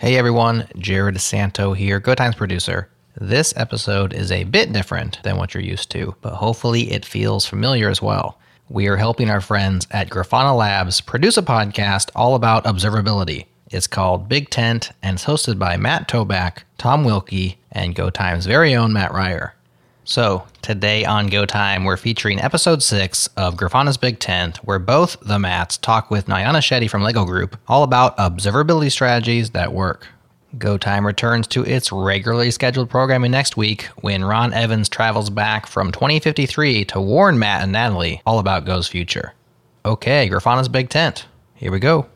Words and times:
Hey 0.00 0.16
everyone, 0.16 0.68
Jerod 0.76 1.18
Santo 1.18 1.72
here, 1.72 1.98
Go 1.98 2.14
Times 2.14 2.36
producer. 2.36 2.88
This 3.16 3.52
episode 3.56 4.12
is 4.12 4.30
a 4.30 4.44
bit 4.44 4.72
different 4.72 5.20
than 5.24 5.36
what 5.36 5.54
you're 5.54 5.60
used 5.60 5.90
to, 5.90 6.14
but 6.20 6.34
hopefully 6.34 6.92
it 6.92 7.04
feels 7.04 7.46
familiar 7.46 7.88
as 7.90 8.00
well. 8.00 8.38
We 8.68 8.86
are 8.86 8.96
helping 8.96 9.28
our 9.28 9.40
friends 9.40 9.88
at 9.90 10.08
Grafana 10.08 10.56
Labs 10.56 11.00
produce 11.00 11.36
a 11.36 11.42
podcast 11.42 12.10
all 12.14 12.36
about 12.36 12.64
observability. 12.64 13.46
It's 13.72 13.88
called 13.88 14.28
Big 14.28 14.50
Tent 14.50 14.92
and 15.02 15.16
it's 15.16 15.24
hosted 15.24 15.58
by 15.58 15.76
Matt 15.76 16.06
Toback, 16.06 16.58
Tom 16.78 17.02
Wilkie, 17.02 17.58
and 17.72 17.96
Go 17.96 18.08
Times' 18.08 18.46
very 18.46 18.76
own 18.76 18.92
Mat 18.92 19.12
Ryer. 19.12 19.56
So, 20.08 20.46
today 20.62 21.04
on 21.04 21.26
Go 21.26 21.44
Time, 21.44 21.84
we're 21.84 21.98
featuring 21.98 22.40
episode 22.40 22.82
6 22.82 23.26
of 23.36 23.56
Grafana's 23.56 23.98
Big 23.98 24.18
Tent, 24.18 24.56
where 24.64 24.78
both 24.78 25.18
the 25.20 25.38
Mats 25.38 25.76
talk 25.76 26.10
with 26.10 26.28
Nayana 26.28 26.60
Shetty 26.60 26.88
from 26.88 27.02
LEGO 27.02 27.26
Group 27.26 27.58
all 27.68 27.82
about 27.82 28.16
observability 28.16 28.90
strategies 28.90 29.50
that 29.50 29.74
work. 29.74 30.06
Go 30.56 30.78
Time 30.78 31.06
returns 31.06 31.46
to 31.48 31.62
its 31.62 31.92
regularly 31.92 32.50
scheduled 32.50 32.88
programming 32.88 33.32
next 33.32 33.58
week 33.58 33.82
when 34.00 34.24
Ron 34.24 34.54
Evans 34.54 34.88
travels 34.88 35.28
back 35.28 35.66
from 35.66 35.92
2053 35.92 36.86
to 36.86 37.00
warn 37.02 37.38
Matt 37.38 37.62
and 37.62 37.72
Natalie 37.72 38.22
all 38.24 38.38
about 38.38 38.64
Go's 38.64 38.88
future. 38.88 39.34
Okay, 39.84 40.26
Grafana's 40.30 40.70
Big 40.70 40.88
Tent. 40.88 41.26
Here 41.54 41.70
we 41.70 41.80
go. 41.80 42.06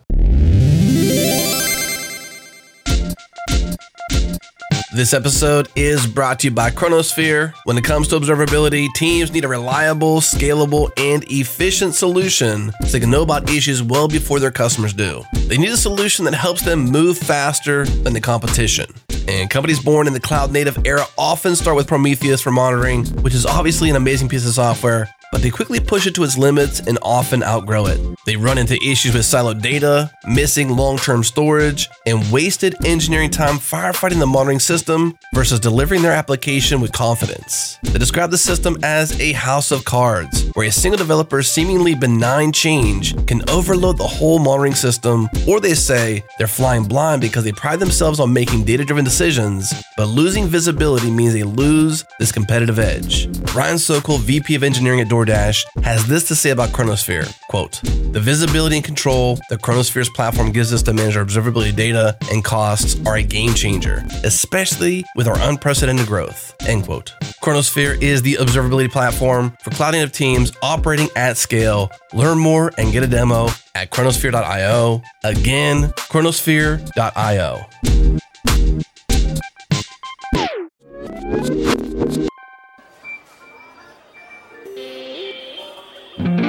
This 4.94 5.14
episode 5.14 5.70
is 5.74 6.06
brought 6.06 6.40
to 6.40 6.48
you 6.48 6.50
by 6.50 6.70
Chronosphere. 6.70 7.54
When 7.64 7.78
it 7.78 7.84
comes 7.84 8.08
to 8.08 8.20
observability, 8.20 8.88
teams 8.94 9.32
need 9.32 9.42
a 9.42 9.48
reliable, 9.48 10.20
scalable, 10.20 10.90
and 10.98 11.24
efficient 11.30 11.94
solution 11.94 12.70
so 12.82 12.88
they 12.88 13.00
can 13.00 13.10
know 13.10 13.22
about 13.22 13.48
issues 13.48 13.82
well 13.82 14.06
before 14.06 14.38
their 14.38 14.50
customers 14.50 14.92
do. 14.92 15.24
They 15.46 15.56
need 15.56 15.70
a 15.70 15.78
solution 15.78 16.26
that 16.26 16.34
helps 16.34 16.60
them 16.60 16.84
move 16.84 17.16
faster 17.16 17.86
than 17.86 18.12
the 18.12 18.20
competition. 18.20 18.84
And 19.26 19.48
companies 19.48 19.80
born 19.80 20.06
in 20.06 20.12
the 20.12 20.20
cloud 20.20 20.52
native 20.52 20.84
era 20.84 21.06
often 21.16 21.56
start 21.56 21.74
with 21.74 21.86
Prometheus 21.86 22.42
for 22.42 22.50
monitoring, 22.50 23.06
which 23.22 23.34
is 23.34 23.46
obviously 23.46 23.88
an 23.88 23.96
amazing 23.96 24.28
piece 24.28 24.46
of 24.46 24.52
software, 24.52 25.08
but 25.32 25.42
they 25.42 25.50
quickly 25.50 25.80
push 25.80 26.06
it 26.06 26.14
to 26.14 26.22
its 26.22 26.38
limits 26.38 26.78
and 26.80 26.98
often 27.02 27.42
outgrow 27.42 27.86
it. 27.86 27.98
They 28.26 28.36
run 28.36 28.58
into 28.58 28.76
issues 28.84 29.14
with 29.14 29.24
siloed 29.24 29.62
data, 29.62 30.12
missing 30.26 30.76
long 30.76 30.98
term 30.98 31.24
storage, 31.24 31.88
and 32.06 32.30
wasted 32.30 32.76
engineering 32.84 33.30
time 33.30 33.56
firefighting 33.56 34.20
the 34.20 34.26
monitoring 34.26 34.60
system 34.60 35.18
versus 35.34 35.58
delivering 35.58 36.02
their 36.02 36.12
application 36.12 36.80
with 36.80 36.92
confidence. 36.92 37.78
They 37.82 37.98
describe 37.98 38.30
the 38.30 38.38
system 38.38 38.76
as 38.82 39.18
a 39.18 39.32
house 39.32 39.72
of 39.72 39.84
cards, 39.84 40.50
where 40.52 40.68
a 40.68 40.72
single 40.72 40.98
developer's 40.98 41.50
seemingly 41.50 41.94
benign 41.94 42.52
change 42.52 43.14
can 43.26 43.48
overload 43.48 43.96
the 43.96 44.06
whole 44.06 44.38
monitoring 44.38 44.74
system, 44.74 45.28
or 45.48 45.58
they 45.58 45.74
say 45.74 46.22
they're 46.38 46.46
flying 46.46 46.84
blind 46.84 47.22
because 47.22 47.44
they 47.44 47.52
pride 47.52 47.80
themselves 47.80 48.20
on 48.20 48.32
making 48.32 48.64
data 48.64 48.84
driven 48.84 49.04
decisions, 49.04 49.72
but 49.96 50.06
losing 50.06 50.46
visibility 50.46 51.10
means 51.10 51.32
they 51.32 51.42
lose 51.42 52.04
this 52.18 52.30
competitive 52.30 52.78
edge. 52.78 53.28
Ryan 53.54 53.78
Sokol, 53.78 54.18
VP 54.18 54.54
of 54.54 54.62
Engineering 54.62 55.00
at 55.00 55.08
DoorDash, 55.24 55.84
has 55.84 56.06
this 56.06 56.28
to 56.28 56.34
say 56.34 56.50
about 56.50 56.70
Chronosphere. 56.70 57.32
Quote, 57.48 57.80
the 58.12 58.20
visibility 58.20 58.76
and 58.76 58.84
control 58.84 59.38
that 59.50 59.60
Chronosphere's 59.60 60.08
platform 60.10 60.52
gives 60.52 60.72
us 60.72 60.82
to 60.82 60.92
manage 60.92 61.16
our 61.16 61.24
observability 61.24 61.74
data 61.74 62.16
and 62.30 62.44
costs 62.44 63.00
are 63.06 63.16
a 63.16 63.22
game 63.22 63.54
changer, 63.54 64.04
especially 64.24 65.04
with 65.16 65.28
our 65.28 65.38
unprecedented 65.40 66.06
growth. 66.06 66.54
End 66.66 66.84
quote. 66.84 67.14
Chronosphere 67.42 68.00
is 68.00 68.22
the 68.22 68.34
observability 68.34 68.90
platform 68.90 69.56
for 69.62 69.70
cloud 69.70 69.92
native 69.92 70.12
teams 70.12 70.52
operating 70.62 71.08
at 71.16 71.36
scale. 71.36 71.90
Learn 72.12 72.38
more 72.38 72.72
and 72.78 72.92
get 72.92 73.02
a 73.02 73.06
demo 73.06 73.48
at 73.74 73.90
chronosphere.io. 73.90 75.02
Again, 75.24 75.88
chronosphere.io. 75.96 77.66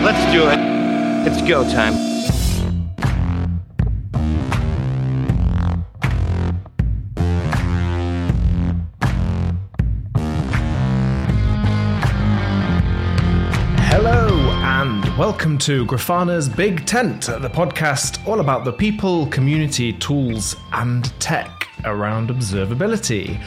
Let's 0.03 0.33
do 0.33 0.43
it. 0.49 0.59
It's 1.25 1.41
go 1.47 1.63
time. 1.63 1.93
Hello 13.85 14.27
and 14.61 15.17
welcome 15.17 15.57
to 15.59 15.85
Grafana's 15.85 16.49
Big 16.49 16.85
Tent, 16.85 17.27
the 17.27 17.49
podcast 17.49 18.27
all 18.27 18.41
about 18.41 18.65
the 18.65 18.73
people, 18.73 19.27
community, 19.27 19.93
tools, 19.93 20.57
and 20.73 21.17
tech 21.21 21.69
around 21.85 22.27
observability. 22.27 23.41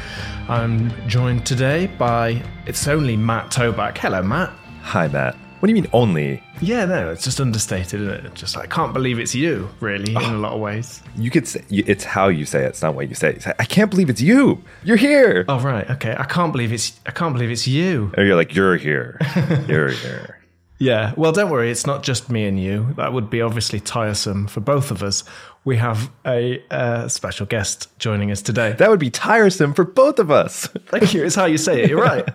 I'm 0.48 0.90
joined 1.06 1.44
today 1.44 1.88
by 1.98 2.42
it's 2.64 2.88
only 2.88 3.14
Matt 3.14 3.50
Toback. 3.50 3.98
Hello, 3.98 4.22
Matt. 4.22 4.54
Hi, 4.80 5.06
Matt. 5.06 5.36
What 5.58 5.68
do 5.68 5.74
you 5.74 5.82
mean 5.82 5.90
only? 5.92 6.42
Yeah, 6.60 6.84
no, 6.84 7.10
it's 7.10 7.24
just 7.24 7.40
understated, 7.40 8.00
isn't 8.02 8.26
it? 8.26 8.34
Just 8.34 8.56
I 8.56 8.66
can't 8.66 8.92
believe 8.92 9.18
it's 9.18 9.34
you, 9.34 9.68
really, 9.80 10.12
in 10.12 10.16
a 10.16 10.38
lot 10.38 10.52
of 10.52 10.60
ways. 10.60 11.02
You 11.16 11.30
could 11.30 11.48
say 11.48 11.64
it's 11.70 12.04
how 12.04 12.28
you 12.28 12.44
say 12.44 12.64
it. 12.64 12.68
It's 12.68 12.82
not 12.82 12.94
what 12.94 13.08
you 13.08 13.14
say. 13.14 13.34
You 13.34 13.40
say, 13.40 13.54
I 13.58 13.64
can't 13.64 13.90
believe 13.90 14.10
it's 14.10 14.20
you. 14.20 14.62
You're 14.84 14.96
here. 14.98 15.44
Oh 15.48 15.58
right, 15.60 15.88
okay. 15.92 16.14
I 16.18 16.24
can't 16.24 16.52
believe 16.52 16.72
it's 16.72 17.00
I 17.06 17.10
can't 17.10 17.32
believe 17.32 17.50
it's 17.50 17.66
you. 17.66 18.12
Or 18.16 18.24
you're 18.24 18.36
like, 18.36 18.54
you're 18.54 18.76
here. 18.76 19.18
You're 19.66 19.90
here. 19.90 20.32
Yeah, 20.78 21.14
well, 21.16 21.32
don't 21.32 21.50
worry. 21.50 21.70
It's 21.70 21.86
not 21.86 22.02
just 22.02 22.30
me 22.30 22.44
and 22.44 22.60
you. 22.60 22.92
That 22.98 23.14
would 23.14 23.30
be 23.30 23.40
obviously 23.40 23.80
tiresome 23.80 24.46
for 24.46 24.60
both 24.60 24.90
of 24.90 25.02
us. 25.02 25.24
We 25.64 25.78
have 25.78 26.10
a 26.26 26.62
uh, 26.70 27.08
special 27.08 27.46
guest 27.46 27.88
joining 27.98 28.30
us 28.30 28.42
today. 28.42 28.72
That 28.72 28.90
would 28.90 29.00
be 29.00 29.08
tiresome 29.08 29.72
for 29.72 29.84
both 29.84 30.18
of 30.18 30.30
us. 30.30 30.66
Thank 30.88 31.14
you. 31.14 31.24
It's 31.24 31.34
how 31.34 31.46
you 31.46 31.56
say 31.56 31.82
it. 31.82 31.88
You're 31.88 32.02
right. 32.02 32.28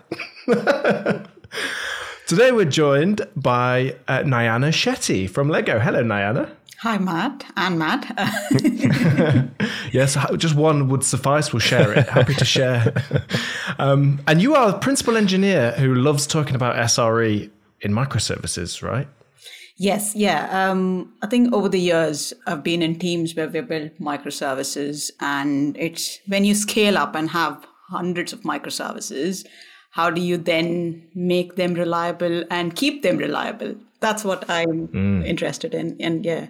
Today 2.31 2.53
we're 2.53 2.63
joined 2.63 3.27
by 3.35 3.97
uh, 4.07 4.21
Shetty 4.23 5.29
from 5.29 5.49
Lego. 5.49 5.79
Hello, 5.79 6.01
Nayana. 6.01 6.49
Hi, 6.79 6.97
Matt 6.97 7.43
and 7.57 7.77
Matt. 7.77 9.51
Yes, 9.91 10.15
just 10.37 10.55
one 10.55 10.87
would 10.87 11.03
suffice. 11.03 11.51
We'll 11.51 11.59
share 11.59 11.91
it. 11.91 12.07
Happy 12.07 12.33
to 12.35 12.45
share. 12.45 12.93
Um, 13.79 14.21
and 14.27 14.41
you 14.41 14.55
are 14.55 14.69
a 14.69 14.79
principal 14.79 15.17
engineer 15.17 15.71
who 15.71 15.93
loves 15.93 16.25
talking 16.25 16.55
about 16.55 16.77
SRE 16.77 17.49
in 17.81 17.91
microservices, 17.91 18.81
right? 18.81 19.09
yes, 19.75 20.15
yeah. 20.15 20.47
Um, 20.51 21.11
I 21.21 21.27
think 21.27 21.53
over 21.53 21.67
the 21.67 21.81
years, 21.81 22.31
I've 22.47 22.63
been 22.63 22.81
in 22.81 22.97
teams 22.97 23.35
where 23.35 23.49
we 23.49 23.59
built 23.59 23.99
microservices, 23.99 25.11
and 25.19 25.75
it's 25.75 26.19
when 26.27 26.45
you 26.45 26.55
scale 26.55 26.97
up 26.97 27.13
and 27.13 27.29
have 27.31 27.65
hundreds 27.89 28.31
of 28.31 28.41
microservices, 28.41 29.45
how 29.91 30.09
do 30.09 30.21
you 30.21 30.37
then 30.37 31.07
make 31.13 31.55
them 31.55 31.73
reliable 31.73 32.43
and 32.49 32.75
keep 32.75 33.03
them 33.03 33.17
reliable? 33.17 33.75
That's 33.99 34.23
what 34.23 34.49
I'm 34.49 35.23
interested 35.25 35.73
in. 35.73 35.95
And 35.99 36.25
yeah, 36.25 36.47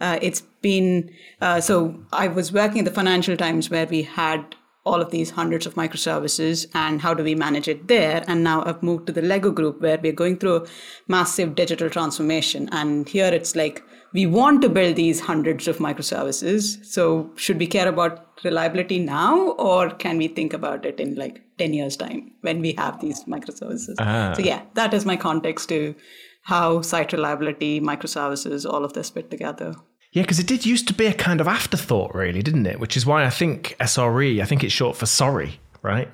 uh, 0.00 0.18
it's 0.20 0.42
been 0.60 1.10
uh, 1.40 1.60
so 1.60 1.98
I 2.12 2.28
was 2.28 2.52
working 2.52 2.80
at 2.80 2.84
the 2.84 2.90
Financial 2.90 3.36
Times 3.36 3.70
where 3.70 3.86
we 3.86 4.02
had 4.02 4.54
all 4.84 5.00
of 5.00 5.10
these 5.10 5.30
hundreds 5.30 5.66
of 5.66 5.74
microservices 5.74 6.66
and 6.74 7.02
how 7.02 7.12
do 7.12 7.22
we 7.22 7.34
manage 7.34 7.68
it 7.68 7.86
there 7.86 8.24
and 8.26 8.42
now 8.42 8.64
i've 8.64 8.82
moved 8.82 9.06
to 9.06 9.12
the 9.12 9.20
lego 9.20 9.50
group 9.50 9.80
where 9.80 9.98
we're 9.98 10.10
going 10.10 10.38
through 10.38 10.56
a 10.56 10.66
massive 11.06 11.54
digital 11.54 11.90
transformation 11.90 12.66
and 12.72 13.08
here 13.08 13.26
it's 13.26 13.54
like 13.54 13.82
we 14.12 14.26
want 14.26 14.60
to 14.62 14.68
build 14.68 14.96
these 14.96 15.20
hundreds 15.20 15.68
of 15.68 15.78
microservices 15.78 16.84
so 16.84 17.30
should 17.36 17.58
we 17.58 17.66
care 17.66 17.88
about 17.88 18.26
reliability 18.44 18.98
now 18.98 19.50
or 19.52 19.90
can 19.90 20.18
we 20.18 20.28
think 20.28 20.52
about 20.52 20.84
it 20.84 20.98
in 20.98 21.14
like 21.14 21.42
10 21.58 21.74
years 21.74 21.96
time 21.96 22.30
when 22.40 22.60
we 22.60 22.72
have 22.72 23.00
these 23.00 23.24
microservices 23.24 23.94
ah. 23.98 24.32
so 24.36 24.42
yeah 24.42 24.62
that 24.74 24.94
is 24.94 25.04
my 25.04 25.16
context 25.16 25.68
to 25.68 25.94
how 26.42 26.80
site 26.82 27.12
reliability 27.12 27.80
microservices 27.80 28.68
all 28.68 28.84
of 28.84 28.92
this 28.94 29.10
fit 29.10 29.30
together 29.30 29.74
Yeah, 30.12 30.22
because 30.22 30.40
it 30.40 30.48
did 30.48 30.66
used 30.66 30.88
to 30.88 30.94
be 30.94 31.06
a 31.06 31.14
kind 31.14 31.40
of 31.40 31.46
afterthought, 31.46 32.14
really, 32.14 32.42
didn't 32.42 32.66
it? 32.66 32.80
Which 32.80 32.96
is 32.96 33.06
why 33.06 33.24
I 33.24 33.30
think 33.30 33.76
SRE, 33.78 34.42
I 34.42 34.44
think 34.44 34.64
it's 34.64 34.72
short 34.72 34.96
for 34.96 35.06
sorry, 35.06 35.60
right? 35.82 36.08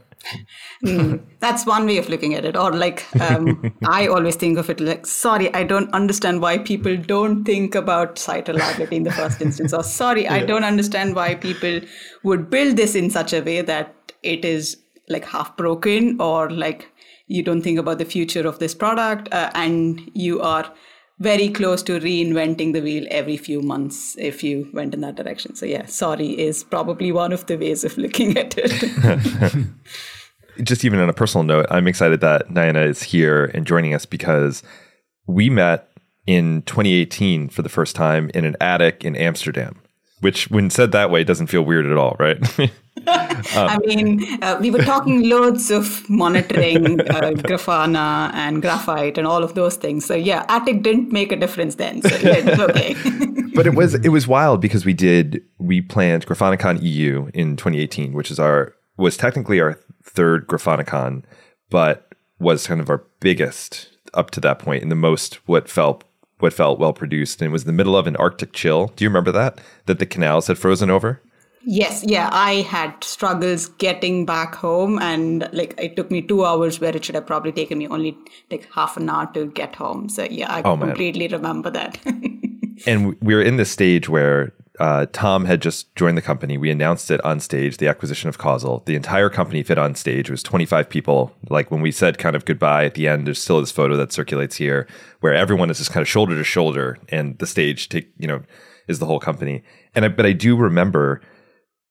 That's 1.41 1.67
one 1.67 1.87
way 1.87 1.99
of 1.99 2.09
looking 2.09 2.35
at 2.35 2.45
it. 2.45 2.57
Or 2.57 2.73
like, 2.73 3.05
um, 3.21 3.75
I 3.85 4.07
always 4.07 4.37
think 4.37 4.59
of 4.59 4.71
it 4.71 4.81
like, 4.81 5.07
sorry, 5.07 5.53
I 5.55 5.65
don't 5.65 5.93
understand 5.93 6.41
why 6.41 6.59
people 6.59 6.97
don't 6.97 7.45
think 7.45 7.75
about 7.75 8.19
site 8.19 8.49
reliability 8.49 8.97
in 8.97 9.03
the 9.05 9.13
first 9.13 9.41
instance. 9.41 9.73
Or 9.73 9.83
sorry, 9.83 10.29
I 10.29 10.45
don't 10.45 10.65
understand 10.65 11.15
why 11.15 11.35
people 11.35 11.81
would 12.25 12.51
build 12.51 12.77
this 12.77 12.95
in 12.95 13.11
such 13.11 13.33
a 13.33 13.41
way 13.41 13.63
that 13.63 14.13
it 14.23 14.45
is 14.45 14.79
like 15.09 15.25
half 15.25 15.57
broken 15.57 16.21
or 16.21 16.51
like 16.51 16.91
you 17.29 17.43
don't 17.43 17.63
think 17.63 17.79
about 17.79 17.99
the 17.99 18.05
future 18.05 18.47
of 18.47 18.59
this 18.59 18.75
product 18.75 19.33
uh, 19.33 19.51
and 19.55 20.11
you 20.15 20.41
are 20.41 20.73
very 21.19 21.49
close 21.49 21.83
to 21.83 21.99
reinventing 21.99 22.73
the 22.73 22.81
wheel 22.81 23.07
every 23.11 23.37
few 23.37 23.63
months 23.63 24.17
if 24.19 24.45
you 24.45 24.69
went 24.75 24.93
in 24.93 25.01
that 25.01 25.15
direction. 25.15 25.55
So 25.55 25.65
yeah, 25.65 25.87
sorry 25.87 26.39
is 26.39 26.63
probably 26.63 27.11
one 27.11 27.33
of 27.33 27.47
the 27.47 27.57
ways 27.57 27.85
of 27.85 27.97
looking 27.97 28.37
at 28.37 28.55
it. 28.59 29.67
Just 30.63 30.85
even 30.85 31.01
on 31.01 31.09
a 31.09 31.13
personal 31.13 31.45
note, 31.45 31.67
I'm 31.71 31.87
excited 31.87 32.21
that 32.21 32.49
Nayana 32.49 32.87
is 32.87 33.03
here 33.03 33.47
and 33.55 33.67
joining 33.67 33.95
us 33.95 34.07
because 34.07 34.63
we 35.27 35.51
met 35.51 35.89
in 36.27 36.63
2018 36.63 37.49
for 37.49 37.63
the 37.63 37.69
first 37.69 37.95
time 37.95 38.31
in 38.35 38.45
an 38.45 38.57
attic 38.61 39.05
in 39.05 39.17
Amsterdam. 39.17 39.81
which, 40.21 40.51
when 40.51 40.71
said 40.71 40.93
that 40.93 41.11
way, 41.11 41.23
doesn't 41.25 41.49
feel 41.49 41.63
weird 41.63 41.87
at 41.87 41.97
all, 41.99 42.17
right? 42.19 42.39
I 43.07 43.79
mean, 43.85 44.43
uh, 44.43 44.57
we 44.61 44.71
were 44.71 44.83
talking 44.83 45.29
loads 45.29 45.71
of 45.71 46.09
monitoring 46.09 47.01
uh, 47.03 47.33
Grafana 47.37 48.33
and 48.35 48.63
graphite 48.63 49.19
and 49.19 49.27
all 49.27 49.45
of 49.45 49.55
those 49.55 49.77
things. 49.77 50.05
So 50.05 50.15
yeah, 50.15 50.45
Attic 50.49 50.83
didn't 50.83 51.13
make 51.13 51.33
a 51.33 51.37
difference 51.37 51.77
then. 51.77 52.03
So 52.03 52.09
yeah, 52.17 52.37
it's 52.39 52.59
okay. 52.59 52.95
but 53.55 53.67
it 53.67 53.75
was 53.75 53.95
it 53.95 54.09
was 54.09 54.27
wild 54.27 54.61
because 54.61 54.85
we 54.85 54.95
did 54.95 55.43
we 55.59 55.81
planned 55.81 56.27
GrafanaCon 56.27 56.83
EU 56.83 57.31
in 57.35 57.57
2018, 57.57 58.13
which 58.13 58.31
is 58.31 58.41
our 58.41 58.75
was 58.97 59.17
technically 59.17 59.61
our 59.61 59.79
third 60.17 60.47
GrafanaCon, 60.49 61.23
but 61.71 62.13
was 62.41 62.67
kind 62.67 62.81
of 62.81 62.91
our 62.91 63.05
biggest 63.21 63.91
up 64.15 64.31
to 64.33 64.41
that 64.41 64.59
point 64.59 64.83
and 64.83 64.91
the 64.91 64.97
most 64.97 65.35
what 65.47 65.69
felt 65.69 66.03
what 66.39 66.53
felt 66.53 66.79
well 66.79 66.93
produced. 66.93 67.41
And 67.41 67.49
it 67.49 67.53
was 67.53 67.65
the 67.65 67.73
middle 67.73 67.97
of 67.97 68.07
an 68.07 68.17
Arctic 68.17 68.53
chill. 68.53 68.89
Do 68.97 69.05
you 69.05 69.09
remember 69.09 69.33
that? 69.33 69.61
That 69.87 69.99
the 69.99 70.07
canals 70.07 70.49
had 70.49 70.59
frozen 70.59 70.91
over? 70.91 71.23
Yes, 71.69 72.05
yeah, 72.07 72.29
I 72.33 72.61
had 72.63 73.03
struggles 73.03 73.67
getting 73.79 74.25
back 74.25 74.55
home, 74.55 75.01
and 75.01 75.49
like 75.53 75.75
it 75.79 75.97
took 75.97 76.13
me 76.13 76.23
two 76.23 76.45
hours 76.45 76.79
where 76.79 76.95
it 76.95 77.05
should 77.05 77.17
have 77.17 77.27
probably 77.27 77.51
taken 77.51 77.79
me 77.79 77.89
only 77.89 78.17
like 78.53 78.69
half 78.73 78.97
an 78.97 79.11
hour 79.11 79.29
to 79.35 79.47
get 79.47 79.75
home. 79.75 80.09
So 80.09 80.25
yeah, 80.31 80.53
I 80.53 80.63
Oh, 80.63 80.77
completely 80.77 81.27
remember 81.27 81.71
that. 81.71 81.99
and 82.87 83.17
we 83.21 83.35
were 83.35 83.43
in 83.43 83.57
this 83.57 83.71
stage 83.71 84.09
where 84.09 84.53
uh, 84.79 85.07
Tom 85.13 85.45
had 85.45 85.63
just 85.63 85.95
joined 85.97 86.17
the 86.17 86.23
company. 86.23 86.59
We 86.59 86.71
announced 86.71 87.11
it 87.11 87.25
on 87.25 87.41
stage, 87.41 87.79
the 87.79 87.89
acquisition 87.89 88.29
of 88.29 88.39
Kausal. 88.39 88.85
The 88.85 88.97
entire 88.97 89.31
company 89.31 89.63
fit 89.63 89.79
on 89.79 89.95
stage. 89.95 90.29
It 90.29 90.33
was 90.33 90.43
25 90.43 90.89
people. 90.89 91.35
Like 91.49 91.71
when 91.71 91.81
we 91.81 91.91
said 91.91 92.19
kind 92.19 92.37
of 92.37 92.45
goodbye 92.45 92.85
at 92.85 92.95
the 92.95 93.09
end, 93.09 93.27
there's 93.27 93.41
still 93.41 93.61
this 93.61 93.73
photo 93.73 93.97
that 93.97 94.13
circulates 94.13 94.57
here 94.57 94.87
where 95.21 95.35
everyone 95.35 95.71
is 95.71 95.79
just 95.79 95.93
kind 95.93 96.03
of 96.03 96.09
shoulder 96.09 96.37
to 96.37 96.45
shoulder 96.45 96.99
and 97.09 97.39
the 97.39 97.47
stage 97.47 97.89
take, 97.89 98.11
you 98.19 98.29
know, 98.29 98.43
is 98.89 98.99
the 98.99 99.07
whole 99.07 99.21
company. 99.21 99.63
And 99.95 100.05
I, 100.05 100.09
but 100.09 100.27
I 100.27 100.33
do 100.33 100.57
remember 100.57 101.23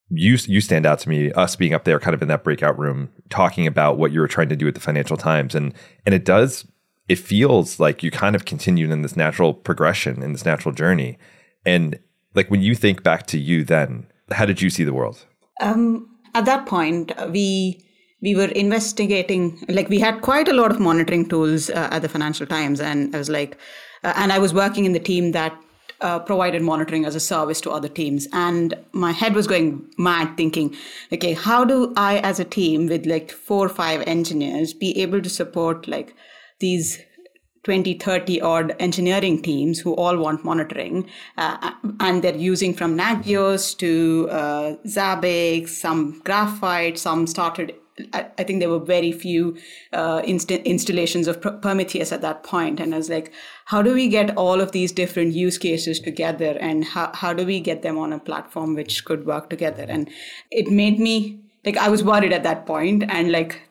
you 0.09 0.37
you 0.45 0.61
stand 0.61 0.85
out 0.85 0.99
to 0.99 1.09
me 1.09 1.31
us 1.31 1.55
being 1.55 1.73
up 1.73 1.83
there 1.83 1.99
kind 1.99 2.13
of 2.13 2.21
in 2.21 2.27
that 2.27 2.43
breakout 2.43 2.77
room 2.77 3.09
talking 3.29 3.65
about 3.65 3.97
what 3.97 4.11
you 4.11 4.19
were 4.19 4.27
trying 4.27 4.49
to 4.49 4.55
do 4.55 4.67
at 4.67 4.75
the 4.75 4.79
financial 4.79 5.17
times 5.17 5.55
and 5.55 5.73
and 6.05 6.13
it 6.13 6.23
does 6.23 6.67
it 7.09 7.17
feels 7.17 7.79
like 7.79 8.03
you 8.03 8.11
kind 8.11 8.35
of 8.35 8.45
continued 8.45 8.91
in 8.91 9.01
this 9.01 9.15
natural 9.15 9.51
progression 9.51 10.21
in 10.21 10.31
this 10.31 10.45
natural 10.45 10.75
journey 10.75 11.17
and 11.65 11.97
like 12.35 12.49
when 12.51 12.61
you 12.61 12.75
think 12.75 13.03
back 13.03 13.25
to 13.25 13.37
you 13.37 13.63
then 13.63 14.05
how 14.31 14.45
did 14.45 14.61
you 14.61 14.69
see 14.69 14.83
the 14.83 14.93
world 14.93 15.25
um, 15.61 16.09
at 16.33 16.45
that 16.45 16.65
point, 16.65 17.11
uh, 17.17 17.29
we 17.31 17.81
we 18.21 18.35
were 18.35 18.47
investigating. 18.47 19.63
Like 19.67 19.89
we 19.89 19.99
had 19.99 20.21
quite 20.21 20.47
a 20.47 20.53
lot 20.53 20.71
of 20.71 20.79
monitoring 20.79 21.27
tools 21.27 21.69
uh, 21.69 21.89
at 21.91 22.01
the 22.01 22.09
Financial 22.09 22.45
Times, 22.45 22.79
and 22.79 23.15
I 23.15 23.19
was 23.19 23.29
like, 23.29 23.57
uh, 24.03 24.13
and 24.15 24.31
I 24.31 24.39
was 24.39 24.53
working 24.53 24.85
in 24.85 24.93
the 24.93 24.99
team 24.99 25.31
that. 25.31 25.57
Uh, 26.01 26.19
provided 26.19 26.61
monitoring 26.61 27.05
as 27.05 27.15
a 27.15 27.21
service 27.21 27.61
to 27.61 27.71
other 27.71 27.87
teams 27.87 28.27
and 28.33 28.73
my 28.91 29.13
head 29.13 29.33
was 29.33 29.47
going 29.47 29.89
mad 29.97 30.35
thinking 30.35 30.75
okay 31.13 31.31
how 31.31 31.63
do 31.63 31.93
i 31.95 32.17
as 32.17 32.37
a 32.37 32.43
team 32.43 32.87
with 32.87 33.05
like 33.05 33.31
four 33.31 33.65
or 33.65 33.69
five 33.69 34.03
engineers 34.05 34.73
be 34.73 35.01
able 35.01 35.21
to 35.21 35.29
support 35.29 35.87
like 35.87 36.13
these 36.59 36.99
20 37.65 37.95
30 37.95 38.41
odd 38.41 38.75
engineering 38.79 39.41
teams 39.41 39.79
who 39.79 39.93
all 39.95 40.17
want 40.17 40.45
monitoring 40.45 41.07
uh, 41.37 41.71
and 41.99 42.23
they're 42.23 42.35
using 42.35 42.73
from 42.73 42.97
nagios 42.97 43.77
to 43.77 44.29
uh, 44.29 44.75
zabbix 44.85 45.69
some 45.69 46.21
graphite 46.23 46.97
some 46.97 47.27
started 47.27 47.75
I, 48.11 48.43
think 48.43 48.59
there 48.59 48.69
were 48.69 48.79
very 48.79 49.13
few 49.13 49.57
uh, 49.93 50.21
inst- 50.25 50.51
installations 50.51 51.29
of 51.29 51.41
Prometheus 51.61 52.11
at 52.11 52.21
that 52.23 52.43
point. 52.43 52.81
And 52.81 52.93
I 52.93 52.97
was 52.97 53.09
like, 53.09 53.31
how 53.65 53.81
do 53.81 53.93
we 53.93 54.09
get 54.09 54.35
all 54.35 54.59
of 54.59 54.73
these 54.73 54.91
different 54.91 55.33
use 55.33 55.57
cases 55.57 56.01
together? 56.01 56.57
And 56.59 56.83
how, 56.83 57.11
how 57.13 57.31
do 57.31 57.45
we 57.45 57.61
get 57.61 57.83
them 57.83 57.97
on 57.97 58.11
a 58.11 58.19
platform 58.19 58.75
which 58.75 59.05
could 59.05 59.25
work 59.25 59.49
together? 59.49 59.85
And 59.87 60.09
it 60.51 60.69
made 60.69 60.99
me 60.99 61.39
like, 61.65 61.77
I 61.77 61.87
was 61.87 62.03
worried 62.03 62.33
at 62.33 62.43
that 62.43 62.65
point 62.65 63.03
And 63.07 63.31
like, 63.31 63.61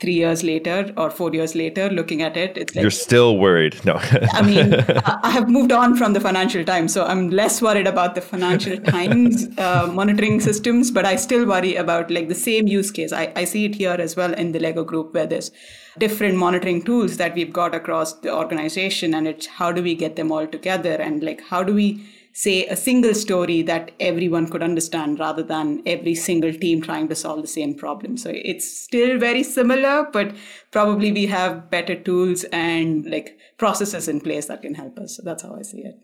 three 0.00 0.14
years 0.14 0.42
later 0.42 0.92
or 0.96 1.08
four 1.08 1.32
years 1.32 1.54
later 1.54 1.88
looking 1.88 2.20
at 2.20 2.36
it 2.36 2.58
it's 2.58 2.74
like 2.74 2.82
you're 2.82 2.90
still 2.90 3.38
worried. 3.38 3.82
No. 3.84 3.94
I 4.32 4.42
mean 4.42 4.74
I, 5.22 5.30
have 5.30 5.48
moved 5.48 5.72
on 5.72 5.96
from 5.96 6.12
the 6.14 6.20
financial 6.20 6.64
times 6.64 6.92
so 6.92 7.04
i'm 7.04 7.30
less 7.30 7.62
worried 7.62 7.86
about 7.86 8.14
the 8.14 8.20
financial 8.20 8.76
times 8.94 9.46
uh, 9.58 9.88
monitoring 9.92 10.40
systems 10.40 10.90
but 10.90 11.04
i 11.04 11.16
still 11.16 11.46
worry 11.46 11.76
about 11.76 12.10
like 12.10 12.28
the 12.28 12.34
same 12.34 12.66
use 12.66 12.90
case. 12.90 13.12
I, 13.12 13.32
I 13.36 13.44
see 13.44 13.64
it 13.66 13.74
here 13.74 13.96
as 13.98 14.16
well 14.16 14.32
in 14.34 14.52
the 14.52 14.58
lego 14.58 14.84
group 14.84 15.14
where 15.14 15.26
there's 15.26 15.50
different 15.98 16.36
monitoring 16.36 16.82
tools 16.82 17.16
that 17.18 17.34
we've 17.34 17.52
got 17.52 17.74
across 17.74 18.14
the 18.14 18.34
organization 18.34 19.14
and 19.14 19.28
it's 19.28 19.46
how 19.46 19.70
do 19.70 19.82
we 19.82 19.94
get 19.94 20.16
them 20.16 20.32
all 20.32 20.46
together 20.46 20.94
and 20.94 21.22
like 21.22 21.40
how 21.42 21.62
do 21.62 21.72
we 21.72 22.04
say 22.34 22.66
a 22.66 22.76
single 22.76 23.14
story 23.14 23.62
that 23.62 23.92
everyone 24.00 24.48
could 24.50 24.62
understand 24.62 25.20
rather 25.20 25.42
than 25.42 25.80
every 25.86 26.16
single 26.16 26.52
team 26.52 26.82
trying 26.82 27.08
to 27.08 27.14
solve 27.14 27.40
the 27.40 27.48
same 27.48 27.74
problem. 27.74 28.16
So 28.16 28.30
it's 28.34 28.68
still 28.68 29.18
very 29.18 29.44
similar 29.44 30.08
but 30.12 30.34
probably 30.72 31.12
we 31.12 31.26
have 31.26 31.70
better 31.70 31.94
tools 31.94 32.42
and 32.52 33.06
like 33.06 33.38
processes 33.56 34.08
in 34.08 34.20
place 34.20 34.46
that 34.46 34.62
can 34.62 34.74
help 34.74 34.98
us. 34.98 35.16
So 35.16 35.22
that's 35.22 35.44
how 35.44 35.54
i 35.54 35.62
see 35.62 35.82
it 35.82 35.96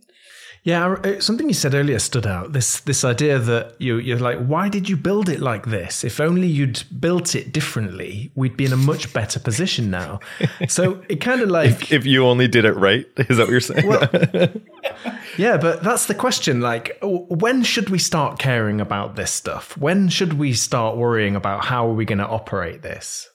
yeah, 0.62 0.86
uh, 0.86 1.20
something 1.20 1.48
you 1.48 1.54
said 1.54 1.74
earlier 1.74 1.98
stood 1.98 2.26
out. 2.26 2.52
This 2.52 2.80
this 2.80 3.02
idea 3.02 3.38
that 3.38 3.80
you 3.80 3.96
you're 3.96 4.18
like, 4.18 4.38
why 4.44 4.68
did 4.68 4.90
you 4.90 4.96
build 4.96 5.30
it 5.30 5.40
like 5.40 5.66
this? 5.66 6.04
If 6.04 6.20
only 6.20 6.48
you'd 6.48 6.82
built 7.00 7.34
it 7.34 7.50
differently, 7.50 8.30
we'd 8.34 8.58
be 8.58 8.66
in 8.66 8.72
a 8.72 8.76
much 8.76 9.12
better 9.14 9.40
position 9.40 9.90
now. 9.90 10.20
So 10.68 11.02
it 11.08 11.16
kind 11.22 11.40
of 11.40 11.48
like 11.60 11.70
if, 11.70 11.92
if 11.92 12.06
you 12.06 12.26
only 12.26 12.46
did 12.46 12.66
it 12.66 12.74
right, 12.74 13.06
is 13.16 13.38
that 13.38 13.44
what 13.44 13.50
you're 13.50 13.60
saying? 13.60 13.86
Well, 13.86 14.08
yeah, 15.38 15.56
but 15.56 15.82
that's 15.82 16.06
the 16.06 16.14
question. 16.14 16.60
Like, 16.60 16.98
when 17.02 17.62
should 17.62 17.88
we 17.88 17.98
start 17.98 18.38
caring 18.38 18.82
about 18.82 19.16
this 19.16 19.30
stuff? 19.32 19.78
When 19.78 20.10
should 20.10 20.34
we 20.34 20.52
start 20.52 20.96
worrying 20.96 21.36
about 21.36 21.64
how 21.64 21.88
are 21.88 21.94
we 21.94 22.04
going 22.04 22.18
to 22.18 22.28
operate 22.28 22.82
this? 22.82 23.30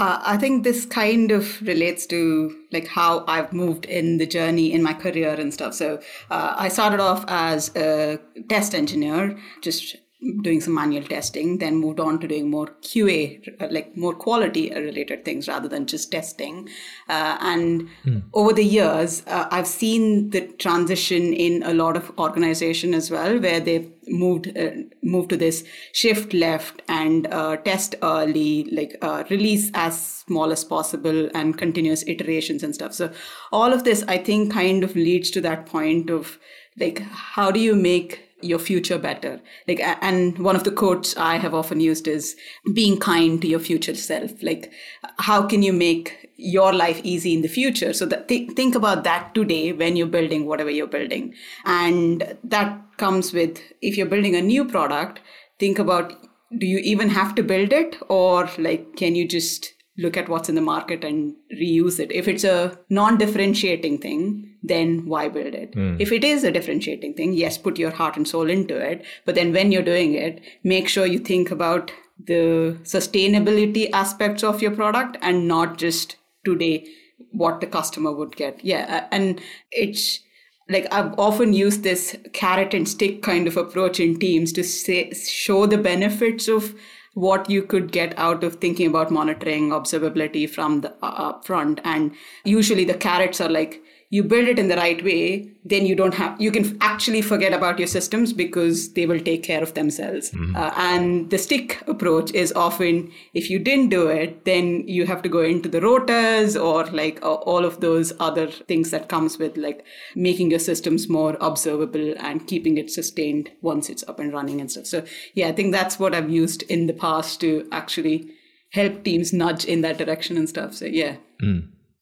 Uh, 0.00 0.18
I 0.24 0.38
think 0.38 0.64
this 0.64 0.86
kind 0.86 1.30
of 1.30 1.60
relates 1.60 2.06
to 2.06 2.56
like 2.72 2.86
how 2.86 3.22
I've 3.28 3.52
moved 3.52 3.84
in 3.84 4.16
the 4.16 4.26
journey 4.26 4.72
in 4.72 4.82
my 4.82 4.94
career 4.94 5.34
and 5.34 5.52
stuff. 5.52 5.74
So 5.74 6.00
uh, 6.30 6.54
I 6.56 6.70
started 6.70 7.00
off 7.00 7.22
as 7.28 7.70
a 7.76 8.18
test 8.48 8.74
engineer, 8.74 9.36
just 9.60 9.96
doing 10.42 10.60
some 10.60 10.74
manual 10.74 11.02
testing, 11.02 11.58
then 11.58 11.76
moved 11.76 11.98
on 11.98 12.18
to 12.20 12.28
doing 12.28 12.50
more 12.50 12.66
QA, 12.82 13.72
like 13.72 13.96
more 13.96 14.14
quality 14.14 14.70
related 14.70 15.24
things 15.24 15.48
rather 15.48 15.68
than 15.68 15.86
just 15.86 16.12
testing. 16.12 16.68
Uh, 17.08 17.38
and 17.40 17.88
hmm. 18.02 18.18
over 18.34 18.52
the 18.52 18.64
years, 18.64 19.22
uh, 19.26 19.48
I've 19.50 19.66
seen 19.66 20.30
the 20.30 20.42
transition 20.58 21.32
in 21.32 21.62
a 21.62 21.72
lot 21.72 21.96
of 21.96 22.12
organization 22.18 22.92
as 22.92 23.10
well, 23.10 23.38
where 23.38 23.60
they've 23.60 23.90
moved 24.08 24.56
uh, 24.58 24.70
moved 25.02 25.30
to 25.30 25.36
this 25.36 25.64
shift 25.92 26.34
left 26.34 26.82
and 26.88 27.26
uh, 27.28 27.56
test 27.58 27.94
early, 28.02 28.64
like 28.72 28.96
uh, 29.00 29.24
release 29.30 29.70
as 29.72 29.98
small 30.00 30.52
as 30.52 30.64
possible 30.64 31.30
and 31.34 31.56
continuous 31.56 32.04
iterations 32.06 32.62
and 32.62 32.74
stuff. 32.74 32.92
So 32.92 33.10
all 33.52 33.72
of 33.72 33.84
this, 33.84 34.04
I 34.06 34.18
think, 34.18 34.52
kind 34.52 34.84
of 34.84 34.94
leads 34.96 35.30
to 35.30 35.40
that 35.40 35.64
point 35.64 36.10
of 36.10 36.38
like, 36.78 37.00
how 37.00 37.50
do 37.50 37.60
you 37.60 37.74
make 37.74 38.29
your 38.42 38.58
future 38.58 38.98
better. 38.98 39.40
Like 39.68 39.80
and 39.80 40.38
one 40.38 40.56
of 40.56 40.64
the 40.64 40.70
quotes 40.70 41.16
i 41.16 41.36
have 41.36 41.54
often 41.54 41.80
used 41.80 42.08
is 42.08 42.36
being 42.74 42.98
kind 42.98 43.40
to 43.42 43.48
your 43.48 43.60
future 43.60 43.94
self. 43.94 44.42
Like 44.42 44.72
how 45.18 45.46
can 45.46 45.62
you 45.62 45.72
make 45.72 46.30
your 46.36 46.72
life 46.72 47.00
easy 47.04 47.34
in 47.34 47.42
the 47.42 47.48
future? 47.48 47.92
So 47.92 48.06
that 48.06 48.28
th- 48.28 48.52
think 48.52 48.74
about 48.74 49.04
that 49.04 49.34
today 49.34 49.72
when 49.72 49.96
you're 49.96 50.06
building 50.06 50.46
whatever 50.46 50.70
you're 50.70 50.86
building. 50.86 51.34
And 51.64 52.36
that 52.44 52.80
comes 52.96 53.32
with 53.32 53.60
if 53.82 53.96
you're 53.96 54.06
building 54.06 54.34
a 54.36 54.42
new 54.42 54.64
product 54.64 55.20
think 55.60 55.78
about 55.78 56.14
do 56.58 56.66
you 56.66 56.78
even 56.78 57.10
have 57.10 57.36
to 57.36 57.44
build 57.44 57.72
it? 57.72 57.96
Or 58.08 58.48
like 58.58 58.96
can 58.96 59.14
you 59.14 59.28
just 59.28 59.72
look 59.98 60.16
at 60.16 60.28
what's 60.28 60.48
in 60.48 60.54
the 60.54 60.60
market 60.60 61.04
and 61.04 61.34
reuse 61.60 62.00
it. 62.00 62.10
If 62.10 62.26
it's 62.26 62.44
a 62.44 62.78
non 62.88 63.18
differentiating 63.18 63.98
thing, 63.98 64.49
then 64.62 65.06
why 65.06 65.28
build 65.28 65.54
it? 65.54 65.72
Mm. 65.72 66.00
If 66.00 66.12
it 66.12 66.24
is 66.24 66.44
a 66.44 66.50
differentiating 66.50 67.14
thing, 67.14 67.32
yes, 67.32 67.56
put 67.58 67.78
your 67.78 67.90
heart 67.90 68.16
and 68.16 68.26
soul 68.26 68.50
into 68.50 68.76
it. 68.76 69.04
But 69.24 69.34
then 69.34 69.52
when 69.52 69.72
you're 69.72 69.82
doing 69.82 70.14
it, 70.14 70.40
make 70.62 70.88
sure 70.88 71.06
you 71.06 71.18
think 71.18 71.50
about 71.50 71.92
the 72.26 72.78
sustainability 72.82 73.88
aspects 73.92 74.44
of 74.44 74.60
your 74.60 74.72
product 74.72 75.16
and 75.22 75.48
not 75.48 75.78
just 75.78 76.16
today 76.44 76.86
what 77.32 77.60
the 77.60 77.66
customer 77.66 78.12
would 78.12 78.36
get. 78.36 78.62
Yeah. 78.64 79.06
And 79.10 79.40
it's 79.70 80.20
like 80.68 80.86
I've 80.92 81.18
often 81.18 81.52
used 81.52 81.82
this 81.82 82.16
carrot 82.32 82.74
and 82.74 82.88
stick 82.88 83.22
kind 83.22 83.46
of 83.46 83.56
approach 83.56 83.98
in 84.00 84.18
teams 84.18 84.52
to 84.52 84.64
say, 84.64 85.12
show 85.12 85.66
the 85.66 85.78
benefits 85.78 86.48
of 86.48 86.74
what 87.14 87.50
you 87.50 87.62
could 87.62 87.90
get 87.90 88.16
out 88.16 88.44
of 88.44 88.56
thinking 88.56 88.86
about 88.86 89.10
monitoring 89.10 89.70
observability 89.70 90.48
from 90.48 90.82
the 90.82 90.92
uh, 91.02 91.06
up 91.06 91.44
front 91.44 91.80
and 91.82 92.14
usually 92.44 92.84
the 92.84 92.94
carrots 92.94 93.40
are 93.40 93.48
like 93.48 93.82
you 94.12 94.24
build 94.24 94.48
it 94.48 94.58
in 94.58 94.66
the 94.66 94.76
right 94.76 95.04
way, 95.04 95.48
then 95.64 95.86
you 95.86 95.94
don't 95.94 96.14
have, 96.14 96.40
you 96.40 96.50
can 96.50 96.76
actually 96.80 97.22
forget 97.22 97.52
about 97.52 97.78
your 97.78 97.86
systems 97.86 98.32
because 98.32 98.92
they 98.94 99.06
will 99.06 99.20
take 99.20 99.44
care 99.44 99.62
of 99.62 99.74
themselves. 99.74 100.32
Uh, 100.56 100.72
and 100.76 101.30
the 101.30 101.38
stick 101.38 101.80
approach 101.86 102.32
is 102.32 102.52
often, 102.54 103.12
if 103.34 103.48
you 103.48 103.60
didn't 103.60 103.90
do 103.90 104.08
it, 104.08 104.44
then 104.44 104.86
you 104.88 105.06
have 105.06 105.22
to 105.22 105.28
go 105.28 105.42
into 105.42 105.68
the 105.68 105.78
rotas 105.78 106.60
or 106.60 106.86
like 106.90 107.22
uh, 107.22 107.34
all 107.34 107.64
of 107.64 107.80
those 107.80 108.12
other 108.18 108.48
things 108.48 108.90
that 108.90 109.08
comes 109.08 109.38
with 109.38 109.56
like 109.56 109.84
making 110.16 110.50
your 110.50 110.58
systems 110.58 111.08
more 111.08 111.36
observable 111.40 112.14
and 112.18 112.48
keeping 112.48 112.78
it 112.78 112.90
sustained 112.90 113.48
once 113.62 113.88
it's 113.88 114.02
up 114.08 114.18
and 114.18 114.32
running 114.32 114.60
and 114.60 114.72
stuff. 114.72 114.86
So 114.86 115.04
yeah, 115.34 115.46
I 115.46 115.52
think 115.52 115.70
that's 115.70 116.00
what 116.00 116.16
I've 116.16 116.30
used 116.30 116.62
in 116.62 116.88
the 116.88 116.92
past 116.92 117.40
to 117.42 117.68
actually 117.70 118.28
help 118.72 119.04
teams 119.04 119.32
nudge 119.32 119.64
in 119.64 119.82
that 119.82 119.98
direction 119.98 120.36
and 120.36 120.48
stuff. 120.48 120.74
So 120.74 120.86
yeah. 120.86 121.16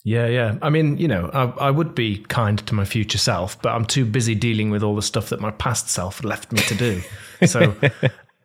Yeah, 0.04 0.26
yeah. 0.26 0.58
I 0.62 0.70
mean, 0.70 0.96
you 0.96 1.08
know, 1.08 1.30
I, 1.32 1.66
I 1.66 1.70
would 1.70 1.94
be 1.94 2.18
kind 2.18 2.58
to 2.66 2.74
my 2.74 2.84
future 2.84 3.18
self, 3.18 3.60
but 3.60 3.74
I'm 3.74 3.84
too 3.84 4.04
busy 4.04 4.34
dealing 4.34 4.70
with 4.70 4.82
all 4.82 4.94
the 4.94 5.02
stuff 5.02 5.28
that 5.30 5.40
my 5.40 5.50
past 5.50 5.90
self 5.90 6.24
left 6.24 6.52
me 6.52 6.60
to 6.62 6.74
do. 6.74 7.02
So 7.46 7.72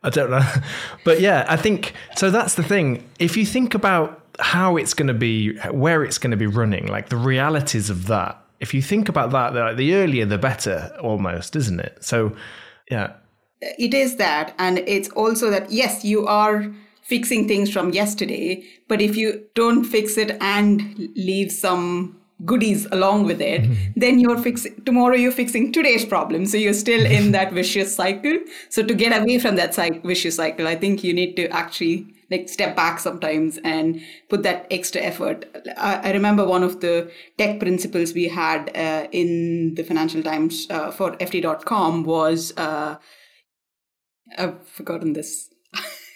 I 0.04 0.10
don't 0.10 0.30
know. 0.30 0.48
But 1.02 1.18
yeah, 1.18 1.46
I 1.48 1.56
think 1.56 1.94
so. 2.14 2.30
That's 2.30 2.54
the 2.54 2.62
thing. 2.62 3.02
If 3.18 3.36
you 3.36 3.44
think 3.44 3.74
about 3.74 4.22
how 4.38 4.76
it's 4.76 4.94
going 4.94 5.08
to 5.08 5.14
be, 5.14 5.56
where 5.72 6.04
it's 6.04 6.16
going 6.16 6.30
to 6.30 6.36
be 6.36 6.46
running, 6.46 6.86
like 6.86 7.08
the 7.08 7.16
realities 7.16 7.90
of 7.90 8.06
that, 8.06 8.40
if 8.60 8.72
you 8.72 8.80
think 8.80 9.08
about 9.08 9.32
that, 9.32 9.52
the, 9.52 9.74
the 9.74 9.94
earlier 9.96 10.26
the 10.26 10.38
better, 10.38 10.96
almost, 11.02 11.56
isn't 11.56 11.80
it? 11.80 12.04
So, 12.04 12.36
yeah. 12.88 13.14
it 13.60 13.94
is 13.94 14.14
that 14.16 14.54
and 14.58 14.78
it's 14.78 15.08
also 15.10 15.50
that 15.50 15.72
yes 15.72 16.04
you 16.04 16.26
are 16.26 16.72
fixing 17.04 17.46
things 17.46 17.70
from 17.70 17.90
yesterday 17.90 18.64
but 18.88 19.00
if 19.00 19.16
you 19.16 19.44
don't 19.54 19.84
fix 19.84 20.16
it 20.16 20.36
and 20.40 21.10
leave 21.16 21.52
some 21.52 22.20
goodies 22.44 22.86
along 22.90 23.24
with 23.24 23.40
it 23.40 23.64
then 23.96 24.18
you're 24.18 24.38
fixing 24.38 24.74
tomorrow 24.84 25.14
you're 25.14 25.32
fixing 25.32 25.72
today's 25.72 26.04
problem. 26.04 26.46
So 26.46 26.56
you're 26.56 26.74
still 26.74 27.06
in 27.06 27.32
that 27.32 27.52
vicious 27.58 27.94
cycle. 27.94 28.38
So 28.70 28.82
to 28.82 28.94
get 28.94 29.16
away 29.18 29.38
from 29.38 29.56
that 29.56 29.74
cy- 29.74 30.00
vicious 30.04 30.36
cycle 30.36 30.66
i 30.66 30.74
think 30.74 31.04
you 31.04 31.14
need 31.14 31.36
to 31.36 31.48
actually 31.50 32.14
like 32.30 32.48
step 32.48 32.74
back 32.74 32.98
sometimes 32.98 33.58
and 33.64 34.00
put 34.28 34.42
that 34.42 34.66
extra 34.70 35.00
effort. 35.00 35.44
I, 35.76 36.08
I 36.08 36.12
remember 36.12 36.44
one 36.46 36.62
of 36.62 36.80
the 36.80 37.10
tech 37.38 37.60
principles 37.60 38.12
we 38.14 38.28
had 38.28 38.74
uh, 38.76 39.06
in 39.12 39.74
the 39.74 39.82
financial 39.82 40.22
times 40.22 40.66
uh, 40.70 40.90
for 40.90 41.12
ft.com 41.18 42.04
was 42.04 42.52
uh, 42.56 42.96
I've 44.38 44.66
forgotten 44.66 45.12
this. 45.12 45.50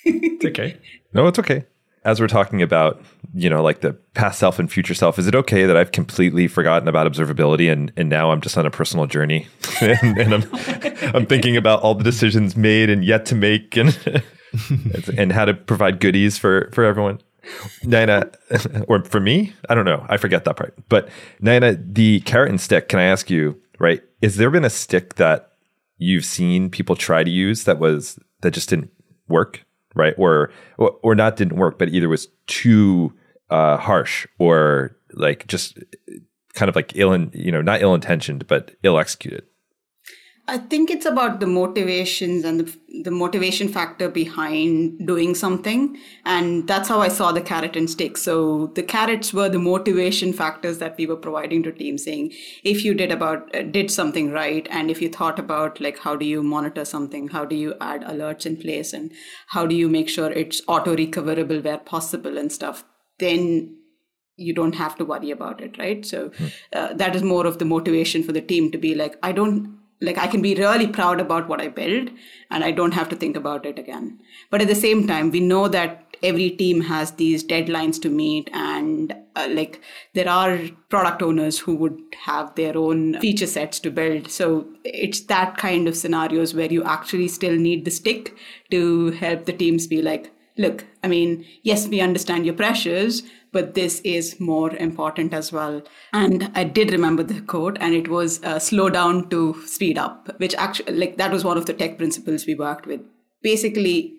It's 0.09 0.45
okay. 0.45 0.77
No, 1.15 1.27
it's 1.27 1.39
okay. 1.39 1.65
As 2.05 2.21
we're 2.21 2.29
talking 2.29 2.61
about, 2.61 3.03
you 3.33 3.49
know, 3.49 3.63
like 3.63 3.81
the 3.81 3.95
past 4.13 4.39
self 4.39 4.59
and 4.59 4.71
future 4.71 4.93
self, 4.93 5.19
is 5.19 5.27
it 5.27 5.35
okay 5.35 5.65
that 5.65 5.75
I've 5.75 5.91
completely 5.91 6.49
forgotten 6.49 6.87
about 6.87 7.11
observability 7.11 7.73
and, 7.73 7.91
and 7.97 8.11
now 8.11 8.31
I'm 8.31 8.43
just 8.43 8.59
on 8.59 8.67
a 8.67 8.71
personal 8.71 9.07
journey 9.07 9.49
and, 9.81 10.19
and 10.19 10.35
I'm 10.35 10.45
I'm 11.15 11.27
thinking 11.27 11.57
about 11.57 11.81
all 11.83 11.95
the 11.95 12.05
decisions 12.05 12.59
made 12.59 12.91
and 12.91 13.07
yet 13.07 13.25
to 13.27 13.35
make 13.35 13.75
and 13.79 14.23
and 15.17 15.33
how 15.33 15.47
to 15.47 15.55
provide 15.55 15.99
goodies 15.99 16.37
for 16.37 16.71
for 16.75 16.85
everyone. 16.85 17.21
Nayana, 17.85 18.85
or 18.87 19.03
for 19.05 19.21
me, 19.21 19.55
I 19.71 19.75
don't 19.75 19.87
know. 19.87 20.05
I 20.11 20.19
forget 20.19 20.45
that 20.45 20.57
part. 20.57 20.75
But 20.91 21.09
Nayana, 21.41 21.83
the 21.95 22.21
carrot 22.21 22.51
and 22.51 22.61
stick. 22.61 22.89
Can 22.91 22.99
I 22.99 23.05
ask 23.05 23.31
you, 23.31 23.59
right? 23.79 24.03
Is 24.21 24.37
there 24.37 24.51
been 24.51 24.65
a 24.67 24.71
stick 24.71 25.15
that 25.15 25.53
you've 25.97 26.27
seen 26.27 26.71
people 26.71 26.97
try 26.97 27.25
to 27.25 27.31
use 27.31 27.65
that 27.65 27.79
was 27.79 28.19
that 28.43 28.53
just 28.53 28.69
didn't 28.69 28.91
work, 29.29 29.65
right? 29.99 30.15
Or 30.17 30.51
or, 30.79 31.15
not 31.15 31.37
didn't 31.37 31.59
work, 31.59 31.79
but 31.79 31.89
either 31.89 32.09
was 32.09 32.29
too 32.47 33.13
uh, 33.51 33.77
harsh 33.77 34.27
or 34.39 34.97
like 35.13 35.47
just 35.47 35.79
kind 36.55 36.69
of 36.69 36.77
like 36.77 36.93
ill, 36.97 37.17
you 37.33 37.53
know, 37.53 37.61
not 37.61 37.83
ill 37.83 37.95
intentioned, 37.95 38.47
but 38.47 38.71
ill 38.83 38.99
executed. 38.99 39.45
I 40.51 40.57
think 40.57 40.91
it's 40.91 41.05
about 41.05 41.41
the 41.41 41.47
motivations 41.47 42.43
and 42.43 42.61
the, 42.61 43.03
the 43.05 43.11
motivation 43.11 43.69
factor 43.69 44.09
behind 44.09 45.07
doing 45.07 45.35
something. 45.35 45.99
And 46.25 46.67
that's 46.67 46.89
how 46.89 47.03
I 47.03 47.09
saw 47.09 47.33
the 47.33 47.43
carrot 47.43 47.77
and 47.77 47.89
stick. 47.89 48.17
So 48.17 48.69
the 48.69 48.83
carrots 48.83 49.35
were 49.35 49.51
the 49.51 49.59
motivation 49.59 50.33
factors 50.33 50.79
that 50.79 50.97
we 50.97 51.07
were 51.07 51.17
providing 51.17 51.63
to 51.65 51.73
teams 51.73 52.05
saying, 52.05 52.33
if 52.65 52.83
you 52.83 52.95
did 52.95 53.13
about, 53.13 53.55
uh, 53.55 53.63
did 53.63 53.91
something 53.91 54.33
right. 54.33 54.67
And 54.71 54.91
if 54.91 55.03
you 55.03 55.11
thought 55.11 55.39
about 55.39 55.83
like, 55.83 55.99
how 55.99 56.17
do 56.17 56.25
you 56.25 56.43
monitor 56.43 56.87
something? 56.87 57.29
How 57.29 57.45
do 57.45 57.55
you 57.55 57.75
add 57.83 58.01
alerts 58.05 58.47
in 58.47 58.57
place? 58.57 58.95
And 58.95 59.13
how 59.49 59.67
do 59.67 59.75
you 59.75 59.89
make 59.89 60.09
sure 60.09 60.33
it's 60.33 60.63
auto 60.67 60.97
recoverable 60.97 61.61
where 61.61 61.79
possible 61.79 62.39
and 62.39 62.51
stuff? 62.51 62.85
Then 63.19 63.77
you 64.37 64.55
don't 64.55 64.77
have 64.77 64.97
to 64.97 65.05
worry 65.05 65.31
about 65.31 65.61
it, 65.61 65.77
right? 65.79 66.07
So 66.07 66.31
uh, 66.73 66.95
that 66.95 67.15
is 67.15 67.23
more 67.23 67.45
of 67.45 67.59
the 67.59 67.65
motivation 67.67 68.23
for 68.23 68.33
the 68.33 68.41
team 68.41 68.71
to 68.71 68.79
be 68.79 68.95
like, 68.95 69.17
I 69.23 69.33
don't 69.33 69.78
like 70.01 70.19
I 70.19 70.27
can 70.27 70.43
be 70.43 70.55
really 70.55 70.87
proud 70.87 71.21
about 71.21 71.49
what 71.49 71.61
I 71.61 71.69
build 71.69 72.11
and 72.51 72.65
I 72.65 72.71
don't 72.71 72.95
have 72.95 73.09
to 73.11 73.17
think 73.17 73.37
about 73.37 73.67
it 73.67 73.79
again. 73.79 74.21
But 74.51 74.63
at 74.63 74.69
the 74.69 74.75
same 74.75 75.07
time, 75.07 75.31
we 75.31 75.41
know 75.41 75.69
that 75.69 76.05
every 76.23 76.51
team 76.51 76.81
has 76.83 77.13
these 77.13 77.45
deadlines 77.45 78.01
to 78.03 78.09
meet 78.09 78.51
and 78.53 79.15
uh, 79.37 79.49
like 79.51 79.81
there 80.15 80.29
are 80.29 80.59
product 80.89 81.23
owners 81.23 81.59
who 81.61 81.75
would 81.77 82.01
have 82.25 82.55
their 82.55 82.77
own 82.77 83.19
feature 83.21 83.47
sets 83.47 83.79
to 83.81 83.91
build. 83.91 84.31
So 84.31 84.67
it's 84.85 85.21
that 85.23 85.57
kind 85.57 85.87
of 85.87 85.97
scenarios 85.97 86.55
where 86.55 86.73
you 86.73 86.83
actually 86.85 87.29
still 87.29 87.57
need 87.57 87.85
the 87.85 87.91
stick 87.91 88.37
to 88.71 89.11
help 89.13 89.45
the 89.45 89.53
teams 89.53 89.87
be 89.87 90.03
like, 90.03 90.33
look, 90.57 90.85
I 91.05 91.09
mean, 91.09 91.45
yes, 91.63 91.87
we 91.87 92.01
understand 92.01 92.45
your 92.45 92.55
pressures, 92.55 93.23
but 93.53 93.75
this 93.75 94.01
is 94.01 94.39
more 94.41 94.75
important 94.77 95.33
as 95.33 95.53
well. 95.53 95.83
And 96.13 96.51
I 96.55 96.65
did 96.65 96.91
remember 96.91 97.23
the 97.23 97.41
quote, 97.41 97.79
and 97.81 97.95
it 97.95 98.09
was 98.09 98.43
uh, 98.45 98.59
slow 98.59 98.91
down 98.91 99.29
to 99.31 99.55
speed 99.67 99.99
up, 99.99 100.31
which 100.39 100.55
actually, 100.57 100.97
like, 100.97 101.17
that 101.17 101.33
was 101.33 101.45
one 101.45 101.59
of 101.59 101.67
the 101.67 101.73
tech 101.73 101.99
principles 101.99 102.47
we 102.47 102.55
worked 102.55 102.87
with. 102.87 103.01
Basically, 103.43 104.15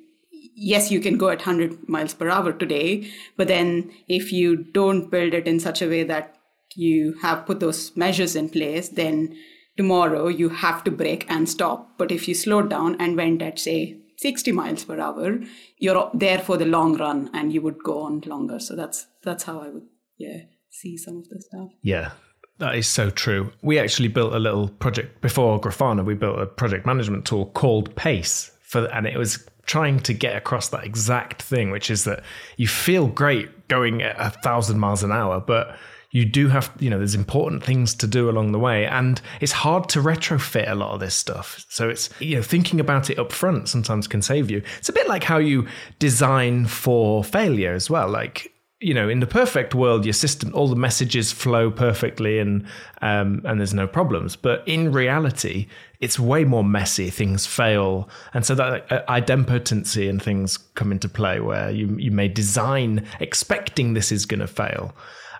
yes, 0.55 0.91
you 0.91 0.99
can 0.99 1.17
go 1.17 1.29
at 1.29 1.39
100 1.39 1.87
miles 1.87 2.13
per 2.13 2.29
hour 2.29 2.51
today, 2.51 3.09
but 3.37 3.47
then 3.47 3.91
if 4.07 4.31
you 4.31 4.57
don't 4.57 5.09
build 5.09 5.33
it 5.33 5.47
in 5.47 5.59
such 5.59 5.81
a 5.81 5.87
way 5.87 6.03
that 6.03 6.35
you 6.75 7.15
have 7.21 7.45
put 7.45 7.59
those 7.59 7.95
measures 7.95 8.35
in 8.35 8.49
place, 8.49 8.89
then 8.89 9.35
tomorrow 9.77 10.27
you 10.27 10.49
have 10.49 10.83
to 10.83 10.91
break 10.91 11.25
and 11.29 11.47
stop. 11.47 11.97
But 11.97 12.11
if 12.11 12.27
you 12.27 12.35
slowed 12.35 12.69
down 12.69 12.95
and 12.99 13.15
went 13.15 13.41
at, 13.41 13.59
say, 13.59 13.98
60 14.19 14.51
miles 14.51 14.83
per 14.83 14.99
hour, 14.99 15.39
you're 15.77 16.11
there 16.13 16.39
for 16.39 16.57
the 16.57 16.65
long 16.65 16.97
run 16.97 17.29
and 17.33 17.53
you 17.53 17.61
would 17.61 17.81
go 17.81 18.01
on 18.01 18.19
longer. 18.25 18.59
So 18.59 18.75
that's 18.75 19.07
that's 19.23 19.43
how 19.43 19.61
I 19.61 19.69
would 19.69 19.87
yeah 20.17 20.41
see 20.69 20.97
some 20.97 21.17
of 21.17 21.29
the 21.29 21.41
stuff. 21.41 21.69
Yeah, 21.81 22.11
that 22.57 22.75
is 22.75 22.85
so 22.85 23.09
true. 23.09 23.53
We 23.61 23.79
actually 23.79 24.09
built 24.09 24.33
a 24.33 24.39
little 24.39 24.67
project 24.67 25.21
before 25.21 25.59
Grafana. 25.61 26.03
We 26.03 26.15
built 26.15 26.37
a 26.37 26.45
project 26.45 26.85
management 26.85 27.25
tool 27.25 27.45
called 27.47 27.95
Pace 27.95 28.51
for, 28.61 28.85
and 28.87 29.07
it 29.07 29.17
was 29.17 29.47
trying 29.65 30.01
to 30.01 30.13
get 30.13 30.35
across 30.35 30.69
that 30.69 30.83
exact 30.83 31.41
thing, 31.41 31.71
which 31.71 31.89
is 31.89 32.03
that 32.03 32.21
you 32.57 32.67
feel 32.67 33.07
great 33.07 33.69
going 33.69 34.01
at 34.01 34.15
a 34.19 34.31
thousand 34.41 34.79
miles 34.79 35.01
an 35.01 35.13
hour, 35.13 35.39
but 35.39 35.77
you 36.11 36.25
do 36.25 36.47
have, 36.47 36.71
you 36.79 36.89
know, 36.89 36.97
there's 36.97 37.15
important 37.15 37.63
things 37.63 37.93
to 37.95 38.07
do 38.07 38.29
along 38.29 38.51
the 38.51 38.59
way, 38.59 38.85
and 38.85 39.21
it's 39.41 39.51
hard 39.51 39.89
to 39.89 39.99
retrofit 40.01 40.69
a 40.69 40.75
lot 40.75 40.93
of 40.93 40.99
this 40.99 41.15
stuff. 41.15 41.65
So 41.69 41.89
it's, 41.89 42.09
you 42.19 42.35
know, 42.35 42.41
thinking 42.41 42.79
about 42.79 43.09
it 43.09 43.19
up 43.19 43.31
front 43.31 43.69
sometimes 43.69 44.07
can 44.07 44.21
save 44.21 44.49
you. 44.49 44.63
It's 44.79 44.89
a 44.89 44.93
bit 44.93 45.07
like 45.07 45.23
how 45.23 45.37
you 45.37 45.67
design 45.99 46.65
for 46.65 47.23
failure 47.23 47.73
as 47.73 47.89
well. 47.89 48.09
Like 48.09 48.51
you 48.81 48.93
know, 48.93 49.09
in 49.09 49.19
the 49.19 49.27
perfect 49.27 49.75
world, 49.75 50.05
your 50.05 50.13
system, 50.13 50.51
all 50.53 50.69
the 50.69 50.75
messages 50.75 51.33
flow 51.33 51.69
perfectly 51.69 52.39
and 52.39 52.65
um, 53.01 53.41
and 53.43 53.59
there's 53.59 53.73
no 53.73 53.87
problems. 53.87 54.37
But 54.37 54.65
in 54.65 54.93
reality, 54.93 55.67
it's 55.99 56.17
way 56.17 56.45
more 56.45 56.63
messy. 56.63 57.09
Things 57.09 57.45
fail, 57.45 58.09
and 58.33 58.45
so 58.45 58.55
that 58.55 58.89
uh, 58.89 59.03
idempotency 59.09 60.09
and 60.09 60.21
things 60.21 60.57
come 60.75 60.93
into 60.93 61.09
play, 61.09 61.41
where 61.41 61.69
you 61.69 61.97
you 61.97 62.11
may 62.11 62.29
design 62.29 63.05
expecting 63.19 63.93
this 63.93 64.13
is 64.13 64.25
going 64.25 64.39
to 64.39 64.47
fail. 64.47 64.95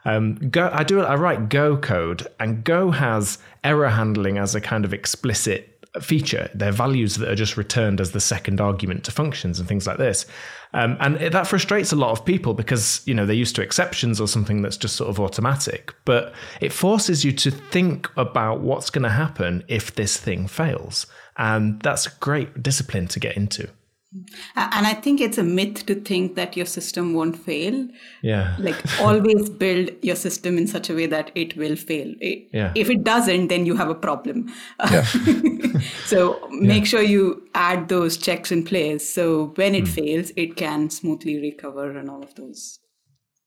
Um, 0.05 0.35
Go, 0.35 0.69
I 0.73 0.83
do. 0.83 1.01
I 1.01 1.15
write 1.15 1.49
Go 1.49 1.77
code, 1.77 2.27
and 2.39 2.63
Go 2.63 2.91
has 2.91 3.37
error 3.63 3.89
handling 3.89 4.37
as 4.37 4.55
a 4.55 4.61
kind 4.61 4.85
of 4.85 4.93
explicit 4.93 5.79
feature. 6.01 6.49
They're 6.53 6.71
values 6.71 7.15
that 7.15 7.29
are 7.29 7.35
just 7.35 7.57
returned 7.57 7.99
as 7.99 8.11
the 8.11 8.19
second 8.19 8.61
argument 8.61 9.03
to 9.05 9.11
functions 9.11 9.59
and 9.59 9.67
things 9.67 9.87
like 9.87 9.97
this. 9.97 10.25
Um, 10.73 10.97
and 10.99 11.15
it, 11.15 11.31
that 11.33 11.47
frustrates 11.47 11.91
a 11.91 11.95
lot 11.95 12.11
of 12.11 12.23
people 12.23 12.53
because 12.53 13.01
you 13.05 13.13
know 13.13 13.25
they're 13.25 13.35
used 13.35 13.55
to 13.55 13.63
exceptions 13.63 14.21
or 14.21 14.27
something 14.27 14.61
that's 14.61 14.77
just 14.77 14.95
sort 14.95 15.09
of 15.09 15.19
automatic. 15.19 15.93
But 16.05 16.33
it 16.61 16.71
forces 16.71 17.25
you 17.25 17.31
to 17.33 17.51
think 17.51 18.07
about 18.17 18.61
what's 18.61 18.89
going 18.89 19.03
to 19.03 19.09
happen 19.09 19.63
if 19.67 19.95
this 19.95 20.17
thing 20.17 20.47
fails, 20.47 21.07
and 21.37 21.81
that's 21.81 22.05
a 22.05 22.11
great 22.19 22.61
discipline 22.61 23.07
to 23.07 23.19
get 23.19 23.35
into. 23.35 23.69
And 24.11 24.87
I 24.87 24.95
think 24.95 25.21
it's 25.21 25.37
a 25.37 25.43
myth 25.43 25.85
to 25.85 25.93
think 25.93 26.35
that 26.35 26.57
your 26.57 26.65
system 26.65 27.13
won't 27.13 27.37
fail. 27.37 27.87
Yeah. 28.23 28.55
Like 28.57 28.75
always 29.01 29.49
build 29.49 29.91
your 30.01 30.15
system 30.15 30.57
in 30.57 30.65
such 30.65 30.89
a 30.89 30.95
way 30.95 31.05
that 31.05 31.31
it 31.35 31.55
will 31.55 31.75
fail. 31.75 32.13
It, 32.19 32.49
Yeah. 32.51 32.71
If 32.75 32.89
it 32.89 33.03
doesn't, 33.03 33.49
then 33.49 33.67
you 33.67 33.75
have 33.75 33.89
a 33.89 33.95
problem. 33.95 34.51
Yeah. 34.79 35.03
so 36.05 36.39
make 36.51 36.87
sure 36.87 37.03
you 37.03 37.47
add 37.53 37.89
those 37.89 38.17
checks 38.17 38.51
in 38.51 38.63
place. 38.63 39.07
So 39.07 39.53
when 39.55 39.75
it 39.75 39.87
hmm. 39.87 39.93
fails, 39.93 40.31
it 40.35 40.55
can 40.55 40.89
smoothly 40.89 41.39
recover 41.39 41.95
and 41.95 42.09
all 42.09 42.23
of 42.23 42.33
those. 42.33 42.79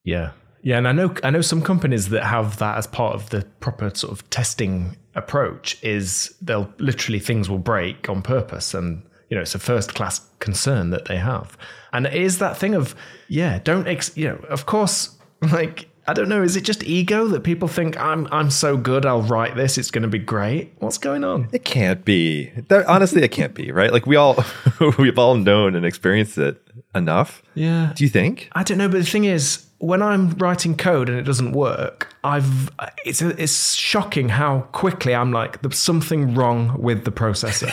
Yeah. 0.05 0.31
Yeah, 0.65 0.79
and 0.79 0.87
I 0.87 0.93
know 0.93 1.13
I 1.25 1.31
know 1.31 1.41
some 1.41 1.61
companies 1.61 2.11
that 2.11 2.23
have 2.23 2.59
that 2.59 2.79
as 2.79 2.87
part 2.87 3.17
of 3.17 3.31
the 3.31 3.43
proper 3.59 3.91
sort 3.93 4.13
of 4.13 4.31
testing 4.31 4.97
approach 5.17 5.77
is 5.83 6.37
they'll 6.41 6.73
literally 6.79 7.19
things 7.19 7.51
will 7.51 7.59
break 7.59 8.09
on 8.09 8.23
purpose 8.23 8.73
and 8.73 9.03
you 9.33 9.37
know 9.37 9.41
it's 9.41 9.55
a 9.55 9.59
first 9.59 9.95
class 9.95 10.21
concern 10.41 10.91
that 10.91 11.07
they 11.07 11.17
have. 11.17 11.57
And 11.95 12.05
it 12.07 12.13
is 12.13 12.37
that 12.39 12.59
thing 12.59 12.75
of 12.75 12.95
yeah, 13.29 13.61
don't 13.65 13.89
ex- 13.89 14.15
you 14.15 14.29
know, 14.29 14.37
of 14.51 14.67
course 14.67 15.17
like 15.53 15.89
I 16.07 16.13
don't 16.13 16.29
know. 16.29 16.43
Is 16.43 16.55
it 16.55 16.65
just 16.65 16.85
ego 16.85 17.29
that 17.29 17.45
people 17.45 17.67
think 17.67 17.99
I'm 17.99 18.29
I'm 18.31 18.51
so 18.51 18.77
good? 18.77 19.07
I'll 19.07 19.23
write 19.23 19.57
this. 19.57 19.79
It's 19.79 19.91
going 19.91 20.03
to 20.03 20.09
be 20.09 20.19
great. 20.19 20.75
What's 20.81 20.99
going 20.99 21.25
on? 21.25 21.49
It 21.51 21.65
can't 21.65 22.05
be. 22.05 22.51
That, 22.69 22.85
honestly, 22.85 23.23
it 23.23 23.29
can't 23.29 23.55
be. 23.55 23.73
Right? 23.73 23.91
Like 23.91 24.05
we 24.07 24.17
all 24.17 24.45
we've 24.99 25.19
all 25.19 25.37
known 25.37 25.75
and 25.75 25.87
experienced 25.87 26.37
it 26.37 26.61
enough. 26.95 27.43
Yeah. 27.55 27.95
Do 27.97 28.05
you 28.05 28.11
think? 28.11 28.51
I 28.53 28.65
don't 28.65 28.77
know, 28.77 28.89
but 28.91 28.99
the 28.99 29.07
thing 29.07 29.25
is, 29.25 29.65
when 29.83 30.01
I'm 30.01 30.31
writing 30.39 30.77
code 30.77 31.09
and 31.09 31.19
it 31.19 31.25
doesn't 31.25 31.53
work, 31.53 32.15
I've 32.23 32.71
it's 33.05 33.21
it's 33.21 33.75
shocking 33.75 34.29
how 34.29 34.61
quickly 34.71 35.13
I'm 35.13 35.33
like 35.33 35.61
there's 35.61 35.77
something 35.77 36.37
wrong 36.37 36.81
with 36.81 37.05
the 37.05 37.11
processor. 37.11 37.67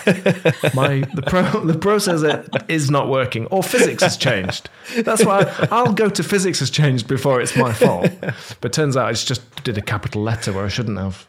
My 0.75 1.01
the 1.13 1.21
pro, 1.21 1.43
the 1.63 1.73
processor 1.73 2.67
is 2.67 2.89
not 2.89 3.09
working 3.09 3.45
or 3.47 3.61
physics 3.61 4.01
has 4.01 4.17
changed. 4.17 4.71
That's 5.03 5.23
why 5.23 5.55
I'll 5.69 5.93
go 5.93 6.09
to 6.09 6.23
physics 6.23 6.59
has 6.61 6.71
changed 6.71 7.07
before 7.07 7.41
it's 7.41 7.55
my 7.55 7.71
fault. 7.73 8.09
But 8.59 8.73
turns 8.73 8.97
out 8.97 9.05
I 9.05 9.13
just 9.13 9.63
did 9.63 9.77
a 9.77 9.81
capital 9.81 10.23
letter 10.23 10.51
where 10.51 10.65
I 10.65 10.69
shouldn't 10.69 10.97
have. 10.97 11.27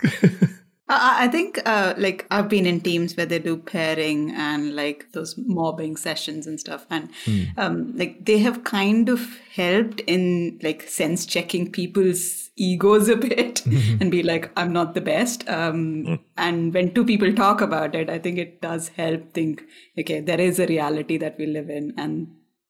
I 0.90 1.24
I 1.24 1.28
think 1.28 1.58
uh, 1.64 1.94
like 1.96 2.26
I've 2.30 2.48
been 2.48 2.66
in 2.66 2.80
teams 2.80 3.16
where 3.16 3.26
they 3.26 3.38
do 3.38 3.56
pairing 3.56 4.30
and 4.32 4.74
like 4.74 5.06
those 5.12 5.34
mobbing 5.38 5.96
sessions 5.96 6.46
and 6.46 6.58
stuff, 6.58 6.86
and 6.90 7.10
um, 7.56 7.96
like 7.96 8.24
they 8.24 8.38
have 8.38 8.64
kind 8.64 9.08
of 9.08 9.38
helped 9.54 10.00
in 10.06 10.58
like 10.62 10.82
sense 10.88 11.26
checking 11.26 11.70
people's 11.70 12.50
egos 12.56 13.08
a 13.08 13.16
bit 13.16 13.64
and 14.00 14.10
be 14.10 14.22
like, 14.22 14.50
I'm 14.56 14.72
not 14.72 14.94
the 14.94 15.00
best. 15.00 15.48
Um, 15.48 16.20
And 16.36 16.74
when 16.74 16.92
two 16.94 17.04
people 17.04 17.32
talk 17.34 17.60
about 17.60 17.94
it, 17.94 18.10
I 18.10 18.18
think 18.18 18.38
it 18.38 18.60
does 18.60 18.88
help 18.88 19.32
think, 19.32 19.62
okay, 19.98 20.20
there 20.20 20.40
is 20.40 20.58
a 20.58 20.66
reality 20.66 21.18
that 21.18 21.38
we 21.38 21.46
live 21.46 21.70
in, 21.70 21.94
and 21.96 22.28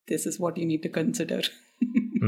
this 0.08 0.26
is 0.26 0.38
what 0.38 0.56
you 0.56 0.66
need 0.66 0.82
to 0.82 0.88
consider. 0.88 1.42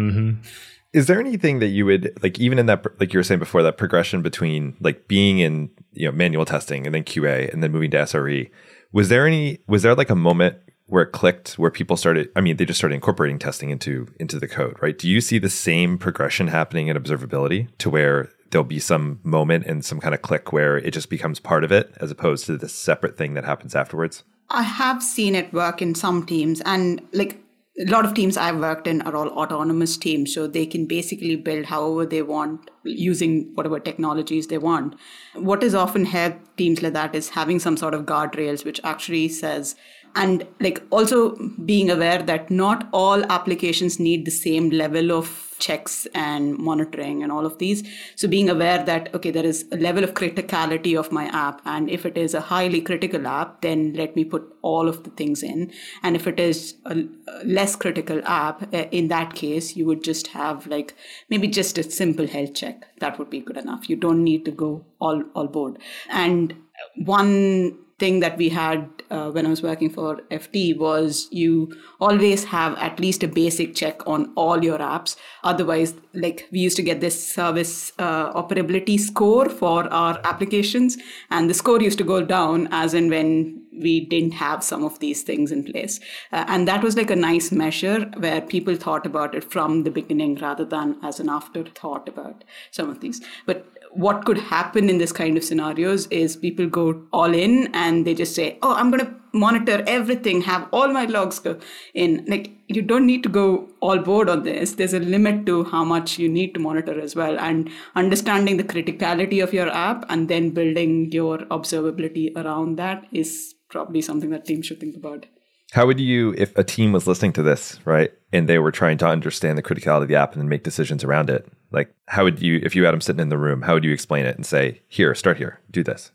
Is 0.92 1.06
there 1.06 1.18
anything 1.18 1.58
that 1.60 1.68
you 1.68 1.86
would 1.86 2.18
like, 2.22 2.38
even 2.38 2.58
in 2.58 2.66
that, 2.66 2.84
like 3.00 3.12
you 3.12 3.18
were 3.18 3.24
saying 3.24 3.38
before, 3.38 3.62
that 3.62 3.78
progression 3.78 4.20
between 4.20 4.76
like 4.80 5.08
being 5.08 5.38
in 5.38 5.70
you 5.92 6.06
know 6.06 6.12
manual 6.12 6.44
testing 6.44 6.86
and 6.86 6.94
then 6.94 7.04
QA 7.04 7.52
and 7.52 7.62
then 7.62 7.72
moving 7.72 7.90
to 7.92 7.98
SRE? 7.98 8.50
Was 8.92 9.08
there 9.08 9.26
any? 9.26 9.58
Was 9.66 9.82
there 9.82 9.94
like 9.94 10.10
a 10.10 10.16
moment 10.16 10.56
where 10.86 11.04
it 11.04 11.12
clicked, 11.12 11.54
where 11.58 11.70
people 11.70 11.96
started? 11.96 12.28
I 12.36 12.42
mean, 12.42 12.58
they 12.58 12.66
just 12.66 12.78
started 12.78 12.94
incorporating 12.94 13.38
testing 13.38 13.70
into 13.70 14.06
into 14.20 14.38
the 14.38 14.48
code, 14.48 14.76
right? 14.82 14.98
Do 14.98 15.08
you 15.08 15.20
see 15.22 15.38
the 15.38 15.48
same 15.48 15.96
progression 15.96 16.48
happening 16.48 16.88
in 16.88 16.96
observability 16.96 17.68
to 17.78 17.88
where 17.88 18.28
there'll 18.50 18.64
be 18.64 18.78
some 18.78 19.18
moment 19.24 19.64
and 19.66 19.82
some 19.82 19.98
kind 19.98 20.14
of 20.14 20.20
click 20.20 20.52
where 20.52 20.76
it 20.76 20.92
just 20.92 21.08
becomes 21.08 21.40
part 21.40 21.64
of 21.64 21.72
it 21.72 21.90
as 22.00 22.10
opposed 22.10 22.44
to 22.46 22.58
this 22.58 22.74
separate 22.74 23.16
thing 23.16 23.32
that 23.32 23.46
happens 23.46 23.74
afterwards? 23.74 24.24
I 24.50 24.62
have 24.62 25.02
seen 25.02 25.34
it 25.34 25.50
work 25.54 25.80
in 25.80 25.94
some 25.94 26.26
teams, 26.26 26.60
and 26.60 27.00
like 27.12 27.41
a 27.80 27.90
lot 27.90 28.04
of 28.04 28.12
teams 28.12 28.36
I've 28.36 28.58
worked 28.58 28.86
in 28.86 29.00
are 29.02 29.16
all 29.16 29.28
autonomous 29.28 29.96
teams, 29.96 30.34
so 30.34 30.46
they 30.46 30.66
can 30.66 30.86
basically 30.86 31.36
build 31.36 31.66
however 31.66 32.04
they 32.04 32.22
want 32.22 32.70
using 32.84 33.50
whatever 33.54 33.80
technologies 33.80 34.48
they 34.48 34.58
want. 34.58 34.94
What 35.34 35.62
has 35.62 35.74
often 35.74 36.04
helped 36.04 36.56
teams 36.58 36.82
like 36.82 36.92
that 36.92 37.14
is 37.14 37.30
having 37.30 37.58
some 37.58 37.78
sort 37.78 37.94
of 37.94 38.04
guardrails, 38.04 38.64
which 38.64 38.80
actually 38.84 39.28
says, 39.28 39.74
and 40.14 40.46
like 40.60 40.82
also 40.90 41.34
being 41.64 41.90
aware 41.90 42.22
that 42.22 42.50
not 42.50 42.88
all 42.92 43.24
applications 43.32 43.98
need 43.98 44.26
the 44.26 44.30
same 44.30 44.68
level 44.68 45.10
of 45.10 45.26
checks 45.66 46.06
and 46.14 46.58
monitoring 46.58 47.22
and 47.22 47.30
all 47.30 47.46
of 47.46 47.58
these. 47.58 47.82
So 48.16 48.28
being 48.28 48.50
aware 48.50 48.84
that, 48.84 49.14
okay, 49.14 49.30
there 49.30 49.46
is 49.46 49.64
a 49.72 49.76
level 49.76 50.04
of 50.04 50.14
criticality 50.14 50.98
of 50.98 51.12
my 51.12 51.26
app. 51.26 51.62
And 51.64 51.88
if 51.88 52.04
it 52.04 52.18
is 52.18 52.34
a 52.34 52.40
highly 52.52 52.80
critical 52.80 53.26
app, 53.26 53.62
then 53.62 53.92
let 53.94 54.16
me 54.16 54.24
put 54.24 54.44
all 54.62 54.88
of 54.88 55.04
the 55.04 55.10
things 55.10 55.42
in. 55.42 55.72
And 56.02 56.16
if 56.16 56.26
it 56.26 56.40
is 56.40 56.74
a 56.86 57.04
less 57.44 57.76
critical 57.76 58.20
app, 58.24 58.74
uh, 58.74 58.86
in 58.90 59.08
that 59.08 59.34
case, 59.34 59.76
you 59.76 59.86
would 59.86 60.02
just 60.02 60.28
have 60.28 60.66
like 60.66 60.94
maybe 61.30 61.48
just 61.48 61.78
a 61.78 61.84
simple 61.84 62.26
health 62.26 62.54
check. 62.54 62.84
That 62.98 63.18
would 63.18 63.30
be 63.30 63.40
good 63.40 63.56
enough. 63.56 63.88
You 63.88 63.96
don't 63.96 64.24
need 64.24 64.44
to 64.46 64.50
go 64.50 64.84
all, 65.00 65.22
all 65.34 65.46
board. 65.46 65.78
And 66.08 66.54
one 66.96 67.78
thing 68.02 68.20
that 68.20 68.36
we 68.36 68.48
had 68.48 68.88
uh, 69.10 69.30
when 69.30 69.46
I 69.46 69.50
was 69.50 69.62
working 69.62 69.88
for 69.88 70.16
FT 70.30 70.76
was 70.76 71.28
you 71.30 71.72
always 72.00 72.44
have 72.44 72.76
at 72.78 72.98
least 72.98 73.22
a 73.22 73.28
basic 73.28 73.76
check 73.76 74.06
on 74.08 74.32
all 74.34 74.64
your 74.64 74.78
apps. 74.78 75.14
Otherwise, 75.44 75.94
like 76.12 76.48
we 76.50 76.58
used 76.58 76.76
to 76.78 76.82
get 76.82 77.00
this 77.00 77.16
service 77.34 77.92
uh, 77.98 78.32
operability 78.32 78.98
score 78.98 79.48
for 79.48 79.84
our 79.92 80.20
applications, 80.24 80.96
and 81.30 81.48
the 81.48 81.54
score 81.54 81.80
used 81.80 81.98
to 81.98 82.04
go 82.04 82.24
down 82.24 82.68
as 82.72 82.94
in 82.94 83.08
when 83.10 83.62
we 83.72 84.00
didn't 84.06 84.32
have 84.32 84.64
some 84.64 84.84
of 84.84 84.98
these 84.98 85.22
things 85.22 85.52
in 85.52 85.64
place. 85.64 86.00
Uh, 86.32 86.44
and 86.48 86.66
that 86.68 86.82
was 86.82 86.96
like 86.96 87.10
a 87.10 87.16
nice 87.16 87.52
measure 87.52 88.00
where 88.18 88.40
people 88.40 88.74
thought 88.76 89.06
about 89.06 89.34
it 89.34 89.44
from 89.50 89.84
the 89.84 89.90
beginning 89.90 90.34
rather 90.36 90.64
than 90.64 90.98
as 91.02 91.20
an 91.20 91.28
afterthought 91.28 92.08
about 92.08 92.44
some 92.70 92.90
of 92.90 93.00
these. 93.00 93.20
But 93.46 93.66
what 93.94 94.24
could 94.24 94.38
happen 94.38 94.88
in 94.88 94.98
this 94.98 95.12
kind 95.12 95.36
of 95.36 95.44
scenarios 95.44 96.06
is 96.06 96.36
people 96.36 96.66
go 96.66 97.02
all 97.12 97.34
in 97.34 97.68
and 97.74 98.06
they 98.06 98.14
just 98.14 98.34
say, 98.34 98.58
"Oh, 98.62 98.74
I'm 98.74 98.90
going 98.90 99.04
to 99.04 99.14
monitor 99.32 99.82
everything, 99.86 100.42
have 100.42 100.66
all 100.72 100.88
my 100.88 101.04
logs 101.04 101.38
go 101.38 101.58
in." 101.94 102.24
Like 102.26 102.50
you 102.68 102.82
don't 102.82 103.06
need 103.06 103.22
to 103.24 103.28
go 103.28 103.68
all 103.80 103.98
board 103.98 104.28
on 104.28 104.42
this. 104.44 104.74
There's 104.74 104.94
a 104.94 105.00
limit 105.00 105.44
to 105.46 105.64
how 105.64 105.84
much 105.84 106.18
you 106.18 106.28
need 106.28 106.54
to 106.54 106.60
monitor 106.60 106.98
as 107.00 107.14
well, 107.14 107.38
and 107.38 107.70
understanding 107.94 108.56
the 108.56 108.64
criticality 108.64 109.42
of 109.42 109.52
your 109.52 109.68
app 109.68 110.04
and 110.08 110.28
then 110.28 110.50
building 110.50 111.12
your 111.12 111.38
observability 111.58 112.34
around 112.36 112.76
that 112.76 113.06
is 113.12 113.54
probably 113.68 114.02
something 114.02 114.30
that 114.30 114.44
teams 114.44 114.66
should 114.66 114.80
think 114.80 114.96
about. 114.96 115.26
How 115.72 115.86
would 115.86 115.98
you, 115.98 116.34
if 116.36 116.56
a 116.58 116.64
team 116.64 116.92
was 116.92 117.06
listening 117.06 117.32
to 117.32 117.42
this, 117.42 117.78
right, 117.86 118.12
and 118.30 118.46
they 118.46 118.58
were 118.58 118.70
trying 118.70 118.98
to 118.98 119.06
understand 119.06 119.56
the 119.56 119.62
criticality 119.62 120.02
of 120.02 120.08
the 120.08 120.16
app 120.16 120.32
and 120.32 120.42
then 120.42 120.48
make 120.48 120.64
decisions 120.64 121.02
around 121.02 121.30
it, 121.30 121.50
like 121.72 121.94
how 122.08 122.24
would 122.24 122.40
you, 122.40 122.60
if 122.62 122.74
you 122.76 122.84
had 122.84 122.92
them 122.92 123.00
sitting 123.00 123.20
in 123.20 123.28
the 123.28 123.38
room, 123.38 123.62
how 123.62 123.74
would 123.74 123.84
you 123.84 123.92
explain 123.92 124.26
it 124.26 124.36
and 124.36 124.46
say, 124.46 124.82
here, 124.88 125.14
start 125.14 125.38
here, 125.38 125.60
do 125.70 125.82
this? 125.82 126.12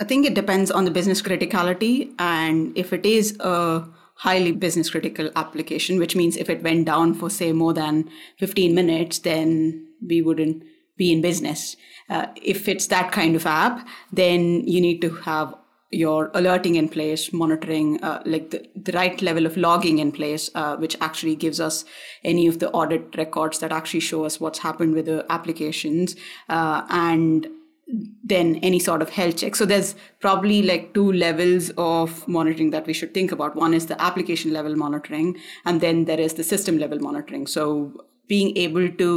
I 0.00 0.04
think 0.04 0.26
it 0.26 0.34
depends 0.34 0.70
on 0.70 0.84
the 0.84 0.90
business 0.90 1.22
criticality. 1.22 2.12
And 2.18 2.76
if 2.76 2.92
it 2.92 3.06
is 3.06 3.36
a 3.40 3.86
highly 4.16 4.52
business 4.52 4.90
critical 4.90 5.30
application, 5.36 5.98
which 5.98 6.16
means 6.16 6.36
if 6.36 6.50
it 6.50 6.62
went 6.62 6.86
down 6.86 7.14
for, 7.14 7.30
say, 7.30 7.52
more 7.52 7.72
than 7.72 8.10
15 8.38 8.74
minutes, 8.74 9.20
then 9.20 9.86
we 10.06 10.22
wouldn't 10.22 10.64
be 10.96 11.12
in 11.12 11.22
business. 11.22 11.76
Uh, 12.10 12.26
if 12.36 12.68
it's 12.68 12.88
that 12.88 13.12
kind 13.12 13.36
of 13.36 13.46
app, 13.46 13.86
then 14.12 14.66
you 14.66 14.80
need 14.80 15.00
to 15.00 15.10
have 15.10 15.54
your 15.92 16.30
alerting 16.34 16.76
in 16.76 16.88
place, 16.88 17.32
monitoring, 17.32 18.02
uh, 18.02 18.22
like 18.24 18.50
the, 18.50 18.66
the 18.74 18.92
right 18.92 19.20
level 19.20 19.46
of 19.46 19.56
logging 19.56 19.98
in 19.98 20.10
place, 20.10 20.50
uh, 20.54 20.76
which 20.76 20.96
actually 21.00 21.36
gives 21.36 21.60
us 21.60 21.84
any 22.24 22.46
of 22.46 22.58
the 22.58 22.70
audit 22.70 23.14
records 23.16 23.58
that 23.58 23.70
actually 23.70 24.00
show 24.00 24.24
us 24.24 24.40
what's 24.40 24.60
happened 24.60 24.94
with 24.94 25.04
the 25.06 25.24
applications. 25.28 26.16
Uh, 26.48 26.86
and 26.88 27.46
then 28.24 28.56
any 28.62 28.78
sort 28.78 29.02
of 29.02 29.10
health 29.10 29.36
check. 29.36 29.54
So 29.54 29.66
there's 29.66 29.94
probably 30.20 30.62
like 30.62 30.94
two 30.94 31.12
levels 31.12 31.70
of 31.76 32.26
monitoring 32.26 32.70
that 32.70 32.86
we 32.86 32.94
should 32.94 33.12
think 33.12 33.32
about. 33.32 33.54
One 33.54 33.74
is 33.74 33.86
the 33.86 34.00
application 34.00 34.52
level 34.52 34.74
monitoring, 34.76 35.36
and 35.66 35.80
then 35.80 36.06
there 36.06 36.20
is 36.20 36.34
the 36.34 36.44
system 36.44 36.78
level 36.78 37.00
monitoring. 37.00 37.46
So 37.46 38.06
being 38.34 38.56
able 38.56 38.88
to 39.02 39.10